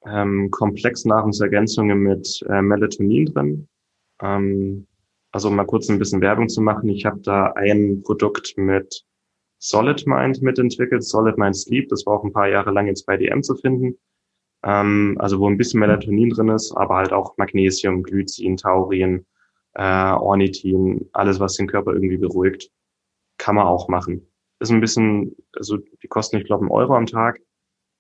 ähm, 0.07 0.51
Komplexnahrungsergänzungen 0.51 1.99
mit 1.99 2.45
äh, 2.49 2.63
Melatonin 2.63 3.27
drin. 3.27 3.69
Ähm, 4.23 4.87
also 5.33 5.51
mal 5.51 5.65
kurz 5.65 5.89
ein 5.89 5.99
bisschen 5.99 6.21
Werbung 6.21 6.49
zu 6.49 6.61
machen. 6.61 6.89
Ich 6.89 7.05
habe 7.05 7.21
da 7.21 7.53
ein 7.53 8.03
Produkt 8.03 8.55
mit 8.57 9.05
Solid 9.59 10.07
Mind 10.07 10.43
mitentwickelt, 10.43 11.05
Solid 11.05 11.37
Mind 11.37 11.57
Sleep. 11.57 11.89
Das 11.89 12.07
war 12.07 12.19
auch 12.19 12.25
ein 12.25 12.33
paar 12.33 12.49
Jahre 12.49 12.71
lang 12.71 12.87
jetzt 12.87 13.07
bei 13.07 13.17
DM 13.17 13.43
zu 13.43 13.57
finden. 13.57 13.99
Ähm, 14.65 15.17
also 15.21 15.39
wo 15.39 15.49
ein 15.49 15.57
bisschen 15.59 15.81
Melatonin 15.81 16.31
drin 16.31 16.49
ist, 16.49 16.73
aber 16.77 16.97
halt 16.97 17.13
auch 17.13 17.37
Magnesium, 17.37 18.03
Glycin, 18.03 18.57
Taurin, 18.57 19.27
äh, 19.75 20.13
Ornithin, 20.13 21.09
alles, 21.13 21.39
was 21.41 21.55
den 21.55 21.69
Körper 21.69 21.93
irgendwie 21.93 22.17
beruhigt, 22.17 22.71
kann 23.39 23.55
man 23.55 23.67
auch 23.67 23.89
machen. 23.89 24.27
Ist 24.61 24.71
ein 24.71 24.81
bisschen, 24.81 25.37
also 25.53 25.79
die 26.03 26.09
kosten, 26.09 26.39
ich 26.39 26.45
glaube, 26.45 26.63
einen 26.63 26.73
Euro 26.73 26.97
am 26.97 27.07
Tag, 27.07 27.41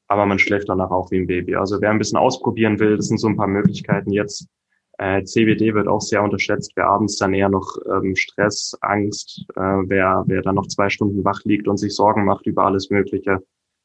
aber 0.08 0.26
man 0.26 0.38
schläft 0.40 0.68
danach 0.68 0.90
auch 0.90 1.10
wie 1.10 1.18
ein 1.18 1.26
Baby. 1.28 1.54
Also 1.54 1.80
wer 1.80 1.90
ein 1.90 1.98
bisschen 1.98 2.18
ausprobieren 2.18 2.80
will, 2.80 2.96
das 2.96 3.06
sind 3.06 3.18
so 3.18 3.28
ein 3.28 3.36
paar 3.36 3.46
Möglichkeiten 3.46 4.10
jetzt. 4.10 4.48
Äh, 4.98 5.22
CBD 5.22 5.74
wird 5.74 5.86
auch 5.86 6.00
sehr 6.00 6.22
unterschätzt. 6.22 6.72
Wer 6.74 6.88
abends 6.88 7.16
dann 7.16 7.32
eher 7.32 7.48
noch 7.48 7.76
ähm, 7.86 8.16
Stress, 8.16 8.76
Angst, 8.80 9.44
äh, 9.54 9.60
wer, 9.60 10.24
wer 10.26 10.42
dann 10.42 10.56
noch 10.56 10.66
zwei 10.66 10.90
Stunden 10.90 11.24
wach 11.24 11.40
liegt 11.44 11.68
und 11.68 11.76
sich 11.76 11.94
Sorgen 11.94 12.24
macht 12.24 12.46
über 12.46 12.64
alles 12.64 12.90
Mögliche, 12.90 13.38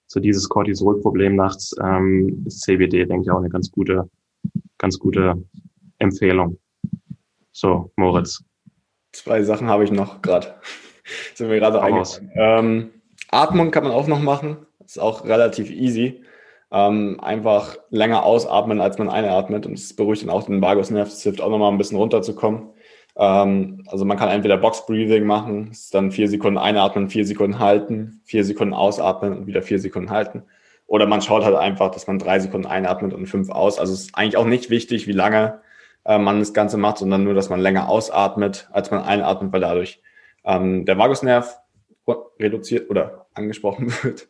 so 0.08 0.20
dieses 0.20 0.50
Cortisol-Problem 0.50 1.36
nachts, 1.36 1.76
ähm, 1.82 2.44
ist 2.48 2.62
CBD, 2.62 3.06
denke 3.06 3.24
ich, 3.24 3.32
auch 3.32 3.40
eine 3.40 3.50
ganz 3.50 3.72
gute, 3.72 4.10
ganz 4.80 4.98
gute 4.98 5.36
Empfehlung. 6.00 6.58
So, 7.52 7.92
Moritz. 7.96 8.44
Zwei 9.12 9.44
Sachen 9.44 9.68
habe 9.68 9.84
ich 9.84 9.92
noch 9.92 10.24
gerade. 10.24 10.56
Sind 11.36 11.50
mir 11.50 11.60
gerade 11.60 11.82
eingefallen. 11.82 12.32
Ähm, 12.36 12.92
Atmung 13.30 13.70
kann 13.70 13.84
man 13.84 13.92
auch 13.92 14.08
noch 14.08 14.22
machen. 14.22 14.66
Ist 14.84 15.00
auch 15.00 15.26
relativ 15.26 15.70
easy. 15.70 16.24
Ähm, 16.74 17.20
einfach 17.22 17.78
länger 17.92 18.24
ausatmen, 18.24 18.82
als 18.82 18.98
man 18.98 19.10
einatmet. 19.10 19.68
Und 19.68 19.74
es 19.74 19.96
beruhigt 19.96 20.24
dann 20.24 20.32
auch 20.32 20.44
den 20.44 20.62
Vagusnerv. 20.62 21.08
Das 21.08 21.22
hilft 21.22 21.40
auch 21.40 21.50
nochmal 21.50 21.72
ein 21.72 21.78
bisschen 21.78 21.98
runterzukommen. 21.98 22.70
Ähm, 23.16 23.84
also 23.88 24.06
man 24.06 24.18
kann 24.18 24.30
entweder 24.30 24.58
Box 24.58 24.86
Breathing 24.86 25.26
machen, 25.26 25.70
ist 25.72 25.94
dann 25.94 26.12
vier 26.12 26.28
Sekunden 26.28 26.58
einatmen, 26.58 27.10
vier 27.10 27.26
Sekunden 27.26 27.60
halten, 27.60 28.22
vier 28.26 28.44
Sekunden 28.44 28.74
ausatmen 28.74 29.38
und 29.38 29.48
wieder 29.48 29.62
vier 29.62 29.80
Sekunden 29.80 30.10
halten. 30.10 30.44
Oder 30.88 31.06
man 31.06 31.22
schaut 31.22 31.46
halt 31.46 31.56
einfach, 31.56 31.92
dass 31.92 32.08
man 32.08 32.20
drei 32.20 32.40
Sekunden 32.40 32.68
einatmet 32.68 33.14
und 33.14 33.28
fünf 33.28 33.50
aus. 33.50 33.80
Also 33.80 33.94
es 33.94 34.06
ist 34.06 34.16
eigentlich 34.16 34.38
auch 34.38 34.46
nicht 34.46 34.70
wichtig, 34.70 35.08
wie 35.08 35.14
lange 35.14 35.62
äh, 36.06 36.18
man 36.18 36.40
das 36.40 36.54
Ganze 36.54 36.78
macht, 36.78 36.98
sondern 36.98 37.24
nur, 37.24 37.34
dass 37.34 37.50
man 37.50 37.60
länger 37.60 37.88
ausatmet, 37.88 38.68
als 38.72 38.92
man 38.92 39.04
einatmet, 39.04 39.54
weil 39.54 39.62
dadurch 39.62 40.02
ähm, 40.44 40.86
der 40.86 40.98
Vagusnerv 40.98 41.60
reduziert 42.40 42.90
oder 42.90 43.28
angesprochen 43.34 43.94
wird 44.04 44.28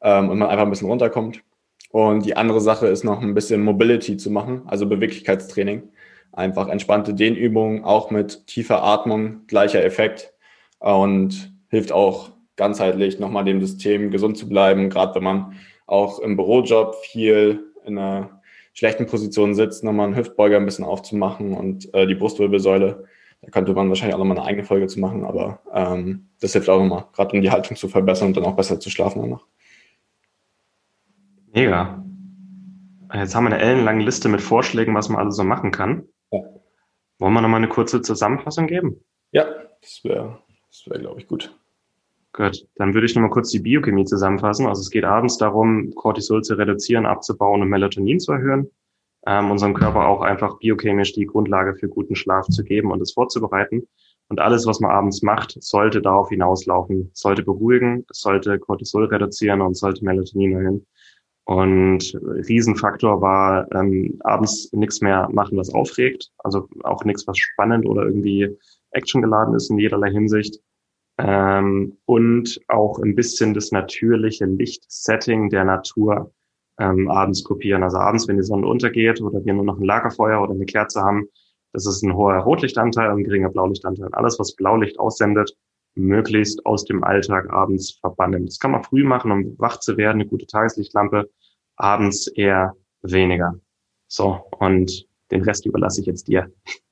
ähm, 0.00 0.28
und 0.28 0.38
man 0.38 0.48
einfach 0.48 0.64
ein 0.64 0.70
bisschen 0.70 0.88
runterkommt. 0.88 1.42
Und 1.90 2.26
die 2.26 2.36
andere 2.36 2.60
Sache 2.60 2.86
ist 2.88 3.04
noch 3.04 3.22
ein 3.22 3.34
bisschen 3.34 3.62
Mobility 3.62 4.16
zu 4.16 4.30
machen, 4.30 4.62
also 4.66 4.86
Beweglichkeitstraining. 4.86 5.84
Einfach 6.32 6.68
entspannte 6.68 7.14
Dehnübungen, 7.14 7.84
auch 7.84 8.10
mit 8.10 8.46
tiefer 8.46 8.82
Atmung, 8.82 9.46
gleicher 9.46 9.82
Effekt 9.84 10.34
und 10.78 11.52
hilft 11.68 11.92
auch 11.92 12.30
ganzheitlich 12.56 13.18
nochmal 13.18 13.44
dem 13.44 13.60
System 13.60 14.10
gesund 14.10 14.36
zu 14.36 14.48
bleiben, 14.48 14.90
gerade 14.90 15.14
wenn 15.14 15.24
man 15.24 15.54
auch 15.86 16.18
im 16.18 16.36
Bürojob 16.36 16.96
viel 16.96 17.72
in 17.84 17.98
einer 17.98 18.40
schlechten 18.74 19.06
Position 19.06 19.54
sitzt, 19.54 19.84
nochmal 19.84 20.06
einen 20.06 20.16
Hüftbeuger 20.16 20.56
ein 20.56 20.64
bisschen 20.64 20.84
aufzumachen 20.84 21.54
und 21.54 21.92
äh, 21.94 22.06
die 22.06 22.14
Brustwirbelsäule. 22.14 23.04
Da 23.42 23.50
könnte 23.50 23.72
man 23.72 23.88
wahrscheinlich 23.88 24.14
auch 24.14 24.18
nochmal 24.18 24.38
eine 24.38 24.46
eigene 24.46 24.64
Folge 24.64 24.86
zu 24.86 25.00
machen, 25.00 25.24
aber 25.24 25.60
ähm, 25.72 26.28
das 26.40 26.52
hilft 26.52 26.68
auch 26.68 26.78
nochmal, 26.78 27.06
gerade 27.12 27.34
um 27.34 27.42
die 27.42 27.50
Haltung 27.50 27.76
zu 27.76 27.88
verbessern 27.88 28.28
und 28.28 28.36
dann 28.36 28.44
auch 28.44 28.56
besser 28.56 28.80
zu 28.80 28.90
schlafen 28.90 29.22
danach. 29.22 29.46
Mega. 31.56 32.04
Jetzt 33.14 33.34
haben 33.34 33.44
wir 33.44 33.54
eine 33.54 33.62
ellenlange 33.62 34.04
Liste 34.04 34.28
mit 34.28 34.42
Vorschlägen, 34.42 34.94
was 34.94 35.08
man 35.08 35.18
alles 35.18 35.36
so 35.36 35.42
machen 35.42 35.70
kann. 35.70 36.06
Ja. 36.30 36.40
Wollen 37.18 37.32
wir 37.32 37.40
nochmal 37.40 37.60
eine 37.60 37.70
kurze 37.70 38.02
Zusammenfassung 38.02 38.66
geben? 38.66 39.00
Ja, 39.32 39.46
das 39.80 40.00
wäre, 40.04 40.38
das 40.68 40.84
wäre, 40.86 41.00
glaube 41.00 41.18
ich, 41.18 41.26
gut. 41.26 41.58
Gut, 42.34 42.68
dann 42.74 42.92
würde 42.92 43.06
ich 43.06 43.14
nochmal 43.14 43.30
kurz 43.30 43.48
die 43.52 43.60
Biochemie 43.60 44.04
zusammenfassen. 44.04 44.66
Also 44.66 44.82
es 44.82 44.90
geht 44.90 45.04
abends 45.06 45.38
darum, 45.38 45.94
Cortisol 45.94 46.44
zu 46.44 46.58
reduzieren, 46.58 47.06
abzubauen 47.06 47.62
und 47.62 47.70
Melatonin 47.70 48.20
zu 48.20 48.32
erhöhen, 48.32 48.70
ähm, 49.26 49.50
unserem 49.50 49.72
Körper 49.72 50.08
auch 50.08 50.20
einfach 50.20 50.58
biochemisch 50.58 51.14
die 51.14 51.24
Grundlage 51.24 51.74
für 51.74 51.88
guten 51.88 52.16
Schlaf 52.16 52.48
zu 52.48 52.64
geben 52.64 52.90
und 52.90 53.00
es 53.00 53.14
vorzubereiten. 53.14 53.88
Und 54.28 54.40
alles, 54.40 54.66
was 54.66 54.80
man 54.80 54.90
abends 54.90 55.22
macht, 55.22 55.56
sollte 55.62 56.02
darauf 56.02 56.28
hinauslaufen, 56.28 57.12
sollte 57.14 57.42
beruhigen, 57.42 58.04
sollte 58.10 58.58
Cortisol 58.58 59.06
reduzieren 59.06 59.62
und 59.62 59.74
sollte 59.74 60.04
Melatonin 60.04 60.52
erhöhen. 60.52 60.86
Und 61.46 62.18
Riesenfaktor 62.22 63.20
war 63.20 63.72
ähm, 63.72 64.16
abends 64.24 64.68
nichts 64.72 65.00
mehr 65.00 65.28
machen, 65.30 65.56
was 65.56 65.72
aufregt. 65.72 66.32
Also 66.38 66.68
auch 66.82 67.04
nichts, 67.04 67.26
was 67.28 67.38
spannend 67.38 67.86
oder 67.86 68.04
irgendwie 68.04 68.58
actiongeladen 68.90 69.54
ist 69.54 69.70
in 69.70 69.78
jederlei 69.78 70.10
Hinsicht. 70.10 70.58
Ähm, 71.18 71.98
und 72.04 72.60
auch 72.66 72.98
ein 72.98 73.14
bisschen 73.14 73.54
das 73.54 73.70
natürliche 73.70 74.44
Lichtsetting 74.44 75.48
der 75.48 75.64
Natur 75.64 76.32
ähm, 76.80 77.08
abends 77.08 77.44
kopieren. 77.44 77.84
Also 77.84 77.98
abends, 77.98 78.26
wenn 78.26 78.38
die 78.38 78.42
Sonne 78.42 78.66
untergeht 78.66 79.20
oder 79.20 79.44
wir 79.44 79.54
nur 79.54 79.64
noch 79.64 79.78
ein 79.78 79.84
Lagerfeuer 79.84 80.42
oder 80.42 80.52
eine 80.52 80.66
Kerze 80.66 81.00
haben, 81.00 81.28
das 81.72 81.86
ist 81.86 82.02
ein 82.02 82.16
hoher 82.16 82.38
Rotlichtanteil 82.38 83.12
und 83.12 83.20
ein 83.20 83.24
geringer 83.24 83.50
Blaulichtanteil. 83.50 84.08
Alles, 84.12 84.38
was 84.40 84.56
Blaulicht 84.56 84.98
aussendet, 84.98 85.56
möglichst 85.96 86.64
aus 86.66 86.84
dem 86.84 87.02
Alltag 87.02 87.50
abends 87.50 87.92
verbannen. 87.92 88.46
Das 88.46 88.58
kann 88.58 88.70
man 88.70 88.84
früh 88.84 89.04
machen, 89.04 89.32
um 89.32 89.58
wach 89.58 89.80
zu 89.80 89.96
werden, 89.96 90.20
eine 90.20 90.28
gute 90.28 90.46
Tageslichtlampe, 90.46 91.30
abends 91.76 92.26
eher 92.26 92.74
weniger. 93.02 93.54
So, 94.08 94.42
und 94.58 95.06
den 95.30 95.42
Rest 95.42 95.66
überlasse 95.66 96.00
ich 96.00 96.06
jetzt 96.06 96.28
dir. 96.28 96.50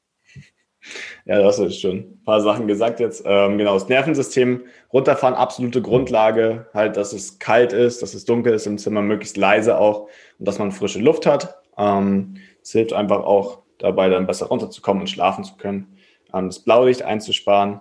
Ja, 1.24 1.38
das 1.40 1.58
ist 1.58 1.80
schon 1.80 1.96
ein 1.96 2.22
paar 2.24 2.42
Sachen 2.42 2.66
gesagt 2.66 3.00
jetzt. 3.00 3.22
Ähm, 3.24 3.56
genau, 3.56 3.72
das 3.72 3.88
Nervensystem 3.88 4.64
runterfahren, 4.92 5.34
absolute 5.34 5.80
Grundlage, 5.80 6.66
halt, 6.74 6.98
dass 6.98 7.14
es 7.14 7.38
kalt 7.38 7.72
ist, 7.72 8.02
dass 8.02 8.12
es 8.12 8.26
dunkel 8.26 8.52
ist 8.52 8.66
im 8.66 8.76
Zimmer, 8.76 9.00
möglichst 9.00 9.38
leise 9.38 9.78
auch 9.78 10.08
und 10.38 10.46
dass 10.46 10.58
man 10.58 10.72
frische 10.72 10.98
Luft 10.98 11.24
hat. 11.24 11.62
Ähm, 11.78 12.36
es 12.62 12.72
hilft 12.72 12.92
einfach 12.92 13.24
auch 13.24 13.62
dabei, 13.78 14.10
dann 14.10 14.26
besser 14.26 14.46
runterzukommen 14.46 15.02
und 15.02 15.06
schlafen 15.08 15.44
zu 15.44 15.56
können. 15.56 15.96
Ähm, 16.34 16.48
das 16.48 16.60
Blaulicht 16.60 17.00
einzusparen, 17.00 17.80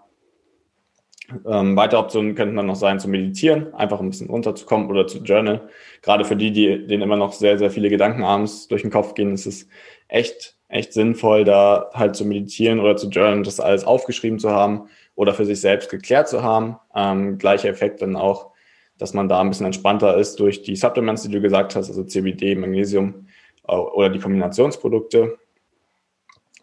ähm, 1.46 1.76
weitere 1.76 2.00
Optionen 2.00 2.36
könnten 2.36 2.56
dann 2.56 2.66
noch 2.66 2.76
sein, 2.76 3.00
zu 3.00 3.08
meditieren, 3.08 3.74
einfach 3.74 4.00
ein 4.00 4.10
bisschen 4.10 4.30
runterzukommen 4.30 4.90
oder 4.90 5.08
zu 5.08 5.20
journalen. 5.20 5.62
Gerade 6.02 6.26
für 6.26 6.36
die, 6.36 6.52
die 6.52 6.88
denen 6.88 7.04
immer 7.04 7.18
noch 7.18 7.34
sehr, 7.34 7.58
sehr 7.58 7.72
viele 7.72 7.90
Gedanken 7.90 8.24
abends 8.24 8.68
durch 8.68 8.82
den 8.82 8.92
Kopf 8.92 9.14
gehen, 9.14 9.34
ist 9.34 9.46
es 9.46 9.68
echt, 10.08 10.58
echt 10.68 10.94
sinnvoll, 10.94 11.44
da 11.44 11.90
halt 11.94 12.16
zu 12.16 12.26
meditieren 12.26 12.80
oder 12.80 12.96
zu 12.96 13.10
journalen, 13.10 13.44
das 13.44 13.60
alles 13.60 13.84
aufgeschrieben 13.84 14.40
zu 14.40 14.52
haben 14.52 14.90
oder 15.16 15.34
für 15.34 15.46
sich 15.46 15.62
selbst 15.62 15.90
geklärt 15.90 16.28
zu 16.28 16.44
haben. 16.44 16.78
Ähm, 16.96 17.38
gleicher 17.38 17.70
Effekt 17.70 18.02
dann 18.02 18.16
auch, 18.16 18.52
dass 18.98 19.14
man 19.14 19.30
da 19.30 19.42
ein 19.42 19.50
bisschen 19.50 19.66
entspannter 19.66 20.18
ist 20.18 20.40
durch 20.40 20.62
die 20.62 20.76
Supplements, 20.76 21.24
die 21.24 21.32
du 21.32 21.42
gesagt 21.42 21.76
hast, 21.76 21.90
also 21.90 22.04
CBD, 22.04 22.56
Magnesium 22.56 23.28
äh, 23.68 23.76
oder 23.76 24.10
die 24.10 24.20
Kombinationsprodukte, 24.20 25.38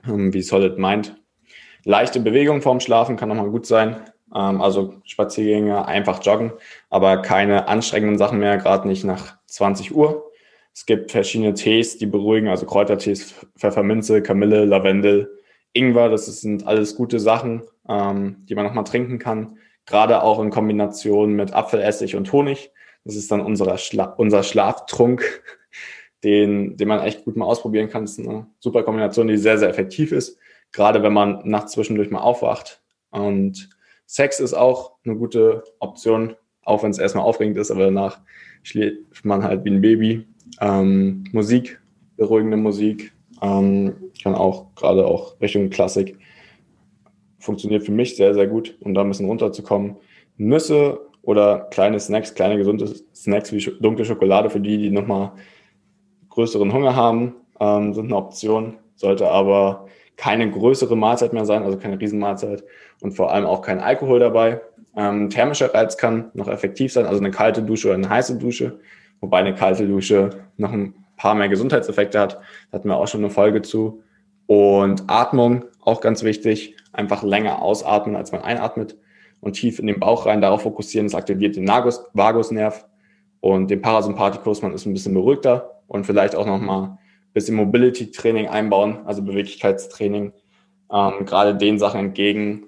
ähm, 0.07 0.33
wie 0.33 0.43
Solid 0.43 0.79
Mind. 0.79 1.17
Leichte 1.85 2.21
Bewegung 2.21 2.61
vorm 2.63 2.81
Schlafen 2.81 3.17
kann 3.17 3.29
nochmal 3.29 3.51
gut 3.51 3.67
sein. 3.67 3.97
Ähm, 4.35 4.61
also 4.61 4.95
Spaziergänge, 5.05 5.87
einfach 5.87 6.23
joggen, 6.23 6.53
aber 6.89 7.23
keine 7.23 7.69
anstrengenden 7.69 8.19
Sachen 8.19 8.39
mehr, 8.39 8.57
gerade 8.59 8.89
nicht 8.89 9.05
nach 9.05 9.37
20 9.47 9.95
Uhr. 9.95 10.31
Es 10.73 10.87
gibt 10.87 11.11
verschiedene 11.11 11.55
Tees, 11.55 11.99
die 11.99 12.07
beruhigen, 12.07 12.49
also 12.49 12.67
Kräutertees, 12.67 13.35
Pfefferminze, 13.59 14.23
Kamille, 14.23 14.65
Lavendel, 14.65 15.41
Ingwer, 15.73 16.09
das 16.09 16.27
sind 16.41 16.67
alles 16.67 16.97
gute 16.97 17.21
Sachen, 17.21 17.63
ähm, 17.89 18.37
die 18.49 18.55
man 18.55 18.65
nochmal 18.67 18.85
trinken 18.85 19.19
kann. 19.19 19.59
Gerade 19.87 20.23
auch 20.23 20.41
in 20.41 20.51
Kombination 20.51 21.35
mit 21.35 21.53
Apfelessig 21.53 22.17
und 22.17 22.33
Honig. 22.33 22.71
Das 23.05 23.17
ist 23.17 23.31
dann 23.31 23.41
unser, 23.41 23.77
Schla 23.79 24.05
unser 24.05 24.43
Schlaftrunk, 24.43 25.43
den, 26.25 26.77
den 26.77 26.89
man 26.89 27.01
echt 27.01 27.25
gut 27.25 27.37
mal 27.37 27.47
ausprobieren 27.47 27.89
kann. 27.89 28.03
Das 28.03 28.13
ist 28.13 28.27
eine 28.27 28.47
super 28.59 28.83
Kombination, 28.83 29.27
die 29.27 29.37
sehr, 29.37 29.59
sehr 29.59 29.69
effektiv 29.69 30.13
ist. 30.13 30.39
Gerade 30.73 31.03
wenn 31.03 31.13
man 31.13 31.41
nachts 31.45 31.73
zwischendurch 31.73 32.11
mal 32.11 32.21
aufwacht 32.21 32.83
und 33.11 33.71
Sex 34.11 34.41
ist 34.41 34.55
auch 34.55 34.97
eine 35.05 35.15
gute 35.15 35.63
Option, 35.79 36.35
auch 36.65 36.83
wenn 36.83 36.91
es 36.91 36.99
erstmal 36.99 37.23
aufregend 37.23 37.57
ist, 37.57 37.71
aber 37.71 37.85
danach 37.85 38.19
schläft 38.65 39.25
man 39.25 39.45
halt 39.45 39.65
wie 39.65 39.71
ein 39.71 39.81
Baby. 39.81 40.27
Ähm, 40.61 41.23
Musik, 41.31 41.81
beruhigende 42.17 42.57
Musik, 42.57 43.13
ähm, 43.41 43.95
kann 44.21 44.35
auch 44.35 44.75
gerade 44.75 45.07
auch 45.07 45.41
Richtung 45.41 45.71
Klassik. 45.71 46.19
Funktioniert 47.39 47.85
für 47.85 47.93
mich 47.93 48.17
sehr, 48.17 48.35
sehr 48.35 48.49
gut, 48.49 48.77
um 48.81 48.95
da 48.95 49.03
ein 49.03 49.09
bisschen 49.09 49.29
runterzukommen. 49.29 49.95
Nüsse 50.37 50.99
oder 51.23 51.69
kleine 51.71 52.01
Snacks, 52.01 52.35
kleine 52.35 52.57
gesunde 52.57 52.93
Snacks 53.15 53.53
wie 53.53 53.65
dunkle 53.81 54.05
Schokolade 54.05 54.51
für 54.51 54.61
die, 54.61 54.77
die 54.77 54.91
nochmal 54.91 55.35
größeren 56.31 56.73
Hunger 56.73 56.97
haben, 56.97 57.37
ähm, 57.61 57.95
sind 57.95 58.07
eine 58.07 58.17
Option. 58.17 58.77
Sollte 58.97 59.31
aber 59.31 59.87
keine 60.21 60.51
größere 60.51 60.97
Mahlzeit 60.97 61.33
mehr 61.33 61.47
sein, 61.47 61.63
also 61.63 61.79
keine 61.79 61.99
Riesenmahlzeit 61.99 62.63
und 63.01 63.13
vor 63.13 63.33
allem 63.33 63.47
auch 63.47 63.63
kein 63.63 63.81
Alkohol 63.81 64.19
dabei. 64.21 64.61
Ähm, 64.95 65.31
thermischer 65.31 65.73
Reiz 65.73 65.97
kann 65.97 66.31
noch 66.35 66.47
effektiv 66.47 66.93
sein, 66.93 67.07
also 67.07 67.21
eine 67.21 67.31
kalte 67.31 67.63
Dusche 67.63 67.89
oder 67.89 67.97
eine 67.97 68.11
heiße 68.11 68.37
Dusche, 68.37 68.81
wobei 69.23 69.39
eine 69.39 69.55
kalte 69.55 69.87
Dusche 69.87 70.29
noch 70.59 70.73
ein 70.73 70.95
paar 71.17 71.35
mehr 71.35 71.49
Gesundheitseffekte 71.49 72.21
hat. 72.21 72.35
Da 72.71 72.77
hatten 72.77 72.89
wir 72.89 72.99
auch 72.99 73.09
schon 73.09 73.23
eine 73.23 73.31
Folge 73.31 73.63
zu. 73.63 74.03
Und 74.45 75.05
Atmung, 75.07 75.65
auch 75.81 76.03
ganz 76.03 76.23
wichtig, 76.23 76.77
einfach 76.93 77.23
länger 77.23 77.63
ausatmen, 77.63 78.15
als 78.15 78.31
man 78.31 78.43
einatmet 78.43 78.99
und 79.41 79.55
tief 79.55 79.79
in 79.79 79.87
den 79.87 80.01
Bauch 80.01 80.27
rein, 80.27 80.43
darauf 80.43 80.63
fokussieren. 80.63 81.07
Das 81.07 81.15
aktiviert 81.15 81.57
den 81.57 81.67
Vagusnerv 81.67 82.87
und 83.41 83.71
den 83.71 83.81
Parasympathikus. 83.81 84.61
Man 84.61 84.75
ist 84.75 84.85
ein 84.85 84.93
bisschen 84.93 85.15
beruhigter 85.15 85.81
und 85.87 86.05
vielleicht 86.05 86.35
auch 86.35 86.45
nochmal 86.45 86.99
bisschen 87.33 87.57
Mobility-Training 87.57 88.49
einbauen, 88.49 88.99
also 89.05 89.23
Beweglichkeitstraining, 89.23 90.33
ähm, 90.93 91.27
gerade 91.27 91.55
den 91.57 91.79
Sachen 91.79 92.01
entgegen, 92.01 92.65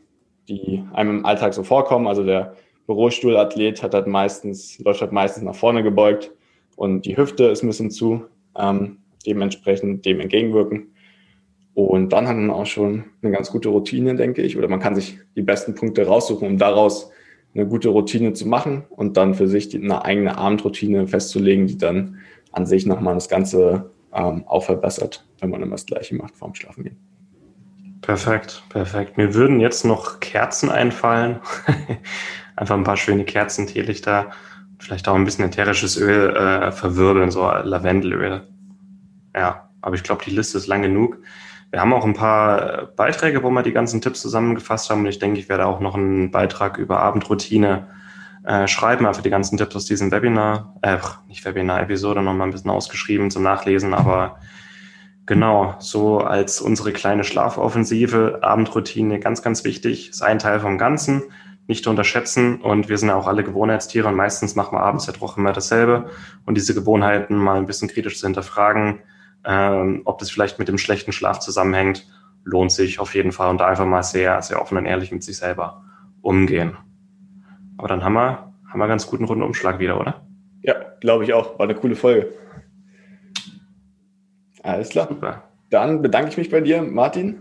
die 0.49 0.85
einem 0.93 1.19
im 1.19 1.27
Alltag 1.27 1.55
so 1.55 1.63
vorkommen. 1.63 2.07
Also 2.07 2.25
der 2.25 2.55
Bürostuhlathlet 2.87 3.83
hat 3.83 3.95
halt 3.95 4.07
meistens, 4.07 4.79
läuft 4.79 5.01
halt 5.01 5.13
meistens 5.13 5.45
nach 5.45 5.55
vorne 5.55 5.83
gebeugt 5.83 6.33
und 6.77 7.07
die 7.07 7.17
Hüfte 7.17 7.45
ist 7.45 7.63
ein 7.63 7.69
bisschen 7.69 7.91
zu 7.91 8.27
ähm, 8.57 8.99
dementsprechend 9.27 10.05
dem 10.05 10.21
entgegenwirken. 10.21 10.89
Und 11.75 12.13
dann 12.13 12.29
hat 12.29 12.37
man 12.37 12.51
auch 12.51 12.67
schon 12.67 13.05
eine 13.23 13.33
ganz 13.33 13.51
gute 13.51 13.71
Routine, 13.71 14.15
denke 14.17 14.43
ich, 14.43 14.59
oder 14.59 14.69
man 14.69 14.81
kann 14.81 14.95
sich 14.95 15.19
die 15.37 15.43
besten 15.43 15.75
Punkte 15.75 16.07
raussuchen, 16.07 16.47
um 16.47 16.59
daraus 16.59 17.11
eine 17.55 17.67
gute 17.67 17.89
Routine 17.89 18.33
zu 18.35 18.47
machen 18.47 18.85
und 18.91 19.17
dann 19.17 19.35
für 19.35 19.49
sich 19.49 19.75
eine 19.75 20.05
eigene 20.05 20.37
Abendroutine 20.37 21.07
festzulegen, 21.07 21.67
die 21.67 21.79
dann 21.79 22.19
an 22.51 22.67
sich 22.67 22.85
nochmal 22.87 23.15
das 23.15 23.29
Ganze 23.29 23.91
ähm, 24.13 24.45
auch 24.47 24.65
verbessert, 24.65 25.25
wenn 25.41 25.51
man 25.51 25.63
immer 25.63 25.73
das 25.77 25.87
Gleiche 25.87 26.15
macht 26.15 26.37
vorm 26.37 26.55
Schlafen 26.55 26.85
gehen. 26.85 26.97
Perfekt, 28.01 28.63
perfekt. 28.69 29.17
Mir 29.17 29.35
würden 29.35 29.61
jetzt 29.61 29.85
noch 29.85 30.21
Kerzen 30.21 30.71
einfallen. 30.71 31.41
Einfach 32.57 32.77
ein 32.77 32.85
paar 32.85 32.97
schöne 32.97 33.25
Kerzen, 33.25 33.67
Teelichter 33.67 34.33
vielleicht 34.83 35.09
auch 35.09 35.15
ein 35.15 35.25
bisschen 35.25 35.45
ätherisches 35.45 35.97
Öl 35.97 36.35
äh, 36.35 36.73
verwirbeln, 36.73 37.31
so 37.31 37.43
Lavendelöl. 37.43 38.43
Ja, 39.35 39.69
aber 39.81 39.95
ich 39.95 40.03
glaube, 40.03 40.25
die 40.25 40.31
Liste 40.31 40.59
ist 40.59 40.67
lang 40.67 40.83
genug. 40.83 41.19
Wir 41.71 41.81
haben 41.81 41.93
auch 41.93 42.05
ein 42.05 42.15
paar 42.15 42.83
äh, 42.83 42.87
Beiträge, 42.97 43.43
wo 43.43 43.51
wir 43.51 43.63
die 43.63 43.73
ganzen 43.73 44.01
Tipps 44.01 44.21
zusammengefasst 44.21 44.91
haben. 44.91 45.01
Und 45.01 45.07
ich 45.07 45.19
denke, 45.19 45.39
ich 45.39 45.49
werde 45.49 45.67
auch 45.67 45.81
noch 45.81 45.95
einen 45.95 46.31
Beitrag 46.31 46.79
über 46.79 47.01
Abendroutine 47.01 47.89
äh, 48.45 48.67
schreiben, 48.67 49.07
einfach 49.07 49.23
die 49.23 49.31
ganzen 49.31 49.57
Tipps 49.57 49.77
aus 49.77 49.85
diesem 49.85 50.11
Webinar, 50.11 50.75
äh, 50.83 50.99
nicht 51.29 51.45
Webinar-Episode, 51.45 52.23
nochmal 52.23 52.49
ein 52.49 52.53
bisschen 52.53 52.71
ausgeschrieben 52.71 53.31
zum 53.31 53.43
Nachlesen. 53.43 53.95
Aber 53.95 54.39
genau, 55.27 55.75
so 55.79 56.19
als 56.19 56.61
unsere 56.61 56.93
kleine 56.93 57.25
Schlafoffensive, 57.25 58.41
Abendroutine, 58.43 59.21
ganz, 59.21 59.43
ganz 59.43 59.65
wichtig, 59.65 60.11
ist 60.11 60.23
ein 60.23 60.39
Teil 60.39 60.61
vom 60.61 60.79
Ganzen 60.79 61.23
nicht 61.69 61.87
unterschätzen. 61.87 62.61
Und 62.61 62.89
wir 62.89 62.99
sind 62.99 63.09
ja 63.09 63.17
auch 63.17 63.27
alle 63.27 63.45
Gewohnheitstiere 63.45 64.09
und 64.09 64.17
meistens 64.17 64.57
machen 64.57 64.77
wir 64.77 64.83
abends 64.83 65.07
ja 65.07 65.13
doch 65.13 65.37
immer 65.37 65.53
dasselbe. 65.53 66.11
Und 66.45 66.57
diese 66.57 66.75
Gewohnheiten 66.75 67.37
mal 67.37 67.57
ein 67.57 67.67
bisschen 67.67 67.89
kritisch 67.89 68.19
zu 68.19 68.27
hinterfragen, 68.27 69.01
ähm, 69.45 70.03
ob 70.05 70.19
das 70.19 70.31
vielleicht 70.31 70.59
mit 70.59 70.69
dem 70.69 70.79
schlechten 70.79 71.13
Schlaf 71.13 71.41
zusammenhängt, 71.41 72.07
lohnt 72.45 72.73
sich 72.73 72.99
auf 72.99 73.15
jeden 73.15 73.33
Fall 73.33 73.51
und 73.51 73.59
da 73.59 73.67
einfach 73.67 73.87
mal 73.87 74.03
sehr, 74.03 74.43
sehr 74.43 74.61
offen 74.61 74.79
und 74.79 74.87
ehrlich 74.87 75.13
mit 75.13 75.23
sich 75.23 75.37
selber 75.37 75.85
umgehen. 76.21 76.77
Aber 77.83 77.89
dann 77.89 78.05
haben 78.05 78.13
wir, 78.13 78.53
haben 78.71 78.79
wir 78.79 78.87
ganz 78.87 79.09
guten 79.09 79.25
Rundumschlag 79.25 79.81
wieder, 79.81 79.99
oder? 79.99 80.25
Ja, 80.63 80.77
glaube 81.01 81.25
ich 81.25 81.35
auch. 81.35 81.59
War 81.59 81.65
eine 81.65 81.75
coole 81.75 81.97
Folge. 81.97 82.29
Alles 84.63 84.91
klar. 84.91 85.09
Super. 85.09 85.43
Dann 85.69 86.01
bedanke 86.01 86.31
ich 86.31 86.37
mich 86.37 86.49
bei 86.49 86.61
dir, 86.61 86.81
Martin. 86.81 87.41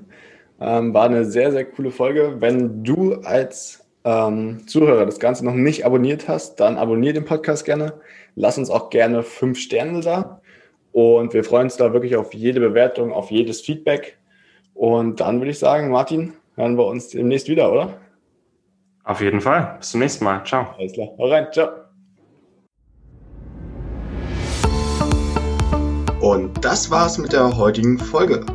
Ähm, 0.59 0.95
war 0.95 1.05
eine 1.05 1.25
sehr, 1.25 1.51
sehr 1.51 1.63
coole 1.65 1.91
Folge. 1.91 2.37
Wenn 2.39 2.83
du 2.83 3.21
als 3.21 3.87
ähm, 4.03 4.65
Zuhörer 4.65 5.05
das 5.05 5.19
Ganze 5.19 5.45
noch 5.45 5.53
nicht 5.53 5.85
abonniert 5.85 6.27
hast, 6.27 6.55
dann 6.55 6.77
abonniere 6.77 7.13
den 7.13 7.25
Podcast 7.25 7.63
gerne. 7.63 7.93
Lass 8.33 8.57
uns 8.57 8.71
auch 8.71 8.89
gerne 8.89 9.21
fünf 9.21 9.59
Sterne 9.59 10.01
da. 10.01 10.41
Und 10.91 11.35
wir 11.35 11.43
freuen 11.43 11.65
uns 11.65 11.77
da 11.77 11.93
wirklich 11.93 12.15
auf 12.15 12.33
jede 12.33 12.59
Bewertung, 12.59 13.13
auf 13.13 13.29
jedes 13.29 13.61
Feedback. 13.61 14.17
Und 14.73 15.19
dann 15.19 15.39
würde 15.39 15.51
ich 15.51 15.59
sagen, 15.59 15.91
Martin, 15.91 16.33
hören 16.55 16.79
wir 16.79 16.87
uns 16.87 17.09
demnächst 17.09 17.47
wieder, 17.47 17.71
oder? 17.71 18.00
Auf 19.03 19.21
jeden 19.21 19.41
Fall. 19.41 19.75
Bis 19.79 19.91
zum 19.91 19.99
nächsten 19.99 20.23
Mal. 20.23 20.43
Ciao. 20.45 20.73
Alles 20.77 20.93
klar. 20.93 21.07
Hau 21.17 21.29
rein. 21.29 21.47
Ciao. 21.51 21.69
Und 26.21 26.63
das 26.63 26.89
war's 26.91 27.17
mit 27.17 27.33
der 27.33 27.57
heutigen 27.57 27.97
Folge. 27.97 28.45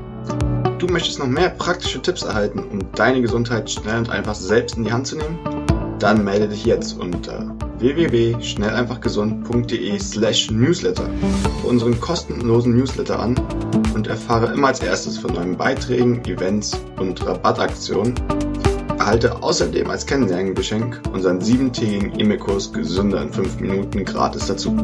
Du 0.79 0.87
möchtest 0.87 1.19
noch 1.19 1.27
mehr 1.27 1.51
praktische 1.51 2.01
Tipps 2.01 2.23
erhalten, 2.23 2.61
um 2.61 2.79
deine 2.93 3.21
Gesundheit 3.23 3.69
schnell 3.71 3.99
und 3.99 4.09
einfach 4.11 4.37
selbst 4.37 4.77
in 4.77 4.85
die 4.85 4.93
Hand 4.93 5.09
zu 5.09 5.17
nehmen? 5.17 5.39
Dann 5.99 6.23
melde 6.23 6.47
dich 6.49 6.65
jetzt 6.65 7.01
unter 7.01 7.57
www.schnelleinfachgesund.de 7.79 9.99
slash 9.99 10.51
newsletter 10.51 11.09
für 11.61 11.67
unseren 11.67 12.01
kostenlosen 12.01 12.75
Newsletter 12.77 13.19
an 13.19 13.35
und 13.95 14.07
erfahre 14.07 14.53
immer 14.53 14.69
als 14.69 14.81
erstes 14.81 15.19
von 15.19 15.35
neuen 15.35 15.57
Beiträgen, 15.57 16.25
Events 16.27 16.79
und 16.99 17.27
Rabattaktionen. 17.27 18.15
Erhalte 19.07 19.41
außerdem 19.41 19.89
als 19.89 20.05
Kennenlerngeschenk 20.05 21.01
unseren 21.13 21.41
siebentägigen 21.41 22.19
E-Mail-Kurs 22.19 22.73
Gesünder 22.73 23.23
in 23.23 23.33
5 23.33 23.61
Minuten 23.61 24.05
gratis 24.05 24.49
dazu. 24.49 24.77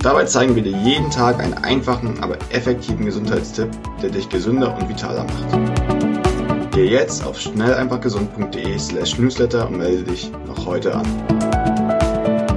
Dabei 0.00 0.24
zeigen 0.24 0.56
wir 0.56 0.62
dir 0.64 0.76
jeden 0.78 1.08
Tag 1.08 1.38
einen 1.38 1.54
einfachen, 1.54 2.18
aber 2.20 2.36
effektiven 2.50 3.06
Gesundheitstipp, 3.06 3.68
der 4.02 4.10
dich 4.10 4.28
gesünder 4.28 4.76
und 4.76 4.88
vitaler 4.88 5.22
macht. 5.22 6.72
Geh 6.72 6.86
jetzt 6.86 7.24
auf 7.24 7.38
schnelleinfachgesund.de 7.38 8.76
slash 8.76 9.16
newsletter 9.16 9.68
und 9.68 9.78
melde 9.78 10.02
dich 10.02 10.32
noch 10.48 10.66
heute 10.66 10.92
an. 10.92 11.06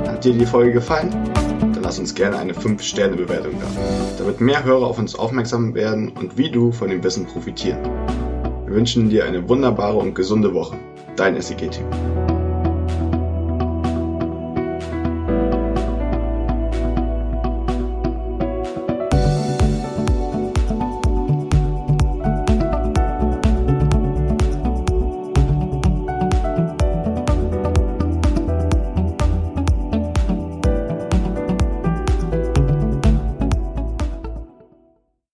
Hat 0.08 0.26
dir 0.26 0.34
die 0.34 0.48
Folge 0.48 0.72
gefallen? 0.72 1.12
Dann 1.60 1.84
lass 1.84 2.00
uns 2.00 2.16
gerne 2.16 2.40
eine 2.40 2.54
5-Sterne-Bewertung 2.54 3.54
da, 3.60 3.68
damit 4.18 4.42
mehr 4.42 4.64
Hörer 4.64 4.88
auf 4.88 4.98
uns 4.98 5.14
aufmerksam 5.14 5.76
werden 5.76 6.10
und 6.10 6.40
wie 6.40 6.50
du 6.50 6.72
von 6.72 6.90
dem 6.90 7.04
Wissen 7.04 7.28
profitieren. 7.28 7.78
Wünschen 8.76 9.10
dir 9.10 9.24
eine 9.24 9.48
wunderbare 9.48 9.96
und 9.96 10.16
gesunde 10.16 10.54
Woche. 10.54 10.76
Dein 11.16 11.42
SEG-Team. 11.42 12.35